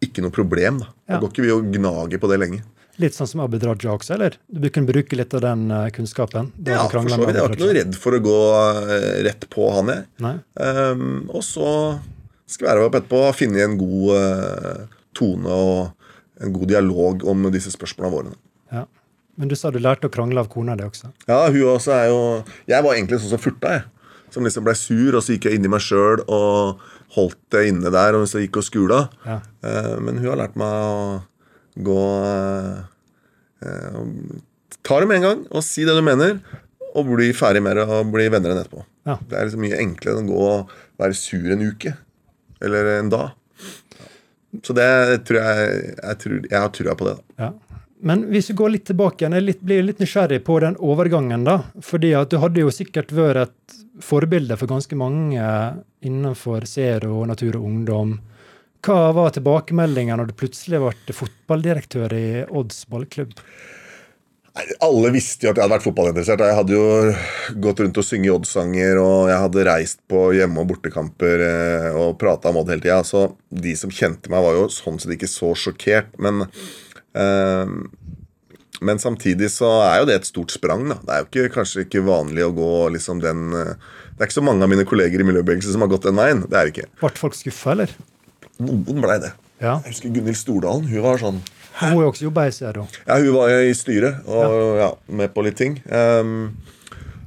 ikke 0.04 0.22
noe 0.24 0.34
problem. 0.34 0.82
Da 0.82 1.16
Da 1.16 1.20
går 1.22 1.32
ikke 1.32 1.46
vi 1.46 1.52
og 1.54 1.68
gnager 1.74 2.20
på 2.22 2.30
det 2.30 2.40
lenge. 2.42 2.62
Litt 3.02 3.16
sånn 3.16 3.26
som 3.26 3.40
Abid 3.42 3.64
Raja 3.66 3.90
også, 3.90 4.14
eller? 4.14 4.36
Du 4.46 4.68
kunne 4.70 4.86
bruke 4.86 5.16
litt 5.18 5.32
av 5.34 5.42
den 5.42 5.64
eh, 5.74 5.88
kunnskapen? 5.94 6.52
Ja, 6.62 6.84
for 6.86 7.08
så 7.10 7.18
vidt. 7.24 7.34
Jeg 7.34 7.42
var 7.42 7.54
ikke 7.56 7.66
noe 7.66 7.78
redd 7.80 7.96
for 7.98 8.14
å 8.14 8.20
gå 8.22 8.36
eh, 8.94 9.06
rett 9.26 9.46
på 9.50 9.70
han, 9.74 9.90
jeg. 9.90 10.34
Ehm, 10.62 11.24
og 11.26 11.42
så 11.42 11.70
skværer 12.54 12.84
vi 12.84 12.86
opp 12.86 12.98
etterpå 13.00 13.22
og 13.32 13.34
finne 13.34 13.64
en 13.64 13.74
god 13.80 14.12
eh, 14.14 14.93
tone 15.16 15.50
og 15.50 16.44
en 16.44 16.52
god 16.54 16.70
dialog 16.70 17.24
om 17.30 17.48
disse 17.54 17.72
spørsmålene 17.74 18.14
våre. 18.14 18.36
Ja. 18.74 18.84
Men 19.38 19.50
du 19.50 19.56
sa 19.58 19.72
du 19.74 19.80
lærte 19.82 20.08
å 20.08 20.14
krangle 20.14 20.42
av 20.42 20.50
kona 20.52 20.76
di 20.78 20.86
også. 20.86 21.10
Ja, 21.26 21.40
hun 21.50 21.74
også 21.74 21.94
er 21.96 22.06
jo 22.12 22.20
Jeg 22.70 22.86
var 22.86 22.94
egentlig 22.94 23.18
sånn 23.22 23.34
som 23.34 23.42
furta, 23.42 23.72
jeg. 23.78 23.84
Som 24.34 24.46
liksom 24.46 24.66
ble 24.66 24.74
sur, 24.78 25.14
og 25.14 25.22
så 25.22 25.34
gikk 25.34 25.48
jeg 25.48 25.58
inn 25.58 25.66
i 25.66 25.70
meg 25.70 25.82
sjøl 25.82 26.22
og 26.24 26.82
holdt 27.14 27.38
det 27.54 27.68
inne 27.70 27.92
der, 27.94 28.16
og 28.18 28.26
så 28.30 28.42
gikk 28.42 28.58
og 28.58 28.66
skula. 28.66 29.00
Ja. 29.26 29.38
Eh, 29.62 29.94
men 30.02 30.18
hun 30.18 30.32
har 30.32 30.40
lært 30.40 30.56
meg 30.58 30.74
å 30.74 31.84
gå 31.86 32.00
eh, 33.62 34.34
Ta 34.84 34.98
det 35.00 35.08
med 35.08 35.22
en 35.22 35.24
gang 35.24 35.44
og 35.48 35.62
si 35.64 35.86
det 35.86 35.94
du 35.96 36.02
mener, 36.04 36.34
og 36.94 37.08
bli 37.08 37.30
ferdig 37.34 37.62
med 37.64 37.78
det 37.78 37.86
og 37.88 38.10
bli 38.12 38.26
venner 38.30 38.52
enn 38.52 38.60
etterpå. 38.60 38.82
Ja. 39.08 39.16
Det 39.28 39.38
er 39.38 39.48
liksom 39.48 39.62
mye 39.64 39.78
enklere 39.80 40.20
enn 40.20 40.28
å 40.28 40.34
gå 40.34 40.50
og 40.50 40.74
være 41.00 41.16
sur 41.18 41.46
en 41.54 41.64
uke. 41.64 41.94
Eller 42.64 42.90
en 42.98 43.10
dag. 43.12 43.32
Så 44.62 44.74
det 44.76 45.24
tror 45.26 45.40
jeg 45.40 45.94
Jeg, 45.96 46.18
tror, 46.22 46.40
jeg 46.50 46.60
har 46.60 46.68
trua 46.70 46.94
på 46.94 47.08
det. 47.08 47.16
da 47.16 47.44
Ja. 47.46 47.52
Men 48.04 48.26
hvis 48.28 48.50
vi 48.50 48.54
går 48.58 48.70
litt 48.74 48.84
tilbake 48.84 49.22
igjen, 49.22 49.32
jeg 49.32 49.42
litt, 49.46 49.60
blir 49.64 49.82
litt 49.82 49.98
nysgjerrig 50.02 50.42
på 50.44 50.58
den 50.60 50.76
overgangen. 50.76 51.44
da, 51.44 51.62
fordi 51.80 52.12
at 52.14 52.28
Du 52.30 52.36
hadde 52.38 52.60
jo 52.60 52.68
sikkert 52.70 53.10
vært 53.16 53.36
et 53.48 53.76
forbilde 54.04 54.58
for 54.58 54.66
ganske 54.68 54.94
mange 54.96 55.40
innenfor 56.04 56.66
Zero, 56.66 57.24
Natur 57.24 57.56
og 57.56 57.64
Ungdom. 57.64 58.18
Hva 58.84 59.14
var 59.16 59.30
tilbakemeldinga 59.32 60.18
når 60.18 60.26
du 60.28 60.34
plutselig 60.36 60.82
ble 60.82 61.14
fotballdirektør 61.16 62.12
i 62.12 62.26
Odds 62.50 62.84
ballklubb? 62.90 63.32
Alle 64.54 65.08
visste 65.10 65.48
jo 65.48 65.50
at 65.50 65.58
jeg 65.58 65.64
hadde 65.64 65.74
vært 65.74 65.84
fotballinteressert. 65.88 66.42
Jeg 66.46 66.54
hadde 66.54 66.76
jo 66.76 67.62
gått 67.64 67.80
rundt 67.82 67.96
og 67.98 68.04
synge 68.06 68.30
Odd-sanger, 68.30 69.00
og 69.02 69.30
jeg 69.32 69.40
hadde 69.42 69.64
reist 69.66 69.98
på 70.10 70.20
hjemme- 70.36 70.62
og 70.62 70.68
bortekamper 70.70 71.42
eh, 71.42 71.88
og 71.98 72.14
prata 72.20 72.52
om 72.52 72.60
Odd 72.60 72.70
hele 72.70 72.84
tida. 72.84 73.00
Så 73.02 73.24
de 73.50 73.74
som 73.78 73.90
kjente 73.90 74.30
meg, 74.30 74.44
var 74.46 74.54
jo 74.54 74.68
sånn 74.70 75.00
sett 75.02 75.16
ikke 75.16 75.30
så 75.30 75.50
sjokkert. 75.58 76.14
Men, 76.22 76.46
eh, 77.18 77.74
men 78.84 79.02
samtidig 79.02 79.50
så 79.50 79.72
er 79.88 79.98
jo 80.04 80.08
det 80.12 80.20
et 80.20 80.30
stort 80.30 80.54
sprang. 80.54 80.86
da. 80.92 81.00
Det 81.02 81.16
er 81.16 81.24
jo 81.24 81.28
ikke, 81.32 81.54
kanskje 81.58 81.86
ikke 81.88 82.06
vanlig 82.06 82.46
å 82.46 82.54
gå 82.54 82.72
liksom 82.94 83.24
den 83.24 83.48
eh, 83.58 83.74
Det 84.14 84.22
er 84.22 84.30
ikke 84.30 84.38
så 84.38 84.46
mange 84.46 84.62
av 84.62 84.70
mine 84.70 84.86
kolleger 84.86 85.18
i 85.18 85.26
miljøbevegelsen 85.26 85.74
som 85.74 85.82
har 85.82 85.90
gått 85.90 86.06
den 86.06 86.20
veien. 86.20 86.46
Det 86.46 86.54
er 86.54 86.68
det 86.70 86.76
ikke. 86.76 86.90
Ble 87.02 87.10
folk 87.18 87.34
skuffa, 87.34 87.74
eller? 87.74 87.90
Noen 88.62 89.02
blei 89.02 89.18
det. 89.18 89.34
Ja. 89.58 89.80
Jeg 89.82 89.96
husker 89.96 90.14
Gunhild 90.14 90.38
Stordalen. 90.38 90.86
Hun 90.86 91.02
var 91.02 91.18
sånn 91.18 91.42
Hun 91.80 91.90
er 91.90 92.04
jo 92.04 92.10
også 92.12 92.28
jobba 92.28 92.46
i 92.46 92.54
Zero. 92.54 92.86
Ja, 93.06 93.18
hun 93.18 93.34
var 93.34 93.50
i 93.50 93.74
styret 93.74 94.26
og 94.30 94.78
ja. 94.78 94.92
med 95.20 95.32
på 95.34 95.42
litt 95.46 95.58
ting. 95.58 95.80
Um, 95.90 96.52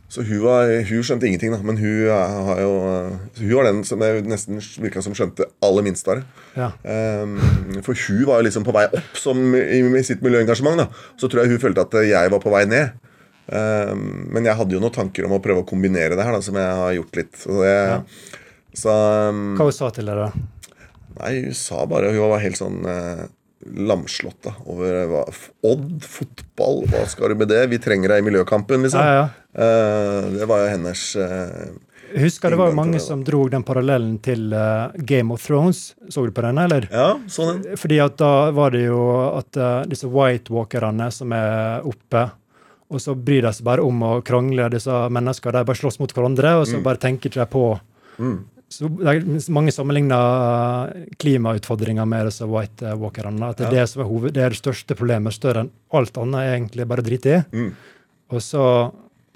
så 0.07 0.23
hun, 0.23 0.39
var, 0.39 0.69
hun 0.87 1.03
skjønte 1.03 1.27
ingenting, 1.27 1.51
da. 1.51 1.59
Men 1.67 1.79
hun, 1.81 2.05
er- 2.07 2.45
har 2.47 2.61
jo, 2.63 2.75
eh, 2.87 3.41
hun 3.41 3.51
var 3.57 3.67
den 3.67 3.81
som 3.83 3.99
jeg 4.05 4.23
nesten 4.23 4.61
virka 4.79 5.03
som 5.03 5.15
skjønte 5.17 5.49
aller 5.67 5.83
minst 5.83 6.07
av 6.07 6.21
det. 6.21 6.23
Ja. 6.55 6.69
Um, 6.87 7.35
for 7.83 7.91
hun 8.07 8.23
var 8.29 8.39
jo 8.39 8.47
liksom 8.47 8.63
på 8.63 8.75
vei 8.75 8.85
opp 8.87 9.19
som, 9.19 9.41
i, 9.59 9.81
i 9.83 10.05
sitt 10.07 10.23
miljøengasjement. 10.23 10.79
da 10.79 10.87
Så 11.19 11.27
tror 11.27 11.43
jeg 11.43 11.51
hun 11.51 11.63
følte 11.65 11.83
at 11.83 11.99
jeg 12.07 12.31
var 12.31 12.43
på 12.43 12.55
vei 12.55 12.63
ned. 12.71 12.95
Um, 13.51 14.27
men 14.31 14.47
jeg 14.47 14.55
hadde 14.59 14.75
jo 14.75 14.83
noen 14.83 14.95
tanker 14.95 15.27
om 15.27 15.35
å 15.35 15.43
prøve 15.43 15.65
å 15.65 15.67
kombinere 15.67 16.15
det 16.15 16.23
her, 16.23 16.35
da 16.35 16.43
som 16.43 16.55
jeg 16.55 16.79
har 16.81 16.95
gjort 17.01 17.19
litt. 17.19 17.35
Så 17.43 17.59
det, 17.59 17.77
så, 18.79 18.95
um, 19.27 19.57
Hva 19.59 19.67
hun 19.67 19.75
sa 19.75 19.91
til 19.91 20.07
deg 20.07 20.23
da? 20.23 20.31
Nei, 21.17 21.33
hun 21.49 21.55
sa 21.57 21.83
bare 21.89 22.11
Hun 22.13 22.29
var 22.29 22.43
helt 22.43 22.59
sånn 22.59 22.83
eh, 22.85 23.23
lamslått 23.75 24.39
da 24.47 24.53
over 24.65 25.01
hva, 25.11 25.25
Odd, 25.67 25.97
fotball, 26.05 26.85
hva 26.91 27.03
skal 27.09 27.33
du 27.33 27.41
med 27.43 27.51
det? 27.51 27.65
Vi 27.73 27.81
trenger 27.83 28.13
deg 28.13 28.23
i 28.23 28.27
miljøkampen, 28.29 28.85
liksom. 28.85 29.03
Ja, 29.03 29.25
ja. 29.25 29.27
Uh, 29.57 30.31
det 30.37 30.47
var 30.49 30.63
jo 30.63 30.71
hennes 30.75 31.03
uh, 31.17 31.75
husker 32.15 32.53
det 32.53 32.59
var 32.59 32.75
mange 32.77 32.97
det, 32.97 33.03
som 33.03 33.23
drog 33.25 33.51
den 33.51 33.65
parallellen 33.67 34.17
til 34.23 34.53
uh, 34.53 34.93
Game 34.95 35.33
of 35.33 35.43
Thrones. 35.45 35.95
Så 36.09 36.25
du 36.25 36.31
på 36.31 36.45
den, 36.45 36.59
eller? 36.61 36.87
Ja, 36.91 37.15
sånn 37.31 37.61
den. 37.63 37.77
Fordi 37.79 37.99
at 38.03 38.17
da 38.21 38.33
var 38.55 38.75
det 38.75 38.85
jo 38.87 39.01
at 39.33 39.59
uh, 39.59 39.83
disse 39.89 40.09
White 40.11 40.53
Walkerne 40.53 41.09
som 41.13 41.33
er 41.35 41.85
oppe, 41.87 42.27
og 42.87 43.03
så 43.03 43.17
bryr 43.19 43.43
de 43.43 43.51
seg 43.51 43.67
bare 43.67 43.83
om 43.83 44.03
å 44.07 44.13
krangle, 44.25 44.69
disse 44.71 44.93
menneskene. 45.11 45.59
De 45.59 45.67
bare 45.67 45.81
slåss 45.81 45.99
mot 45.99 46.13
hverandre, 46.13 46.53
og 46.61 46.69
så 46.69 46.79
bare 46.83 47.01
tenker 47.01 47.31
ikke 47.31 47.43
de 47.43 47.51
på 47.51 47.67
Mm. 48.17 48.37
Så 48.69 48.89
det 48.91 49.47
Mange 49.53 49.71
sammenligner 49.71 50.91
klimautfordringer 51.21 52.07
med 52.09 52.27
disse 52.27 52.47
White 52.49 52.95
Walkerne. 52.99 53.51
At 53.51 53.61
det 53.61 53.69
er 53.69 53.75
det 53.79 53.85
som 53.91 54.03
hoved, 54.07 54.33
det 54.35 54.43
er 54.43 54.55
det 54.55 54.59
største 54.59 54.97
problemet, 54.97 55.35
større 55.35 55.65
enn 55.65 55.73
alt 55.95 56.19
annet 56.19 56.41
er 56.41 56.55
egentlig 56.57 56.87
bare 56.89 57.05
drit 57.05 57.29
i. 57.31 57.37
Mm. 57.55 57.69
Og 58.35 58.43
så, 58.43 58.63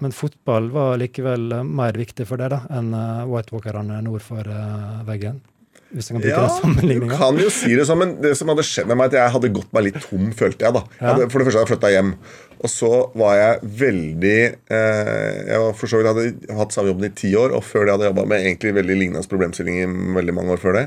men 0.03 0.15
fotball 0.15 0.67
var 0.73 0.99
likevel 0.99 1.47
eh, 1.55 1.63
mer 1.63 1.95
viktig 1.95 2.27
for 2.27 2.41
det 2.41 2.51
da, 2.51 2.65
enn 2.75 2.91
eh, 2.97 3.23
White 3.31 3.55
Walkerne 3.55 4.01
nord 4.03 4.25
for 4.25 4.51
eh, 4.51 4.99
veggen. 5.07 5.39
Hvis 5.91 6.07
jeg 6.09 6.15
kan 6.15 6.23
bruke 6.23 6.31
Ja, 6.31 6.75
den 6.81 7.01
du 7.03 7.07
kan 7.11 7.39
jo 7.41 7.49
si 7.51 7.73
det 7.75 7.83
sånn, 7.89 7.99
men 7.99 8.13
det 8.23 8.31
som 8.39 8.51
hadde 8.51 8.63
skjedd 8.67 8.87
med 8.87 8.99
meg, 8.99 9.11
at 9.11 9.17
jeg 9.19 9.33
hadde 9.35 9.51
gått 9.57 9.71
meg 9.75 9.89
litt 9.89 9.99
tom, 10.05 10.29
følte 10.37 10.67
jeg. 10.67 10.75
da. 10.77 10.83
Jeg 10.99 11.07
hadde, 11.09 11.29
for 11.33 11.41
det 11.41 11.47
første 11.49 11.59
hadde 11.59 11.67
jeg 11.67 11.73
flytta 11.73 11.93
hjem. 11.95 12.11
Og 12.61 12.69
så 12.69 12.91
var 13.17 13.33
jeg 13.39 13.71
veldig 13.81 14.35
eh, 14.69 15.31
Jeg 15.49 15.61
var 15.63 15.71
for 15.79 15.89
så 15.89 15.97
vidt 15.99 16.11
hadde 16.11 16.57
hatt 16.59 16.75
samme 16.75 16.91
jobben 16.93 17.09
i 17.09 17.15
ti 17.23 17.31
år, 17.35 17.55
og 17.57 17.65
før 17.65 17.87
det 17.87 17.95
hadde 17.95 18.07
jeg 18.07 18.13
jobba 18.13 18.27
med 18.31 18.45
egentlig 18.45 18.75
veldig 18.77 18.99
lignende 19.01 19.31
problemstillinger 19.33 19.87
i 19.89 20.15
veldig 20.19 20.37
mange 20.37 20.55
år 20.55 20.61
før 20.61 20.77
det. 20.77 20.85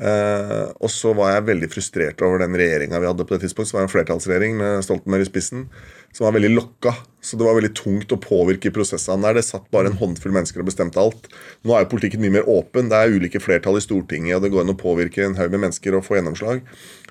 Eh, 0.00 0.68
og 0.80 0.88
så 0.90 1.12
var 1.16 1.34
jeg 1.34 1.48
veldig 1.50 1.68
frustrert 1.68 2.22
over 2.24 2.40
den 2.40 2.56
regjeringa 2.56 3.00
vi 3.02 3.10
hadde 3.10 3.26
på 3.28 3.36
det 3.36 3.42
tidspunktet. 3.44 3.70
Så 3.74 3.78
var 3.78 3.86
en 3.86 3.92
flertallsregjering 3.92 4.56
med 4.58 4.86
Stoltenberg 4.86 5.26
i 5.26 5.28
spissen, 5.28 5.66
som 6.12 6.26
var 6.26 6.36
veldig 6.36 6.52
lokka. 6.54 6.94
Så 7.22 7.38
det 7.38 7.46
var 7.46 7.54
veldig 7.56 7.74
tungt 7.78 8.12
å 8.12 8.18
påvirke 8.20 8.72
prosessene 8.74 9.28
der. 9.28 9.38
Det 9.38 9.46
satt 9.46 9.68
bare 9.74 9.92
en 9.92 9.98
håndfull 10.00 10.34
mennesker 10.34 10.62
og 10.62 10.68
bestemte 10.68 11.00
alt. 11.00 11.28
Nå 11.62 11.76
er 11.76 11.84
jo 11.84 11.92
politikken 11.94 12.22
mye 12.24 12.34
mer 12.34 12.48
åpen. 12.50 12.90
Det 12.90 12.98
er 12.98 13.14
ulike 13.14 13.40
flertall 13.42 13.78
i 13.78 13.84
Stortinget, 13.84 14.36
og 14.36 14.44
det 14.44 14.50
går 14.52 14.64
an 14.64 14.74
å 14.74 14.80
påvirke 14.80 15.24
en 15.24 15.38
haug 15.38 15.54
med 15.54 15.68
mennesker 15.68 15.96
og 15.96 16.04
få 16.06 16.18
gjennomslag. 16.18 16.64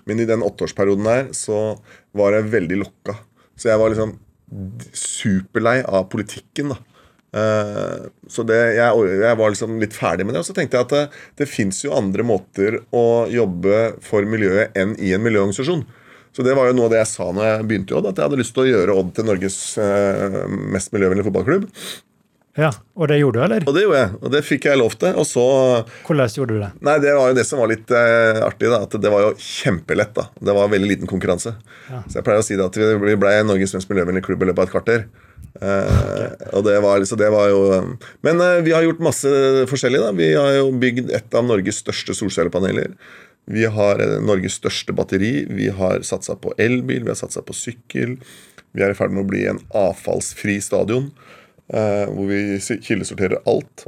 Men 0.10 0.20
i 0.20 0.28
den 0.28 0.44
åtteårsperioden 0.46 1.08
der 1.08 1.32
så 1.38 1.62
var 2.18 2.36
jeg 2.36 2.52
veldig 2.52 2.82
lokka. 2.84 3.18
Så 3.56 3.72
jeg 3.72 3.80
var 3.80 3.94
liksom 3.94 4.18
superlei 4.98 5.80
av 5.88 6.10
politikken, 6.12 6.74
da. 6.76 6.82
Uh, 7.32 8.12
så 8.28 8.44
det, 8.44 8.58
jeg, 8.76 9.04
jeg 9.22 9.38
var 9.40 9.54
liksom 9.54 9.78
litt 9.80 9.96
ferdig 9.96 10.26
med 10.28 10.36
det. 10.36 10.44
Og 10.44 10.50
så 10.50 10.56
tenkte 10.58 10.78
jeg 10.78 10.90
at 10.90 10.96
det, 10.96 11.04
det 11.40 11.48
fins 11.48 11.80
jo 11.86 11.96
andre 11.96 12.26
måter 12.28 12.82
å 12.92 13.06
jobbe 13.32 13.80
for 14.04 14.28
miljøet 14.28 14.76
enn 14.78 14.98
i 15.00 15.14
en 15.16 15.24
miljøorganisasjon. 15.24 15.86
Så 16.32 16.46
det 16.48 16.56
var 16.56 16.70
jo 16.70 16.78
noe 16.78 16.88
av 16.88 16.94
det 16.94 17.02
jeg 17.02 17.12
sa 17.12 17.28
når 17.36 17.48
jeg 17.48 17.66
begynte 17.68 17.94
i 17.94 17.98
Odd, 18.00 18.08
at 18.12 18.20
jeg 18.20 18.30
hadde 18.30 18.40
lyst 18.40 18.56
til 18.56 18.64
å 18.64 18.70
gjøre 18.70 18.96
Odd 19.02 19.12
til 19.18 19.28
Norges 19.28 19.60
eh, 19.84 20.40
mest 20.72 20.96
miljøvennlige 20.96 21.28
fotballklubb. 21.28 21.68
Ja, 22.60 22.68
og 23.00 23.08
det 23.08 23.22
gjorde 23.22 23.40
du, 23.40 23.44
eller? 23.46 23.64
Og 23.64 23.76
det 23.76 23.86
gjorde 23.86 24.00
jeg, 24.02 24.16
og 24.20 24.32
det 24.34 24.42
fikk 24.44 24.66
jeg 24.68 24.80
lov 24.80 24.96
til. 25.00 25.16
Og 25.16 25.28
så 25.28 25.44
Hvordan 26.08 26.34
gjorde 26.36 26.58
du 26.58 26.60
det? 26.60 26.72
Nei, 26.84 26.98
det 27.04 27.14
var 27.16 27.32
jo 27.32 27.38
det 27.38 27.46
som 27.48 27.62
var 27.64 27.72
litt 27.72 27.94
eh, 27.96 28.42
artig, 28.44 28.68
da. 28.74 28.82
At 28.84 28.96
det 29.00 29.12
var 29.14 29.24
jo 29.24 29.32
kjempelett, 29.40 30.12
da. 30.18 30.28
Det 30.36 30.56
var 30.58 30.72
veldig 30.74 30.90
liten 30.90 31.12
konkurranse. 31.12 31.56
Så 31.88 32.20
jeg 32.20 32.28
pleier 32.28 32.44
å 32.44 32.48
si 32.48 32.60
det 32.60 32.68
at 32.68 32.80
vi 32.80 33.16
ble 33.20 33.36
Norges 33.48 33.76
mest 33.78 33.92
miljøvennlige 33.92 34.28
klubb 34.28 34.44
i 34.44 34.52
løpet 34.52 34.66
av 34.66 34.68
et 34.68 34.76
kvarter. 34.76 35.08
Eh, 35.62 36.28
og 36.56 36.68
det 36.68 36.78
var, 36.84 37.04
så 37.04 37.18
det 37.20 37.28
var 37.34 37.50
jo 37.52 37.60
Men 38.24 38.40
eh, 38.40 38.62
vi 38.64 38.72
har 38.72 38.86
gjort 38.86 39.04
masse 39.04 39.32
forskjellig, 39.72 40.04
da. 40.04 40.12
Vi 40.16 40.32
har 40.36 40.60
jo 40.60 40.72
bygd 40.82 41.12
et 41.16 41.40
av 41.40 41.48
Norges 41.48 41.80
største 41.86 42.16
solcellepaneler. 42.20 42.92
Vi 43.50 43.66
har 43.66 44.00
eh, 44.00 44.20
Norges 44.22 44.60
største 44.62 44.94
batteri. 44.94 45.46
Vi 45.50 45.70
har 45.70 46.04
satsa 46.08 46.36
på 46.40 46.54
elbil, 46.62 47.04
vi 47.04 47.10
har 47.14 47.20
satsa 47.20 47.42
på 47.46 47.56
sykkel. 47.58 48.18
Vi 48.72 48.84
er 48.86 48.94
i 48.94 48.98
ferd 48.98 49.12
med 49.12 49.26
å 49.26 49.30
bli 49.32 49.46
en 49.50 49.60
avfallsfri 49.76 50.60
stadion, 50.64 51.10
eh, 51.74 52.06
hvor 52.08 52.30
vi 52.30 52.60
kildesorterer 52.62 53.42
alt. 53.50 53.88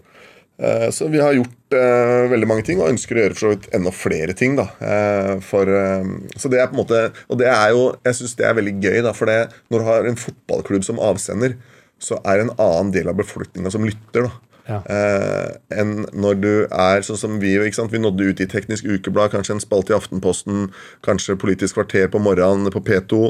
Eh, 0.59 0.89
Så 0.91 1.07
vi 1.09 1.21
har 1.23 1.33
gjort 1.33 1.73
eh, 1.73 2.27
veldig 2.29 2.47
mange 2.47 2.65
ting, 2.67 2.81
og 2.81 2.91
ønsker 2.91 3.15
å 3.15 3.23
gjøre 3.23 3.33
for 3.37 3.45
så 3.45 3.53
vidt 3.53 3.69
enda 3.73 3.91
flere 3.95 4.33
ting. 4.37 4.55
da. 4.59 4.67
Eh, 4.81 5.39
for, 5.39 5.69
eh, 5.69 6.03
så 6.37 6.49
det 6.51 6.59
er 6.59 6.67
på 6.67 6.75
en 6.77 6.83
måte, 6.83 7.11
Og 7.29 7.37
det 7.39 7.47
er 7.47 7.69
jo, 7.71 7.95
jeg 8.03 8.13
syns 8.19 8.35
det 8.35 8.45
er 8.45 8.53
veldig 8.59 8.75
gøy, 8.83 9.01
da, 9.03 9.13
for 9.13 9.25
det, 9.25 9.39
når 9.71 9.79
du 9.79 9.85
har 9.85 10.05
en 10.05 10.15
fotballklubb 10.19 10.83
som 10.83 10.99
avsender, 10.99 11.55
så 11.99 12.19
er 12.25 12.37
det 12.37 12.49
en 12.49 12.57
annen 12.59 12.91
del 12.91 13.07
av 13.07 13.15
befolkninga 13.15 13.71
som 13.71 13.85
lytter. 13.85 14.27
da. 14.27 14.31
Ja. 14.69 14.79
Eh, 14.87 15.49
enn 15.75 16.05
når 16.15 16.39
du 16.39 16.51
er 16.67 17.03
sånn 17.03 17.19
som 17.19 17.39
vi. 17.41 17.55
ikke 17.59 17.81
sant? 17.81 17.91
Vi 17.93 18.01
nådde 18.01 18.29
ut 18.31 18.43
i 18.43 18.49
Teknisk 18.49 18.87
Ukeblad, 18.87 19.33
kanskje 19.33 19.57
en 19.57 19.63
spalte 19.63 19.93
i 19.93 19.97
Aftenposten, 19.97 20.69
kanskje 21.05 21.39
Politisk 21.39 21.79
kvarter 21.79 22.09
på 22.11 22.21
morgenen 22.23 22.71
på 22.73 22.83
P2. 22.83 23.25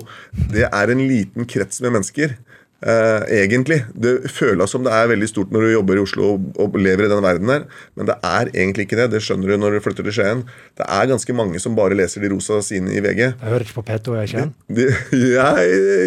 Det 0.54 0.68
er 0.70 0.94
en 0.94 1.08
liten 1.10 1.50
krets 1.50 1.82
med 1.82 1.98
mennesker. 1.98 2.38
Uh, 2.84 3.24
egentlig. 3.32 3.78
Det 3.96 4.28
føles 4.28 4.68
som 4.74 4.84
det 4.84 4.92
er 4.92 5.08
veldig 5.08 5.28
stort 5.30 5.54
når 5.56 5.62
du 5.64 5.70
jobber 5.72 5.96
i 5.96 6.02
Oslo 6.04 6.34
og, 6.34 6.48
og 6.60 6.74
lever 6.76 7.06
i 7.06 7.12
den 7.14 7.22
verden 7.24 7.48
der, 7.48 7.62
men 7.96 8.10
det 8.10 8.18
er 8.28 8.50
egentlig 8.52 8.90
ikke 8.90 8.98
det. 9.00 9.06
Det 9.14 9.22
skjønner 9.24 9.54
du 9.54 9.62
når 9.62 9.78
du 9.78 9.84
flytter 9.86 10.04
til 10.04 10.16
Skien. 10.18 10.42
Det 10.76 10.84
er 10.84 11.08
ganske 11.08 11.36
mange 11.38 11.62
som 11.64 11.78
bare 11.80 11.96
leser 11.96 12.26
de 12.26 12.34
rosa 12.34 12.60
sine 12.66 12.92
i 12.92 13.00
VG. 13.00 13.22
Jeg 13.24 13.54
hører 13.54 13.64
ikke 13.64 13.78
på 13.78 13.86
P2 13.88 14.18
i 14.20 14.26
Skien. 14.34 14.52
De, 14.68 14.90
ja, 15.38 15.48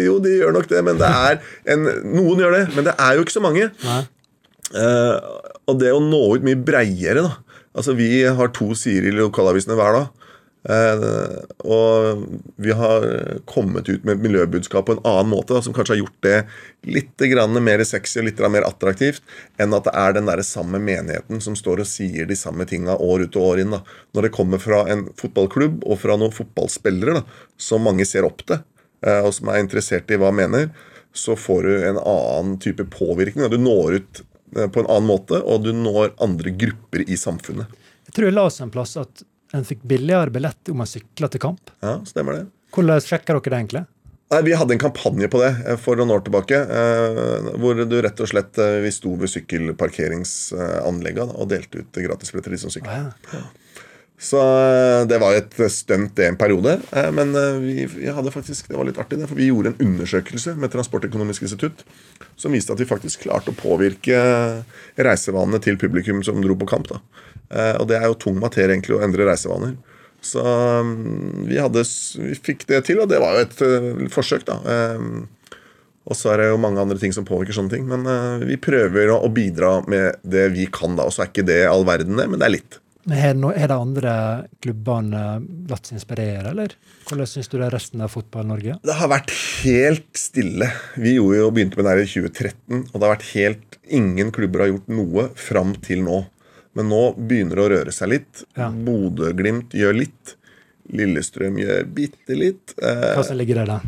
jo, 0.05 0.19
de 0.21 0.35
gjør 0.37 0.53
nok 0.59 0.69
det, 0.69 0.83
men 0.85 1.01
det 1.01 1.09
er 1.09 1.41
en, 1.73 1.89
Noen 2.13 2.45
gjør 2.45 2.53
det, 2.59 2.63
men 2.75 2.89
det 2.91 2.93
er 2.93 3.17
jo 3.17 3.25
ikke 3.25 3.37
så 3.39 3.45
mange. 3.47 3.71
Nei. 3.87 4.03
Eh, 4.75 5.15
og 5.67 5.79
det 5.81 5.93
å 5.93 6.03
nå 6.03 6.23
ut 6.35 6.45
mye 6.45 6.59
breiere, 6.59 7.23
da. 7.23 7.63
Altså, 7.77 7.93
vi 7.97 8.23
har 8.25 8.55
to 8.55 8.71
sider 8.77 9.11
i 9.11 9.17
lokalavisene 9.17 9.77
hver 9.77 9.99
dag. 9.99 10.27
Eh, 10.67 11.03
og 11.63 12.23
vi 12.59 12.73
har 12.75 13.05
kommet 13.47 13.87
ut 13.87 14.03
med 14.03 14.17
et 14.17 14.23
miljøbudskap 14.25 14.87
på 14.87 14.97
en 14.97 15.05
annen 15.07 15.29
måte, 15.31 15.53
da, 15.55 15.61
som 15.63 15.75
kanskje 15.75 15.95
har 15.95 16.01
gjort 16.01 16.25
det 16.25 16.37
litt 16.97 17.23
mer 17.61 17.83
sexy 17.87 18.19
og 18.19 18.27
litt 18.27 18.41
mer 18.51 18.67
attraktivt, 18.67 19.21
enn 19.57 19.73
at 19.73 19.87
det 19.87 19.93
er 19.95 20.17
den 20.17 20.27
der 20.27 20.41
samme 20.43 20.79
menigheten 20.79 21.39
som 21.41 21.55
står 21.55 21.83
og 21.85 21.87
sier 21.87 22.25
de 22.27 22.35
samme 22.35 22.65
tinga 22.65 22.97
år 22.97 23.27
ut 23.27 23.35
og 23.35 23.43
år 23.53 23.59
inn. 23.63 23.71
da. 23.71 23.81
Når 24.13 24.27
det 24.27 24.35
kommer 24.35 24.59
fra 24.59 24.83
en 24.91 25.07
fotballklubb 25.15 25.85
og 25.85 26.01
fra 26.01 26.17
noen 26.17 26.35
fotballspillere 26.35 27.21
da, 27.21 27.23
som 27.57 27.83
mange 27.83 28.05
ser 28.05 28.27
opp 28.27 28.43
til, 28.45 28.59
eh, 29.05 29.21
og 29.21 29.33
som 29.33 29.47
er 29.47 29.63
interessert 29.63 30.11
i 30.11 30.19
hva 30.19 30.33
mener, 30.33 30.71
så 31.13 31.37
får 31.37 31.63
du 31.63 31.85
en 31.85 32.01
annen 32.01 32.57
type 32.59 32.83
påvirkning. 32.91 33.45
da. 33.45 33.49
Du 33.49 33.57
når 33.57 34.01
ut 34.01 34.23
på 34.53 34.79
en 34.83 34.87
annen 34.87 35.09
måte, 35.09 35.41
og 35.43 35.63
du 35.65 35.71
når 35.75 36.13
andre 36.23 36.49
grupper 36.55 37.03
i 37.07 37.17
samfunnet. 37.19 37.67
Jeg 38.07 38.13
tror 38.15 38.25
jeg 38.29 38.35
la 38.37 38.45
oss 38.47 38.61
en 38.63 38.71
plass 38.71 38.95
at 39.01 39.23
en 39.55 39.65
fikk 39.67 39.81
billigere 39.87 40.31
billett 40.33 40.69
om 40.71 40.77
man 40.81 40.87
sykla 40.89 41.27
til 41.31 41.41
kamp. 41.43 41.63
Ja, 41.83 41.93
stemmer 42.07 42.33
det. 42.37 42.45
Hvordan 42.75 43.03
sjekker 43.03 43.33
dere 43.37 43.51
det 43.51 43.59
egentlig? 43.61 43.83
Nei, 44.27 44.41
Vi 44.43 44.57
hadde 44.59 44.73
en 44.75 44.81
kampanje 44.81 45.27
på 45.31 45.39
det 45.39 45.53
eh, 45.67 45.77
for 45.79 45.95
noen 45.95 46.11
år 46.11 46.21
tilbake. 46.25 46.57
eh, 46.59 47.45
Hvor 47.61 47.73
du 47.79 47.95
rett 48.03 48.19
og 48.19 48.27
slett 48.27 48.57
eh, 48.59 48.81
Vi 48.83 48.91
sto 48.91 49.15
ved 49.15 49.29
sykkelparkeringsanleggene 49.31 51.31
og 51.35 51.47
delte 51.53 51.79
ut 51.79 51.91
gratisbilletter 51.95 52.51
til 52.51 52.57
de 52.57 52.61
som 52.65 52.71
sykla. 52.73 52.91
Ja. 53.31 53.41
Så 54.17 54.39
eh, 54.41 55.03
det 55.05 55.19
var 55.21 55.35
et 55.37 55.53
stunt 55.69 56.15
det 56.17 56.25
en 56.31 56.37
periode. 56.39 56.79
eh, 56.89 57.09
Men 57.13 57.35
eh, 57.37 57.59
vi, 57.61 57.85
vi 57.85 58.09
hadde 58.09 58.33
faktisk, 58.33 58.67
det 58.71 58.77
var 58.79 58.87
litt 58.89 58.97
artig, 58.97 59.19
det, 59.21 59.27
for 59.29 59.37
vi 59.37 59.51
gjorde 59.51 59.75
en 59.75 59.83
undersøkelse 59.85 60.55
med 60.57 60.73
Transportøkonomisk 60.73 61.45
institutt 61.45 61.83
som 62.35 62.55
viste 62.55 62.73
at 62.73 62.81
vi 62.81 62.89
faktisk 62.89 63.27
klarte 63.27 63.53
å 63.53 63.57
påvirke 63.57 64.17
reisevanene 64.97 65.61
til 65.61 65.77
publikum 65.77 66.23
som 66.25 66.41
dro 66.41 66.57
på 66.57 66.69
kamp. 66.69 66.89
da. 66.89 67.01
Og 67.77 67.85
det 67.89 67.99
er 67.99 68.09
jo 68.09 68.17
tung 68.17 68.41
materie 68.41 68.73
egentlig 68.73 68.97
å 68.97 69.03
endre 69.05 69.25
reisevaner. 69.29 69.77
Så 70.25 70.41
mm, 70.41 71.45
vi, 71.47 71.57
hadde, 71.61 71.83
vi 72.21 72.37
fikk 72.41 72.65
det 72.69 72.83
til, 72.89 73.01
og 73.01 73.09
det 73.09 73.21
var 73.21 73.37
jo 73.37 73.45
et 73.45 74.13
forsøk, 74.13 74.45
da. 74.49 74.57
Og 76.07 76.17
så 76.17 76.33
er 76.33 76.41
det 76.41 76.49
jo 76.51 76.59
mange 76.61 76.81
andre 76.81 76.97
ting 77.01 77.13
som 77.13 77.25
påvirker 77.27 77.57
sånne 77.57 77.73
ting. 77.73 77.87
Men 77.89 78.05
vi 78.45 78.57
prøver 78.61 79.13
å 79.13 79.29
bidra 79.33 79.79
med 79.89 80.21
det 80.25 80.49
vi 80.57 80.67
kan, 80.73 80.97
da. 80.97 81.05
Og 81.07 81.15
så 81.15 81.25
er 81.25 81.31
ikke 81.31 81.47
det 81.47 81.61
all 81.69 81.85
verden, 81.87 82.17
det, 82.19 82.27
men 82.29 82.41
det 82.41 82.49
er 82.49 82.55
litt. 82.57 82.81
Har 83.07 83.33
no- 83.39 83.53
de 83.55 83.73
andre 83.73 84.13
klubbene 84.63 85.21
latt 85.69 85.87
seg 85.87 85.95
inspirere, 85.99 86.49
eller? 86.51 86.73
Hvordan 87.07 87.29
syns 87.31 87.47
du 87.47 87.57
det 87.57 87.67
er 87.69 87.75
resten 87.77 88.01
av 88.03 88.11
Fotball-Norge? 88.11 88.79
Det 88.83 88.95
har 88.99 89.07
vært 89.11 89.31
helt 89.63 90.09
stille. 90.19 90.67
Vi 90.99 91.13
gjorde 91.15 91.37
jo, 91.39 91.51
begynte 91.55 91.79
med 91.79 91.87
det 91.87 91.93
her 91.93 92.03
i 92.03 92.09
2013, 92.11 92.81
og 92.91 92.95
det 92.97 93.03
har 93.07 93.15
vært 93.15 93.29
helt 93.35 93.63
Ingen 93.87 94.33
klubber 94.35 94.65
har 94.65 94.67
gjort 94.73 94.89
noe 94.91 95.29
fram 95.39 95.69
til 95.79 96.01
nå. 96.03 96.17
Men 96.75 96.89
nå 96.91 96.97
begynner 97.15 97.55
det 97.55 97.63
å 97.63 97.69
røre 97.71 97.93
seg 97.95 98.09
litt. 98.11 98.41
Ja. 98.59 98.67
Bodø-Glimt 98.69 99.71
gjør 99.79 99.95
litt. 99.95 100.33
Lillestrøm 100.91 101.55
gjør 101.61 101.87
bitte 101.95 102.35
litt. 102.35 102.73
Eh, 102.83 103.13
Hva 103.15 103.23
som 103.23 103.39
ligger 103.39 103.61
der, 103.61 103.77
da? 103.77 103.79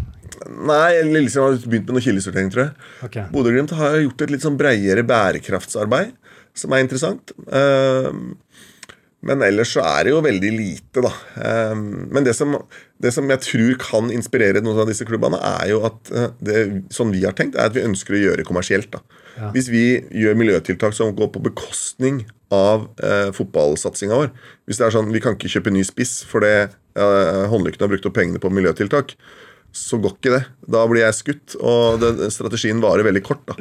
nei, 0.69 1.01
Lillestrøm 1.03 1.49
har 1.49 1.59
begynt 1.65 1.89
med 1.91 1.97
noe 1.97 2.05
kildesortering, 2.05 2.49
tror 2.53 2.63
jeg. 2.69 2.87
Okay. 3.09 3.27
Bodø-Glimt 3.33 3.75
har 3.75 3.99
gjort 4.05 4.23
et 4.23 4.31
litt 4.37 4.45
sånn 4.47 4.57
breiere 4.59 5.03
bærekraftsarbeid, 5.11 6.15
som 6.55 6.73
er 6.75 6.85
interessant. 6.85 7.35
Eh, 7.51 8.09
men 9.25 9.41
ellers 9.43 9.73
så 9.75 9.81
er 9.83 10.05
det 10.07 10.13
jo 10.13 10.21
veldig 10.23 10.51
lite, 10.55 11.01
da. 11.03 11.11
Eh, 11.43 11.75
Men 11.75 12.23
det 12.23 12.35
som, 12.37 12.53
det 13.03 13.11
som 13.11 13.27
jeg 13.29 13.41
tror 13.43 13.73
kan 13.83 14.11
inspirere 14.15 14.61
noen 14.63 14.79
av 14.79 14.87
disse 14.87 15.03
klubbene, 15.07 15.39
er 15.59 15.73
jo 15.73 15.81
at 15.89 16.11
eh, 16.15 16.29
det, 16.39 16.59
sånn 16.95 17.11
vi 17.11 17.25
har 17.25 17.35
tenkt, 17.35 17.57
er 17.59 17.67
at 17.67 17.75
vi 17.75 17.83
ønsker 17.83 18.15
å 18.15 18.21
gjøre 18.23 18.47
kommersielt. 18.47 18.91
da. 18.95 19.01
Ja. 19.39 19.51
Hvis 19.55 19.67
vi 19.71 19.83
gjør 20.23 20.39
miljøtiltak 20.39 20.95
som 20.95 21.11
går 21.15 21.33
på 21.35 21.43
bekostning 21.49 22.23
av 22.51 22.87
eh, 23.03 23.29
fotballsatsinga 23.35 24.15
vår 24.17 24.31
Hvis 24.67 24.79
det 24.79 24.87
er 24.87 24.95
sånn 24.95 25.11
vi 25.13 25.21
kan 25.21 25.35
ikke 25.37 25.51
kjøpe 25.53 25.71
ny 25.71 25.83
spiss 25.85 26.23
fordi 26.27 26.49
eh, 26.65 27.43
håndlyktene 27.51 27.85
har 27.85 27.91
brukt 27.93 28.07
opp 28.09 28.15
pengene 28.17 28.41
på 28.41 28.49
miljøtiltak, 28.51 29.13
så 29.69 29.99
går 30.01 30.15
ikke 30.15 30.31
det. 30.33 30.41
Da 30.73 30.81
blir 30.89 31.03
jeg 31.03 31.13
skutt, 31.19 31.53
og 31.61 31.99
den 32.01 32.31
strategien 32.33 32.79
varer 32.81 33.05
veldig 33.05 33.21
kort. 33.27 33.43
da. 33.51 33.53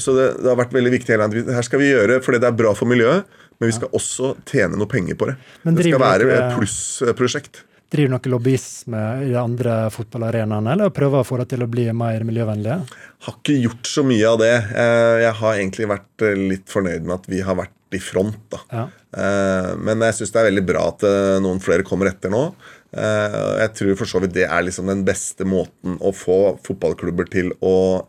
Så 0.00 0.14
det, 0.16 0.30
det 0.40 0.48
har 0.48 0.56
vært 0.56 0.72
veldig 0.72 0.92
viktig 0.94 1.12
hele 1.12 1.28
tiden. 1.34 1.52
Her 1.52 1.66
skal 1.66 1.82
vi 1.82 1.90
gjøre 1.90 2.22
fordi 2.24 2.40
det 2.40 2.48
er 2.48 2.56
bra 2.62 2.72
for 2.78 2.88
miljøet, 2.88 3.28
men 3.58 3.70
vi 3.70 3.76
skal 3.76 3.92
også 3.94 4.34
tjene 4.48 4.76
noe 4.80 4.90
penger 4.90 5.16
på 5.20 5.28
det. 5.30 5.36
Men 5.62 5.76
det 5.78 5.86
skal 5.88 6.02
være 6.02 6.32
et 6.34 6.56
plussprosjekt. 6.58 7.62
Driver 7.94 8.16
dere 8.16 8.30
lobbyisme 8.32 9.00
i 9.22 9.28
de 9.30 9.36
andre 9.38 9.74
fotballarenaene, 9.94 10.72
eller 10.72 10.90
prøver 10.90 11.20
å 11.20 11.26
få 11.28 11.36
det 11.42 11.50
til 11.52 11.62
å 11.62 11.68
bli 11.70 11.84
mer 11.94 12.24
miljøvennlige? 12.26 12.78
Har 13.26 13.36
ikke 13.36 13.58
gjort 13.60 13.86
så 13.86 14.02
mye 14.06 14.26
av 14.32 14.40
det. 14.40 14.54
Eh, 14.74 15.16
Jeg 15.22 15.34
har 15.40 15.58
egentlig 15.60 15.86
vært 15.92 16.24
eh, 16.26 16.40
litt 16.54 16.72
fornøyd 16.72 17.04
med 17.06 17.14
at 17.20 17.28
vi 17.30 17.42
har 17.46 17.54
vært 17.60 17.94
i 17.94 18.00
front. 18.02 18.40
da. 18.50 18.58
Ja. 18.72 18.86
Eh, 19.14 19.68
Men 19.78 20.02
jeg 20.08 20.16
syns 20.18 20.32
det 20.34 20.40
er 20.42 20.48
veldig 20.50 20.64
bra 20.72 20.88
at 20.90 21.04
noen 21.44 21.62
flere 21.62 21.86
kommer 21.86 22.10
etter 22.10 22.32
nå. 22.34 22.48
Jeg 22.94 23.70
tror 23.74 23.96
for 23.98 24.06
så 24.06 24.20
vidt 24.22 24.34
det 24.36 24.44
er 24.46 24.62
liksom 24.62 24.86
den 24.86 25.00
beste 25.06 25.42
måten 25.46 25.96
å 25.98 26.12
få 26.14 26.56
fotballklubber 26.62 27.26
til 27.30 27.50
å 27.62 28.06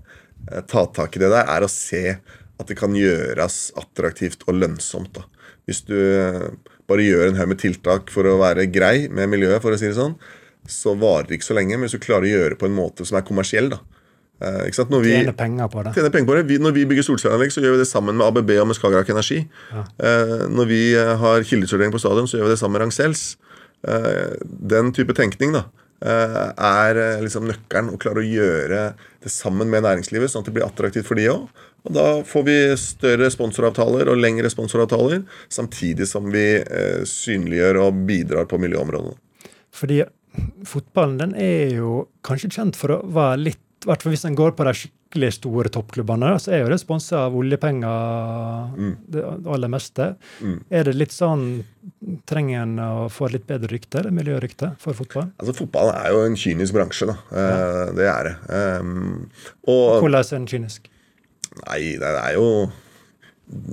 ta 0.69 0.83
tak 0.93 1.15
i 1.17 1.21
det 1.23 1.31
der, 1.33 1.45
er 1.49 1.65
å 1.65 1.69
se 1.69 2.17
at 2.59 2.67
det 2.69 2.77
kan 2.77 2.93
gjøres 2.93 3.71
attraktivt 3.81 4.45
og 4.47 4.59
lønnsomt. 4.61 5.13
da. 5.17 5.23
Hvis 5.65 5.81
du 5.87 5.95
eh, 5.97 6.47
bare 6.89 7.05
gjør 7.05 7.29
en 7.31 7.39
haug 7.39 7.49
med 7.49 7.59
tiltak 7.61 8.11
for 8.13 8.27
å 8.29 8.37
være 8.41 8.67
grei 8.71 9.07
med 9.09 9.29
miljøet, 9.31 9.61
for 9.63 9.73
å 9.73 9.79
si 9.79 9.87
det 9.89 9.97
sånn, 9.97 10.15
så 10.69 10.95
varer 10.97 11.27
det 11.29 11.39
ikke 11.39 11.47
så 11.51 11.57
lenge. 11.57 11.77
Men 11.77 11.87
hvis 11.87 11.97
du 11.97 12.03
klarer 12.05 12.25
å 12.27 12.33
gjøre 12.35 12.53
det 12.55 12.59
på 12.61 12.69
en 12.69 12.75
måte 12.77 13.05
som 13.05 13.17
er 13.17 13.25
kommersiell, 13.25 13.69
da. 13.73 13.79
Eh, 14.43 14.65
Tjene 15.23 15.33
penger 15.37 15.69
på 15.71 15.83
det. 15.85 15.93
tjener 15.95 16.11
penger 16.11 16.27
på 16.27 16.35
det. 16.35 16.43
Vi, 16.49 16.57
når 16.59 16.73
vi 16.75 16.85
bygger 16.89 17.05
solcelleanlegg, 17.07 17.53
så 17.55 17.61
gjør 17.63 17.77
vi 17.77 17.81
det 17.83 17.87
sammen 17.89 18.17
med 18.19 18.27
ABB 18.27 18.51
og 18.59 18.67
med 18.67 18.75
Skagerrak 18.77 19.09
Energi. 19.13 19.41
Eh, 19.71 20.35
når 20.51 20.69
vi 20.69 20.81
eh, 20.97 21.13
har 21.21 21.45
kildesortering 21.47 21.93
på 21.95 22.01
stadion, 22.03 22.27
så 22.27 22.37
gjør 22.41 22.49
vi 22.49 22.53
det 22.55 22.59
sammen 22.61 22.75
med 22.77 22.85
Rangsells. 22.85 23.23
Eh, 23.87 24.35
den 24.75 24.91
type 24.97 25.15
tenkning 25.17 25.53
da, 25.55 25.63
eh, 26.03 26.41
er 26.57 26.99
liksom 27.23 27.47
nøkkelen. 27.47 27.93
Å 27.95 28.01
klare 28.01 28.21
å 28.21 28.27
gjøre 28.27 28.81
det 29.23 29.31
sammen 29.31 29.69
med 29.71 29.85
næringslivet, 29.87 30.29
sånn 30.33 30.43
at 30.43 30.51
det 30.51 30.57
blir 30.59 30.67
attraktivt 30.67 31.07
for 31.07 31.15
de 31.17 31.29
òg. 31.31 31.47
Og 31.85 31.93
da 31.93 32.05
får 32.25 32.45
vi 32.47 32.57
større 32.81 33.29
sponsoravtaler 33.33 34.09
og 34.09 34.19
lengre 34.19 34.49
sponsoravtaler, 34.51 35.21
samtidig 35.53 36.07
som 36.09 36.31
vi 36.33 36.47
eh, 36.59 37.03
synliggjør 37.09 37.83
og 37.85 38.05
bidrar 38.09 38.49
på 38.49 38.59
miljøområdet. 38.61 39.13
Fordi 39.75 40.01
fotballen 40.67 41.19
den 41.21 41.35
er 41.39 41.77
jo 41.77 42.05
kanskje 42.25 42.51
kjent 42.57 42.79
for 42.79 42.97
å 42.97 43.03
være 43.05 43.43
litt 43.43 43.61
i 43.85 43.89
hvert 43.91 44.01
fall 44.01 44.15
Hvis 44.15 44.25
en 44.25 44.37
går 44.37 44.55
på 44.57 44.65
de 44.65 44.71
skikkelig 44.79 45.27
store 45.35 45.69
toppklubbene, 45.69 46.31
så 46.41 46.55
er 46.55 46.63
jo 46.63 46.69
det 46.71 46.79
sponsa 46.81 47.19
av 47.27 47.35
oljepenger, 47.37 48.71
det 49.13 49.21
aller 49.21 49.69
meste. 49.69 50.07
Mm. 50.41 50.55
Er 50.73 50.87
det 50.87 50.95
litt 50.97 51.13
sånn 51.13 51.45
Trenger 52.25 52.63
en 52.63 52.79
å 52.81 53.05
få 53.13 53.29
litt 53.29 53.45
bedre 53.45 53.69
rykte, 53.69 53.99
eller 54.01 54.15
miljørykte, 54.15 54.71
for 54.81 54.97
fotball? 54.97 55.29
Altså 55.37 55.53
Fotballen 55.57 55.99
er 55.99 56.15
jo 56.15 56.23
en 56.25 56.39
kynisk 56.39 56.73
bransje. 56.73 57.11
da. 57.11 57.15
Ja. 57.29 57.85
Det 57.93 58.09
er 58.09 58.29
det. 58.31 58.35
Um, 58.81 59.29
og 59.69 60.01
Hvordan 60.01 60.19
er 60.23 60.29
den 60.31 60.49
kynisk? 60.49 60.89
Nei, 61.63 61.95
det 62.01 62.11
er 62.19 62.35
jo 62.35 62.49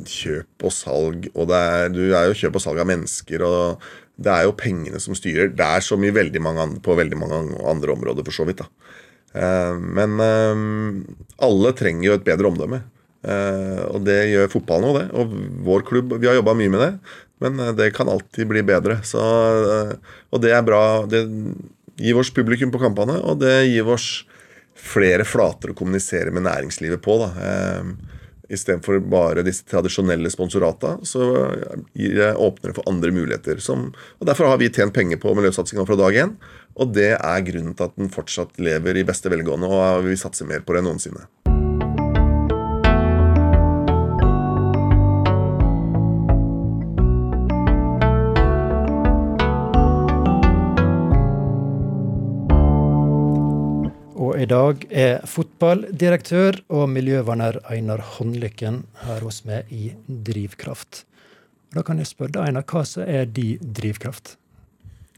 kjøp 0.09 0.67
og 0.69 0.73
salg, 0.75 1.29
og 1.33 1.49
det 1.49 1.59
er, 1.59 1.93
du 1.93 2.03
er 2.13 2.29
jo 2.29 2.37
kjøp 2.37 2.59
og 2.59 2.65
salg 2.65 2.83
av 2.83 2.89
mennesker, 2.91 3.45
og 3.47 3.85
det 4.23 4.33
er 4.33 4.47
jo 4.47 4.57
pengene 4.59 5.01
som 5.01 5.17
styrer. 5.17 5.53
Det 5.57 5.65
er 5.67 5.85
så 5.85 5.97
mye 6.01 6.15
veldig 6.15 6.43
mange 6.45 6.65
andre, 6.67 6.83
på 6.85 6.97
veldig 6.99 7.19
mange 7.19 7.41
andre 7.73 7.95
områder, 7.95 8.27
for 8.27 8.37
så 8.37 8.47
vidt. 8.49 8.61
da. 8.61 8.69
Eh, 9.35 9.79
Men 9.99 10.21
eh, 10.21 10.65
alle 11.43 11.73
trenger 11.79 12.11
jo 12.11 12.17
et 12.19 12.27
bedre 12.27 12.51
omdømme. 12.53 12.83
Eh, 13.25 13.83
Og 13.89 14.05
det 14.05 14.19
gjør 14.33 14.53
fotballen 14.53 14.91
òg, 14.91 14.99
det. 15.01 15.07
Og 15.17 15.37
vår 15.71 15.87
klubb, 15.89 16.17
vi 16.21 16.29
har 16.29 16.37
jobba 16.39 16.57
mye 16.59 16.73
med 16.75 16.85
det, 16.85 16.93
men 17.43 17.63
det 17.79 17.93
kan 17.97 18.11
alltid 18.13 18.47
bli 18.53 18.63
bedre. 18.63 19.01
Så, 19.03 19.19
og 20.31 20.43
det 20.45 20.53
er 20.55 20.63
bra. 20.63 21.03
Det 21.11 21.25
gir 21.99 22.21
oss 22.21 22.31
publikum 22.31 22.71
på 22.71 22.79
kampene, 22.83 23.17
og 23.25 23.41
det 23.43 23.65
gir 23.73 23.89
oss 23.91 24.23
flere 24.83 25.27
flater 25.29 25.73
å 25.73 25.77
kommunisere 25.79 26.33
med 26.35 26.47
næringslivet 26.49 27.03
på. 27.05 27.19
da. 27.23 27.31
Eh, 27.47 28.19
Istedenfor 28.53 28.99
bare 29.09 29.45
disse 29.47 29.65
tradisjonelle 29.65 30.29
sponsorata, 30.29 30.99
så 31.09 31.23
åpner 32.37 32.69
det 32.69 32.75
for 32.77 32.91
andre 32.91 33.13
muligheter. 33.15 33.63
Som, 33.65 33.95
og 34.21 34.27
Derfor 34.29 34.51
har 34.51 34.61
vi 34.61 34.69
tjent 34.69 34.93
penger 34.93 35.17
på 35.23 35.33
miljøsatsinga 35.39 35.87
fra 35.89 35.97
dag 35.97 36.19
én. 36.27 36.35
Og 36.77 36.93
det 36.93 37.15
er 37.15 37.47
grunnen 37.47 37.73
til 37.79 37.89
at 37.89 37.97
den 37.97 38.13
fortsatt 38.13 38.61
lever 38.61 39.01
i 39.01 39.07
beste 39.09 39.33
velgående, 39.33 39.73
og 39.73 40.05
vi 40.05 40.21
satser 40.21 40.51
mer 40.51 40.67
på 40.67 40.77
det 40.77 40.83
enn 40.83 40.91
noensinne. 40.93 41.52
I 54.43 54.47
dag 54.49 54.83
er 54.91 55.23
fotballdirektør 55.29 56.57
og 56.75 56.89
miljøverner 56.91 57.61
Einar 57.71 58.01
Håndlykken 58.17 58.81
her 59.05 59.23
hos 59.23 59.43
meg 59.47 59.69
i 59.71 59.93
Drivkraft. 60.09 61.05
Da 61.73 61.85
kan 61.87 62.01
jeg 62.01 62.11
spørre 62.11 62.35
deg, 62.35 62.49
Einar, 62.51 62.65
hva 62.67 62.83
så 62.89 63.05
er 63.07 63.29
din 63.31 63.61
drivkraft? 63.77 64.35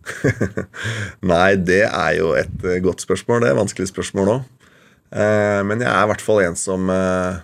Nei, 1.32 1.54
det 1.56 1.86
er 1.86 2.18
jo 2.18 2.34
et 2.36 2.66
eh, 2.68 2.82
godt 2.84 3.06
spørsmål. 3.06 3.40
Det 3.40 3.48
er 3.48 3.56
et 3.56 3.62
vanskelig 3.62 3.88
spørsmål 3.90 4.32
òg. 4.34 4.68
Eh, 5.14 5.62
men 5.70 5.80
jeg 5.80 5.88
er 5.88 6.04
i 6.04 6.10
hvert 6.12 6.26
fall 6.26 6.42
en 6.44 6.58
som 6.58 6.92
eh, 6.92 7.40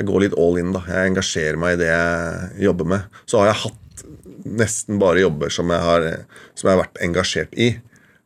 Jeg 0.00 0.08
går 0.08 0.24
litt 0.24 0.36
all 0.40 0.58
in. 0.58 0.74
da. 0.74 0.82
Jeg 0.88 1.12
engasjerer 1.12 1.60
meg 1.60 1.76
i 1.76 1.82
det 1.84 1.92
jeg 1.92 2.66
jobber 2.66 2.90
med. 2.96 3.22
Så 3.30 3.40
har 3.40 3.52
jeg 3.52 3.62
hatt 3.62 4.04
nesten 4.42 4.98
bare 4.98 5.22
jobber 5.22 5.54
som 5.54 5.70
jeg 5.70 5.86
har, 5.86 6.10
som 6.58 6.66
jeg 6.66 6.74
har 6.74 6.82
vært 6.82 7.02
engasjert 7.06 7.54
i. 7.54 7.70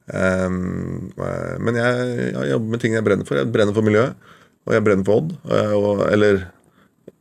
Um, 0.06 1.08
men 1.58 1.78
jeg, 1.80 2.10
jeg, 2.30 2.50
jobber 2.52 2.74
med 2.74 2.82
ting 2.82 2.94
jeg 2.94 3.06
brenner 3.06 3.28
for. 3.28 3.40
Jeg 3.40 3.50
brenner 3.54 3.76
for 3.76 3.86
miljøet, 3.86 4.28
og 4.66 4.76
jeg 4.76 4.84
brenner 4.86 5.08
for 5.08 5.22
Odd. 5.22 5.34
Og, 5.78 6.04
eller 6.10 6.44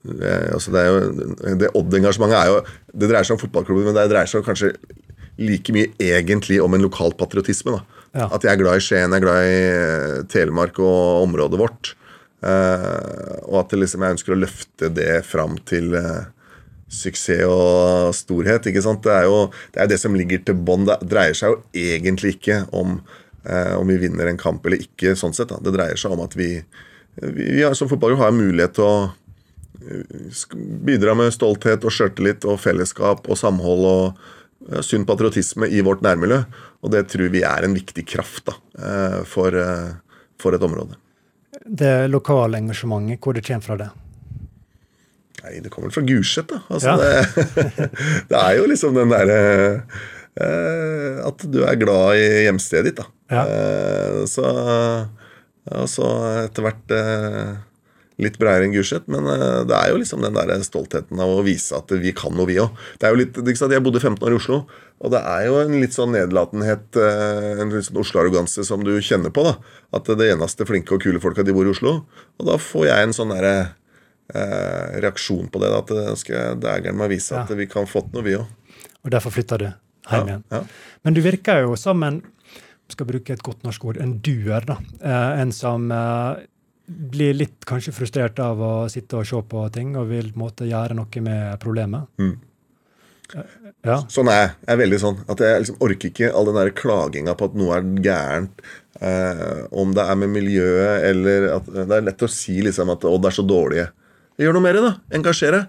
det, 0.05 0.33
altså 0.53 0.73
det, 0.75 0.85
jo, 0.85 1.55
det 1.57 1.71
Odd-engasjementet 1.73 2.37
er 2.37 2.49
jo 2.51 2.59
Det 2.93 3.07
dreier 3.09 3.25
seg 3.25 3.37
om 3.37 3.41
fotballklubben, 3.41 3.87
men 3.87 3.97
det 3.97 4.05
dreier 4.11 4.29
seg 4.29 4.45
kanskje 4.45 4.75
like 5.41 5.73
mye 5.75 5.89
egentlig 5.99 6.61
om 6.63 6.75
en 6.77 6.85
lokal 6.85 7.11
patriotisme. 7.17 7.79
Ja. 8.15 8.29
At 8.29 8.45
jeg 8.45 8.53
er 8.53 8.61
glad 8.61 8.79
i 8.79 8.83
Skien, 8.83 9.11
jeg 9.11 9.19
er 9.19 9.25
glad 9.25 9.47
i 9.49 9.55
eh, 9.59 10.19
Telemark 10.31 10.79
og 10.79 11.25
området 11.25 11.59
vårt. 11.59 11.95
Uh, 12.45 13.41
og 13.49 13.63
at 13.63 13.73
liksom, 13.73 14.03
jeg 14.05 14.15
ønsker 14.15 14.35
å 14.35 14.37
løfte 14.37 14.89
det 14.93 15.23
fram 15.25 15.55
til 15.65 15.95
uh, 15.97 16.27
suksess 16.91 17.45
og 17.49 18.13
storhet. 18.15 18.67
ikke 18.67 18.83
sant? 18.85 19.03
Det 19.03 19.13
er 19.13 19.27
jo 19.29 19.49
det, 19.73 19.81
er 19.81 19.91
det 19.91 19.99
som 20.01 20.15
ligger 20.15 20.43
til 20.45 20.57
bånn. 20.57 20.87
Det 20.87 20.99
dreier 21.09 21.37
seg 21.37 21.53
jo 21.53 21.61
egentlig 21.73 22.35
ikke 22.37 22.63
om 22.75 22.99
eh, 23.43 23.73
om 23.77 23.87
vi 23.87 23.99
vinner 24.01 24.29
en 24.29 24.41
kamp 24.41 24.65
eller 24.65 24.83
ikke. 24.85 25.15
sånn 25.15 25.33
sett. 25.33 25.49
Da. 25.49 25.61
Det 25.61 25.75
dreier 25.75 25.99
seg 25.99 26.15
om 26.15 26.23
at 26.25 26.37
vi, 26.37 26.49
vi, 27.21 27.49
vi 27.57 27.67
som 27.73 27.91
fotballklubb 27.91 28.23
har 28.23 28.35
mulighet 28.35 28.77
til 28.77 28.89
å 28.89 28.97
bidra 30.85 31.13
med 31.17 31.33
stolthet 31.33 31.83
og 31.85 31.93
sjøltillit 31.93 32.45
og 32.49 32.57
fellesskap 32.61 33.27
og 33.29 33.37
samhold 33.37 33.85
og 33.89 34.81
sunn 34.85 35.05
patriotisme 35.05 35.67
i 35.69 35.81
vårt 35.85 36.01
nærmiljø. 36.05 36.41
Og 36.85 36.93
det 36.93 37.07
tror 37.11 37.33
vi 37.33 37.43
er 37.45 37.65
en 37.65 37.75
viktig 37.75 38.05
kraft 38.07 38.47
da, 38.49 38.55
eh, 38.77 39.23
for, 39.25 39.55
eh, 39.55 39.93
for 40.39 40.53
et 40.53 40.61
område. 40.61 40.95
Det 41.65 42.09
lokale 42.09 42.57
engasjementet, 42.57 43.19
hvor 43.19 43.33
det 43.33 43.45
kommer 43.45 43.61
fra 43.63 43.77
det? 43.77 43.89
Nei, 45.45 45.61
Det 45.61 45.71
kommer 45.73 45.93
fra 45.93 46.01
Gulset, 46.05 46.49
da. 46.49 46.61
Altså, 46.73 46.95
ja. 46.95 46.97
det, 46.97 47.89
det, 48.31 48.39
er 48.39 48.57
jo 48.57 48.65
liksom 48.71 48.97
den 48.97 49.13
derre 49.13 49.39
eh, 50.41 51.21
At 51.25 51.45
du 51.45 51.61
er 51.67 51.77
glad 51.79 52.17
i 52.17 52.25
hjemstedet 52.47 52.89
ditt, 52.89 53.03
da. 53.03 53.07
Ja. 53.29 53.45
Eh, 53.45 54.19
så, 54.29 54.49
og 55.75 55.87
så 55.89 56.09
etter 56.45 56.65
hvert 56.65 56.93
eh, 56.93 57.55
litt 58.21 58.37
bredere 58.39 58.67
enn 58.67 58.73
Gulset, 58.75 59.07
men 59.11 59.27
uh, 59.27 59.63
det 59.67 59.75
er 59.75 59.91
jo 59.91 59.99
liksom 59.99 60.23
den 60.23 60.35
der 60.37 60.53
stoltheten 60.63 61.19
av 61.19 61.33
å 61.33 61.43
vise 61.43 61.75
at 61.75 61.91
vi 61.99 62.13
kan 62.15 62.35
noe, 62.35 62.47
vi 62.47 62.59
òg. 62.63 62.71
Jeg 63.01 63.83
bodde 63.83 64.01
15 64.01 64.23
år 64.23 64.35
i 64.35 64.37
Oslo, 64.39 64.61
og 65.03 65.11
det 65.11 65.19
er 65.19 65.47
jo 65.49 65.57
en 65.59 65.75
litt 65.81 65.97
sånn 65.97 66.13
nedlatenhet, 66.15 66.85
uh, 66.95 67.59
en 67.59 67.73
litt 67.73 67.89
sånn 67.89 67.99
Oslo-arroganse 67.99 68.63
som 68.67 68.85
du 68.87 68.93
kjenner 69.03 69.33
på. 69.35 69.43
da, 69.47 69.57
At 69.99 70.07
det 70.07 70.31
eneste 70.31 70.67
flinke 70.67 70.95
og 70.95 71.03
kule 71.03 71.19
folka, 71.23 71.43
de 71.43 71.55
bor 71.55 71.67
i 71.67 71.73
Oslo. 71.73 71.97
Og 72.39 72.47
da 72.47 72.55
får 72.61 72.87
jeg 72.87 73.09
en 73.09 73.17
sånn 73.19 73.35
derre 73.35 73.55
uh, 74.33 74.95
reaksjon 75.03 75.49
på 75.51 75.61
det. 75.61 75.71
Da, 75.73 75.81
at 75.83 75.93
det 75.97 76.15
skal 76.21 76.61
dægeren 76.61 76.97
meg 76.99 77.11
vise 77.13 77.35
ja. 77.35 77.43
at 77.43 77.53
vi 77.57 77.67
kan 77.71 77.89
få 77.89 78.05
til 78.05 78.17
noe, 78.17 78.25
vi 78.25 78.37
òg. 78.39 78.81
Og 79.05 79.13
derfor 79.13 79.35
flytta 79.35 79.59
du 79.61 79.67
hjem 79.67 80.31
igjen. 80.31 80.47
Ja, 80.49 80.61
ja. 80.61 80.97
Men 81.05 81.17
du 81.17 81.21
virker 81.25 81.61
jo 81.65 81.77
som 81.77 82.01
en 82.07 82.23
skal 82.89 83.07
bruke 83.09 83.33
et 83.33 83.45
godt 83.45 83.63
norsk 83.65 83.85
ord, 83.89 84.01
en 84.01 84.17
duer. 84.21 84.65
da, 84.65 84.77
En 85.41 85.51
som 85.53 85.87
blir 86.85 87.33
litt 87.33 87.65
kanskje 87.65 87.93
frustrert 87.95 88.39
av 88.41 88.61
å 88.61 88.73
sitte 88.93 89.17
og 89.17 89.25
se 89.25 89.39
på 89.49 89.63
ting 89.73 89.95
og 89.97 90.11
vil 90.11 90.29
måte, 90.37 90.67
gjøre 90.69 90.97
noe 90.97 91.23
med 91.25 91.57
problemet. 91.61 92.11
Mm. 92.21 92.35
Ja. 93.85 93.99
Sånn 94.11 94.29
er 94.29 94.37
jeg. 94.37 94.49
Jeg 94.61 94.71
er 94.73 94.81
veldig 94.81 94.99
sånn. 95.01 95.19
At 95.31 95.41
jeg 95.41 95.61
liksom 95.63 95.79
orker 95.85 96.11
ikke 96.11 96.31
all 96.31 96.49
den 96.49 96.59
der 96.59 96.71
klaginga 96.77 97.35
på 97.37 97.49
at 97.49 97.57
noe 97.57 97.77
er 97.77 97.87
gærent. 98.05 98.65
Eh, 99.01 99.65
om 99.75 99.93
det 99.95 100.05
er 100.05 100.19
med 100.21 100.31
miljøet 100.31 101.03
eller 101.09 101.49
at 101.57 101.65
Det 101.67 101.97
er 101.97 102.05
lett 102.05 102.21
å 102.23 102.29
si 102.31 102.61
liksom 102.63 102.93
at 102.93 103.03
det 103.03 103.31
er 103.31 103.37
så 103.37 103.45
dårlige. 103.45 103.89
Gjør 104.41 104.57
noe 104.57 104.65
mer, 104.65 104.79
da. 104.83 104.93
Engasjere. 105.15 105.65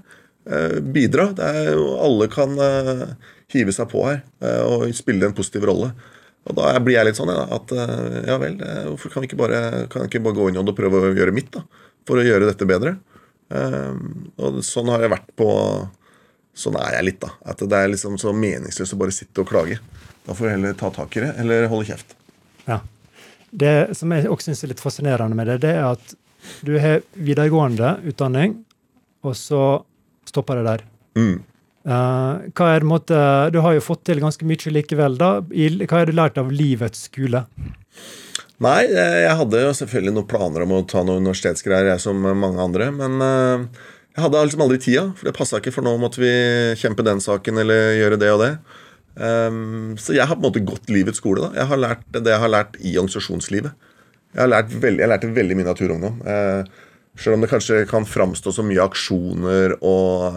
Eh, 0.46 0.80
bidra. 0.80 1.30
Er, 1.42 1.74
alle 2.02 2.28
kan 2.30 2.54
eh, 2.62 3.08
hive 3.54 3.74
seg 3.74 3.88
på 3.90 4.04
her 4.06 4.20
eh, 4.42 4.62
og 4.62 4.86
spille 4.94 5.26
en 5.26 5.34
positiv 5.34 5.66
rolle. 5.66 5.90
Og 6.46 6.54
da 6.54 6.70
blir 6.78 6.94
jeg 6.94 7.08
litt 7.08 7.18
sånn 7.18 7.32
at 7.34 7.72
ja 7.74 8.36
vel, 8.38 8.60
hvorfor 8.92 9.10
kan 9.10 9.24
vi 9.24 9.26
ikke 9.26 9.38
bare, 9.40 9.60
kan 9.90 10.04
ikke 10.06 10.20
bare 10.22 10.36
gå 10.36 10.44
inn 10.52 10.60
og 10.60 10.76
prøve 10.78 11.00
å 11.02 11.08
gjøre 11.10 11.32
mitt 11.34 11.48
da, 11.56 11.64
for 12.06 12.22
å 12.22 12.22
gjøre 12.22 12.46
dette 12.46 12.68
bedre? 12.70 12.92
Og 13.50 14.60
sånn 14.62 14.92
har 14.94 15.02
jeg 15.02 15.10
vært 15.16 15.32
på 15.34 15.48
Sånn 16.56 16.78
er 16.80 16.94
jeg 16.94 17.04
litt, 17.04 17.18
da. 17.20 17.34
At 17.52 17.60
det 17.60 17.76
er 17.76 17.90
liksom 17.92 18.14
så 18.16 18.30
meningsløst 18.32 18.94
å 18.94 18.98
bare 19.02 19.12
sitte 19.12 19.42
og 19.42 19.50
klage. 19.50 19.74
Da 20.24 20.32
får 20.32 20.46
jeg 20.46 20.54
heller 20.54 20.78
ta 20.80 20.88
tak 20.94 21.18
i 21.18 21.20
det, 21.26 21.34
eller 21.42 21.66
holde 21.68 21.84
kjeft. 21.90 22.14
Ja. 22.64 22.78
Det 23.50 23.74
som 23.98 24.14
jeg 24.14 24.30
også 24.32 24.48
syns 24.48 24.62
er 24.64 24.72
litt 24.72 24.80
fascinerende 24.80 25.36
med 25.36 25.50
det, 25.50 25.58
det 25.66 25.74
er 25.74 25.90
at 25.90 26.14
du 26.66 26.76
har 26.80 27.04
videregående 27.12 27.96
utdanning, 28.08 28.58
og 29.26 29.36
så 29.38 29.62
stopper 30.28 30.60
det 30.60 30.66
der. 30.66 30.84
Mm. 31.16 31.36
Uh, 31.86 32.42
hva 32.50 32.72
er 32.74 32.82
måte, 32.82 33.16
Du 33.54 33.60
har 33.62 33.76
jo 33.76 33.84
fått 33.84 34.02
til 34.08 34.18
ganske 34.18 34.46
mye 34.46 34.72
likevel. 34.74 35.18
da. 35.18 35.40
hva 35.40 35.98
har 36.00 36.06
du 36.06 36.12
lært 36.12 36.38
av 36.38 36.50
livets 36.50 37.06
skole? 37.06 37.44
Nei, 38.58 38.88
jeg 38.88 39.36
hadde 39.36 39.60
jo 39.60 39.74
selvfølgelig 39.76 40.14
noen 40.16 40.26
planer 40.26 40.64
om 40.64 40.72
å 40.72 40.86
ta 40.88 41.04
noen 41.04 41.22
universitetsgreier, 41.22 41.92
jeg 41.92 42.02
som 42.02 42.16
mange 42.16 42.58
andre. 42.58 42.90
Men 42.90 43.20
uh, 43.22 43.84
jeg 44.16 44.24
hadde 44.24 44.42
liksom 44.48 44.64
aldri 44.66 44.80
tida, 44.82 45.06
for 45.14 45.28
det 45.28 45.36
passa 45.36 45.60
ikke, 45.60 45.74
for 45.76 45.86
nå 45.86 45.94
måtte 46.00 46.22
vi 46.22 46.32
kjempe 46.80 47.06
den 47.06 47.22
saken 47.22 47.62
eller 47.62 47.94
gjøre 48.00 48.18
det 48.18 48.32
og 48.32 48.42
det. 48.42 48.52
Så 49.16 50.12
jeg 50.12 50.28
har 50.28 50.36
på 50.36 50.42
en 50.42 50.44
måte 50.50 50.60
gått 50.60 50.90
livets 50.92 51.22
skole. 51.22 51.46
da. 51.46 51.48
Jeg 51.56 51.68
har 51.70 51.78
lært 51.80 52.02
det 52.12 52.28
jeg 52.28 52.40
har 52.42 52.50
lært 52.52 52.74
i 52.80 52.90
organisasjonslivet. 53.00 53.86
Jeg 54.36 54.42
har 54.42 54.52
lært 54.52 54.74
veldig, 54.76 55.00
jeg 55.00 55.08
lærte 55.08 55.32
veldig 55.32 55.56
mye 55.56 55.66
naturungdom. 55.70 56.18
Eh, 56.28 56.90
selv 57.16 57.38
om 57.38 57.44
det 57.44 57.48
kanskje 57.48 57.86
kan 57.88 58.04
framstå 58.04 58.52
så 58.52 58.64
mye 58.66 58.84
aksjoner 58.84 59.78
og 59.80 60.36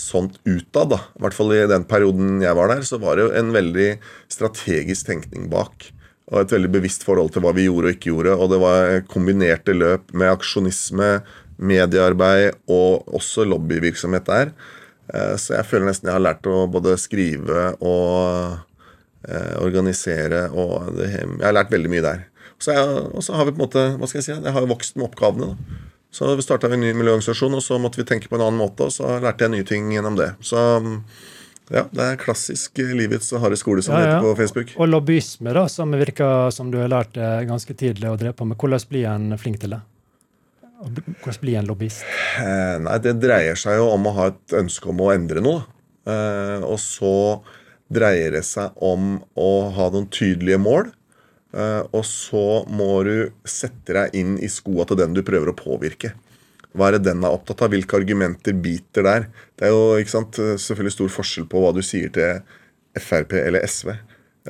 sånt 0.00 0.38
utad, 0.48 0.94
da. 0.94 1.00
I 1.18 1.24
hvert 1.26 1.36
fall 1.36 1.52
i 1.52 1.66
den 1.68 1.84
perioden 1.88 2.38
jeg 2.40 2.56
var 2.56 2.72
der, 2.72 2.80
så 2.88 2.96
var 3.02 3.18
det 3.18 3.26
jo 3.26 3.34
en 3.36 3.52
veldig 3.52 3.90
strategisk 4.32 5.10
tenkning 5.10 5.50
bak. 5.52 5.90
Og 6.30 6.40
et 6.40 6.54
veldig 6.54 6.70
bevisst 6.78 7.04
forhold 7.04 7.34
til 7.34 7.44
hva 7.44 7.52
vi 7.52 7.66
gjorde 7.66 7.90
og 7.90 7.98
ikke 7.98 8.12
gjorde. 8.12 8.38
Og 8.40 8.52
det 8.54 8.62
var 8.62 8.96
kombinerte 9.10 9.76
løp 9.76 10.08
med 10.16 10.32
aksjonisme, 10.32 11.12
mediearbeid 11.60 12.56
og 12.72 13.10
også 13.20 13.44
lobbyvirksomhet 13.44 14.30
der. 14.30 14.54
Eh, 15.12 15.36
så 15.36 15.58
jeg 15.58 15.68
føler 15.68 15.90
nesten 15.90 16.08
jeg 16.08 16.16
har 16.16 16.24
lært 16.24 16.48
å 16.48 16.64
både 16.72 16.96
skrive 17.02 17.74
og 17.84 18.56
eh, 19.28 19.56
organisere. 19.60 20.46
Og 20.54 20.94
det, 20.96 21.12
jeg 21.18 21.44
har 21.44 21.58
lært 21.60 21.76
veldig 21.76 21.92
mye 21.92 22.06
der. 22.08 22.29
Og 22.68 23.22
så 23.24 23.36
har 23.38 23.48
vi 23.48 23.54
på 23.54 23.60
en 23.60 23.64
måte, 23.64 23.86
hva 23.96 24.08
skal 24.10 24.20
jeg 24.20 24.28
si, 24.28 24.34
jeg 24.36 24.54
har 24.56 24.68
vokst 24.68 24.98
med 24.98 25.08
oppgavene. 25.08 25.54
da. 25.54 25.80
Så 26.10 26.34
vi 26.36 26.42
starta 26.42 26.66
en 26.66 26.80
ny 26.82 26.90
miljøorganisasjon, 26.98 27.54
og 27.54 27.62
så 27.62 27.78
måtte 27.78 28.00
vi 28.02 28.06
tenke 28.08 28.28
på 28.28 28.36
en 28.36 28.42
annen 28.48 28.58
måte. 28.58 28.88
Og 28.88 28.94
så 28.94 29.20
lærte 29.22 29.46
jeg 29.46 29.54
nye 29.54 29.66
ting 29.66 29.92
gjennom 29.94 30.18
det. 30.18 30.32
Så 30.44 30.58
ja, 31.70 31.84
det 31.94 32.02
er 32.02 32.18
klassisk 32.18 32.80
livets 32.82 33.30
harde 33.38 33.56
skole, 33.58 33.82
som 33.86 33.94
ja, 33.94 34.00
ja. 34.00 34.16
heter 34.16 34.26
på 34.26 34.34
Facebook. 34.40 34.74
Og 34.76 34.90
lobbyisme, 34.90 35.54
da, 35.54 35.68
som 35.70 35.94
virker 35.94 36.50
som 36.54 36.72
du 36.72 36.80
har 36.82 36.90
lært 36.90 37.14
det 37.14 37.30
ganske 37.46 37.76
tidlig 37.78 38.10
å 38.10 38.18
drepe 38.18 38.40
på 38.42 38.48
med. 38.50 38.58
Hvordan 38.58 38.88
blir 38.90 39.06
en 39.12 39.38
flink 39.38 39.62
til 39.62 39.76
det? 39.76 39.80
Hvordan 40.80 41.40
blir 41.44 41.60
en 41.60 41.70
lobbyist? 41.70 42.02
Eh, 42.42 42.76
nei, 42.82 42.98
Det 43.04 43.14
dreier 43.22 43.58
seg 43.58 43.78
jo 43.78 43.90
om 43.94 44.08
å 44.08 44.16
ha 44.16 44.30
et 44.32 44.58
ønske 44.64 44.90
om 44.90 45.02
å 45.04 45.12
endre 45.14 45.44
noe. 45.44 45.62
Eh, 46.10 46.58
og 46.66 46.80
så 46.82 47.14
dreier 47.92 48.34
det 48.34 48.42
seg 48.48 48.74
om 48.82 49.20
å 49.38 49.50
ha 49.76 49.90
noen 49.94 50.08
tydelige 50.10 50.58
mål. 50.58 50.90
Eh, 51.50 51.82
og 51.90 52.04
så 52.06 52.62
må 52.70 52.90
du 53.06 53.14
sette 53.48 53.96
deg 53.96 54.18
inn 54.18 54.36
i 54.42 54.50
skoa 54.50 54.86
til 54.86 55.00
den 55.00 55.16
du 55.16 55.22
prøver 55.26 55.52
å 55.52 55.56
påvirke. 55.58 56.14
Hva 56.70 56.88
er 56.88 56.98
det 56.98 57.08
den 57.08 57.24
er 57.26 57.34
opptatt 57.34 57.64
av? 57.66 57.72
Hvilke 57.72 57.98
argumenter 57.98 58.54
biter 58.54 59.06
der? 59.06 59.26
Det 59.58 59.66
er 59.66 59.74
jo 59.74 59.98
ikke 59.98 60.14
sant, 60.14 60.38
selvfølgelig 60.38 60.94
stor 60.94 61.12
forskjell 61.16 61.48
på 61.50 61.64
hva 61.64 61.74
du 61.74 61.82
sier 61.82 62.12
til 62.14 62.44
Frp 63.00 63.34
eller 63.40 63.66
SV. 63.66 63.90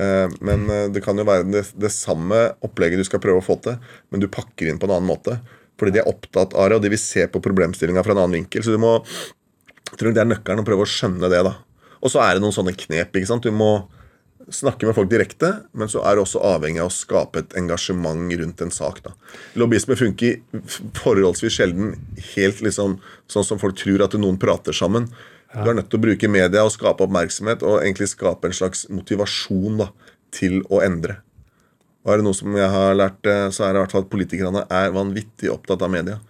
Eh, 0.00 0.36
men 0.44 0.68
eh, 0.68 0.86
det 0.92 1.02
kan 1.04 1.18
jo 1.18 1.24
være 1.28 1.48
det, 1.48 1.64
det 1.80 1.92
samme 1.94 2.50
opplegget 2.66 3.00
du 3.00 3.08
skal 3.08 3.22
prøve 3.24 3.40
å 3.40 3.46
få 3.46 3.56
til, 3.64 3.80
men 4.12 4.22
du 4.22 4.28
pakker 4.32 4.68
inn 4.68 4.80
på 4.80 4.88
en 4.88 4.98
annen 4.98 5.08
måte. 5.08 5.40
Fordi 5.80 5.96
de 5.96 6.02
er 6.02 6.10
opptatt 6.10 6.52
av 6.52 6.68
det, 6.68 6.76
og 6.76 6.84
de 6.84 6.92
vil 6.92 7.00
se 7.00 7.24
på 7.32 7.40
problemstillinga 7.40 8.04
fra 8.04 8.12
en 8.12 8.26
annen 8.26 8.42
vinkel. 8.42 8.64
Så 8.66 8.76
du 8.76 8.82
må 8.82 8.98
jeg 9.90 9.98
tror 9.98 10.14
det 10.14 10.22
er 10.22 10.28
nøkkelen 10.30 10.62
å 10.62 10.66
prøve 10.66 10.84
å 10.84 10.90
skjønne 10.90 11.30
det. 11.32 11.40
da. 11.46 11.56
Og 12.00 12.12
så 12.12 12.22
er 12.22 12.36
det 12.36 12.44
noen 12.44 12.54
sånne 12.54 12.76
knep. 12.78 13.16
ikke 13.16 13.28
sant? 13.28 13.46
Du 13.46 13.54
må 13.54 13.88
snakke 14.54 14.86
med 14.88 14.96
folk 14.96 15.10
direkte, 15.10 15.50
men 15.72 15.90
så 15.90 16.02
er 16.06 16.16
du 16.16 16.22
også 16.24 16.42
avhengig 16.44 16.82
av 16.82 16.90
å 16.90 16.94
skape 16.94 17.42
et 17.42 17.56
engasjement 17.58 18.32
rundt 18.40 18.64
en 18.64 18.72
sak. 18.74 19.00
Da. 19.04 19.14
Lobbyisme 19.60 19.96
funker 19.98 20.40
forholdsvis 20.98 21.58
sjelden 21.58 21.94
helt 22.34 22.62
liksom, 22.64 22.98
sånn 23.30 23.46
som 23.46 23.60
folk 23.62 23.78
tror 23.80 24.06
at 24.06 24.16
noen 24.18 24.40
prater 24.40 24.76
sammen. 24.76 25.08
Du 25.50 25.66
er 25.66 25.74
nødt 25.74 25.90
til 25.90 25.98
å 25.98 26.04
bruke 26.04 26.30
media 26.30 26.62
og 26.62 26.70
skape 26.74 27.02
oppmerksomhet 27.06 27.64
og 27.66 27.80
egentlig 27.80 28.10
skape 28.12 28.46
en 28.46 28.54
slags 28.54 28.84
motivasjon 28.92 29.80
da, 29.82 29.90
til 30.34 30.60
å 30.70 30.82
endre. 30.84 31.18
Og 32.04 32.12
er 32.12 32.20
det 32.20 32.26
noe 32.28 32.38
som 32.38 32.54
jeg 32.56 32.70
har 32.70 32.94
lært, 32.96 33.20
eh, 33.28 33.48
så 33.52 33.66
er 33.66 33.72
det 33.72 33.80
i 33.80 33.82
hvert 33.82 33.94
fall 33.96 34.04
at 34.06 34.12
politikerne 34.12 34.62
er 34.72 34.94
vanvittig 34.94 35.50
opptatt 35.52 35.82
av 35.84 35.90
media. 35.92 36.20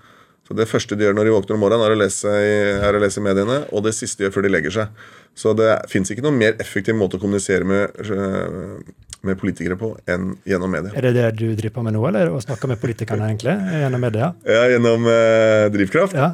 Så 0.51 0.57
Det 0.59 0.67
første 0.67 0.97
de 0.99 1.05
gjør 1.07 1.15
når 1.15 1.29
de 1.29 1.33
våkner 1.37 1.55
om 1.55 1.61
morgenen, 1.63 1.85
er 1.87 1.93
å 1.95 1.99
lese 2.01 2.31
i, 2.43 2.55
er 2.83 2.97
å 2.99 2.99
lese 2.99 3.23
mediene. 3.23 3.61
Og 3.71 3.85
det 3.87 3.93
siste 3.95 4.19
de 4.19 4.27
gjør 4.27 4.33
før 4.35 4.47
de 4.49 4.51
legger 4.51 4.75
seg. 4.75 5.05
Så 5.39 5.53
det 5.55 5.69
fins 5.93 6.11
ikke 6.11 6.25
noen 6.25 6.41
mer 6.41 6.57
effektiv 6.59 6.97
måte 6.99 7.21
å 7.21 7.23
kommunisere 7.23 7.63
med, 7.63 7.95
øh, 8.03 8.81
med 9.23 9.39
politikere 9.39 9.77
på 9.79 9.93
enn 10.11 10.33
gjennom 10.51 10.75
media. 10.75 10.91
Er 10.99 11.07
det 11.07 11.13
det 11.15 11.29
du 11.39 11.45
driver 11.55 11.77
på 11.77 11.87
med 11.87 11.95
nå, 11.95 12.03
eller 12.09 12.35
å 12.35 12.43
snakke 12.43 12.67
med 12.67 12.83
politikerne 12.83 13.31
egentlig, 13.31 13.55
gjennom 13.85 14.03
media? 14.03 14.33
Ja, 14.43 14.67
Gjennom 14.75 15.07
eh, 15.15 15.71
drivkraft? 15.71 16.19
Ja. 16.19 16.33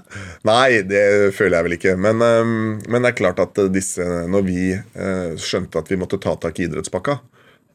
Nei, 0.49 0.81
det 0.89 1.05
føler 1.37 1.59
jeg 1.59 1.69
vel 1.69 1.77
ikke. 1.77 1.97
Men, 2.01 2.25
um, 2.25 2.59
men 2.89 3.05
det 3.05 3.13
er 3.13 3.21
klart 3.21 3.45
at 3.45 3.61
disse 3.69 4.01
Når 4.33 4.49
vi 4.49 4.61
øh, 4.73 5.37
skjønte 5.37 5.85
at 5.85 5.93
vi 5.93 6.01
måtte 6.01 6.17
ta 6.25 6.39
tak 6.41 6.57
i 6.57 6.71
idrettspakka, 6.71 7.21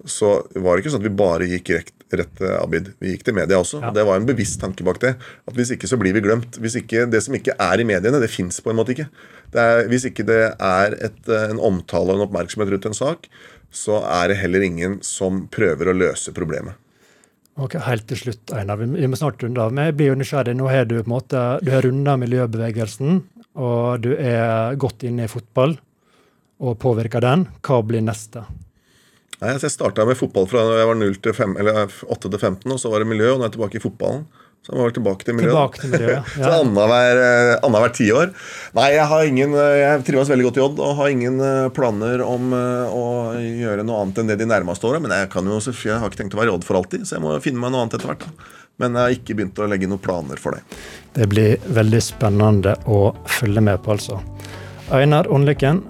så 0.09 0.41
var 0.55 0.75
det 0.75 0.83
ikke 0.83 0.93
sånn 0.93 1.03
at 1.03 1.07
vi 1.07 1.19
bare 1.21 1.47
gikk 1.49 1.71
rett, 1.75 1.93
rett 2.17 2.33
til 2.39 2.53
Abid. 2.57 2.91
Vi 3.01 3.13
gikk 3.13 3.25
til 3.27 3.35
media 3.37 3.59
også. 3.61 3.81
Ja. 3.81 3.89
og 3.89 3.97
Det 3.97 4.05
var 4.07 4.19
en 4.19 4.27
bevisst 4.29 4.59
tanke 4.61 4.85
bak 4.87 4.99
det. 5.03 5.15
At 5.47 5.57
Hvis 5.57 5.73
ikke 5.75 5.89
så 5.89 5.99
blir 6.01 6.15
vi 6.17 6.23
glemt. 6.25 6.59
Hvis 6.61 6.77
ikke, 6.79 7.05
Det 7.11 7.21
som 7.23 7.35
ikke 7.37 7.55
er 7.57 7.81
i 7.81 7.87
mediene, 7.87 8.21
det 8.21 8.31
fins 8.33 8.61
på 8.61 8.71
en 8.71 8.79
måte 8.79 8.95
ikke. 8.95 9.09
Det 9.51 9.59
er, 9.61 9.87
hvis 9.91 10.05
ikke 10.07 10.25
det 10.25 10.41
er 10.57 10.95
et, 10.97 11.19
en 11.27 11.59
omtale 11.59 12.13
og 12.13 12.19
en 12.21 12.27
oppmerksomhet 12.27 12.71
rundt 12.71 12.87
en 12.87 12.97
sak, 12.97 13.27
så 13.71 14.01
er 14.03 14.31
det 14.31 14.39
heller 14.41 14.63
ingen 14.65 14.99
som 15.03 15.45
prøver 15.51 15.91
å 15.91 15.97
løse 15.97 16.33
problemet. 16.35 16.79
Ok, 17.59 17.75
Helt 17.83 18.07
til 18.07 18.17
slutt, 18.17 18.51
Einar. 18.55 18.79
Vi 18.79 18.87
vi 18.95 19.07
må 19.11 19.19
snart 19.19 19.43
runde 19.43 19.61
av. 19.61 19.73
Men 19.75 19.89
jeg 19.89 19.97
blir 19.99 20.11
jo 20.13 20.17
nysgjerrig. 20.19 20.55
Nå 20.57 20.69
har 20.71 20.87
du 20.87 20.97
på 20.97 21.05
en 21.05 21.13
måte, 21.13 21.43
du 21.61 21.71
har 21.71 21.83
runda 21.83 22.15
miljøbevegelsen, 22.17 23.23
og 23.59 24.01
du 24.01 24.13
er 24.15 24.75
godt 24.79 25.03
inne 25.03 25.27
i 25.27 25.31
fotball 25.31 25.75
og 26.61 26.77
påvirker 26.79 27.23
den. 27.23 27.47
Hva 27.65 27.81
blir 27.85 28.03
neste? 28.05 28.45
Nei, 29.41 29.55
altså 29.55 29.67
jeg 29.67 29.73
starta 29.73 30.05
med 30.05 30.19
fotball 30.19 30.45
fra 30.49 30.63
jeg 30.77 30.85
var 30.85 30.97
0 30.99 31.15
til 31.25 31.33
5, 31.33 31.57
eller 31.63 31.81
8 31.81 32.29
til 32.29 32.37
15, 32.37 32.69
og 32.69 32.77
så 32.77 32.91
var 32.93 33.01
det 33.01 33.09
miljø, 33.09 33.33
og 33.33 33.39
nå 33.39 33.47
er 33.47 33.49
jeg 33.49 33.57
tilbake 33.57 33.79
i 33.79 33.83
fotballen. 33.83 34.27
Så 34.61 34.75
jeg 34.75 34.77
vel 34.77 34.91
tilbake 34.93 35.25
til 35.25 35.33
miljøet. 35.33 35.55
Tilbake 35.55 35.81
til 35.81 35.89
miljøet. 35.95 36.33
Ja. 36.37 36.41
så 36.45 36.57
annethvert 36.61 37.63
annenhver 37.65 37.93
tiår. 37.97 38.33
Nei, 38.77 38.89
jeg 38.93 39.07
har 39.09 39.29
ingen 39.31 39.55
eh, 39.57 39.77
Jeg 39.79 40.03
trives 40.05 40.29
veldig 40.29 40.45
godt 40.45 40.59
i 40.59 40.61
Odd 40.67 40.81
og 40.85 40.99
har 40.99 41.09
ingen 41.09 41.41
eh, 41.41 41.69
planer 41.73 42.21
om 42.21 42.53
eh, 42.53 42.93
å 42.93 43.05
gjøre 43.41 43.85
noe 43.87 44.03
annet 44.03 44.21
enn 44.21 44.29
det 44.29 44.37
de 44.43 44.47
nærmeste 44.51 44.85
åra. 44.85 44.99
Men 45.01 45.15
jeg 45.17 45.31
kan 45.33 45.49
jo 45.49 45.57
jeg 45.57 45.97
har 45.97 46.05
ikke 46.05 46.21
tenkt 46.21 46.37
å 46.37 46.41
være 46.43 46.53
i 46.53 46.55
Odd 46.59 46.67
for 46.67 46.77
alltid, 46.77 47.07
så 47.09 47.17
jeg 47.17 47.25
må 47.25 47.33
finne 47.41 47.63
meg 47.63 47.73
noe 47.73 47.87
annet 47.87 47.97
etter 47.97 48.11
hvert. 48.11 48.27
da. 48.27 48.51
Men 48.81 48.93
jeg 48.99 49.01
har 49.01 49.15
ikke 49.17 49.37
begynt 49.39 49.61
å 49.61 49.69
legge 49.71 49.89
noen 49.89 50.03
planer 50.05 50.41
for 50.41 50.53
det. 50.53 50.61
Det 51.17 51.25
blir 51.33 51.65
veldig 51.73 52.03
spennende 52.05 52.75
å 52.85 53.01
følge 53.39 53.65
med 53.65 53.81
på, 53.81 53.97
altså. 53.97 54.21
Einar 54.93 55.25
Åndlykken, 55.33 55.81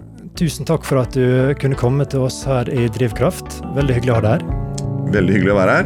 tusen 0.42 0.66
takk 0.66 0.82
for 0.88 0.98
at 1.04 1.14
du 1.14 1.54
kunne 1.62 1.78
komme 1.78 2.02
til 2.10 2.24
oss 2.26 2.40
her 2.50 2.66
i 2.74 2.88
Drivkraft. 2.90 3.46
Veldig 3.76 3.94
hyggelig 4.00 4.14
å 4.14 4.16
ha 4.18 4.22
deg 4.26 4.32
her. 4.34 4.44
Veldig 5.14 5.34
hyggelig 5.36 5.52
å 5.54 5.60
være 5.60 5.74
her. 5.78 5.86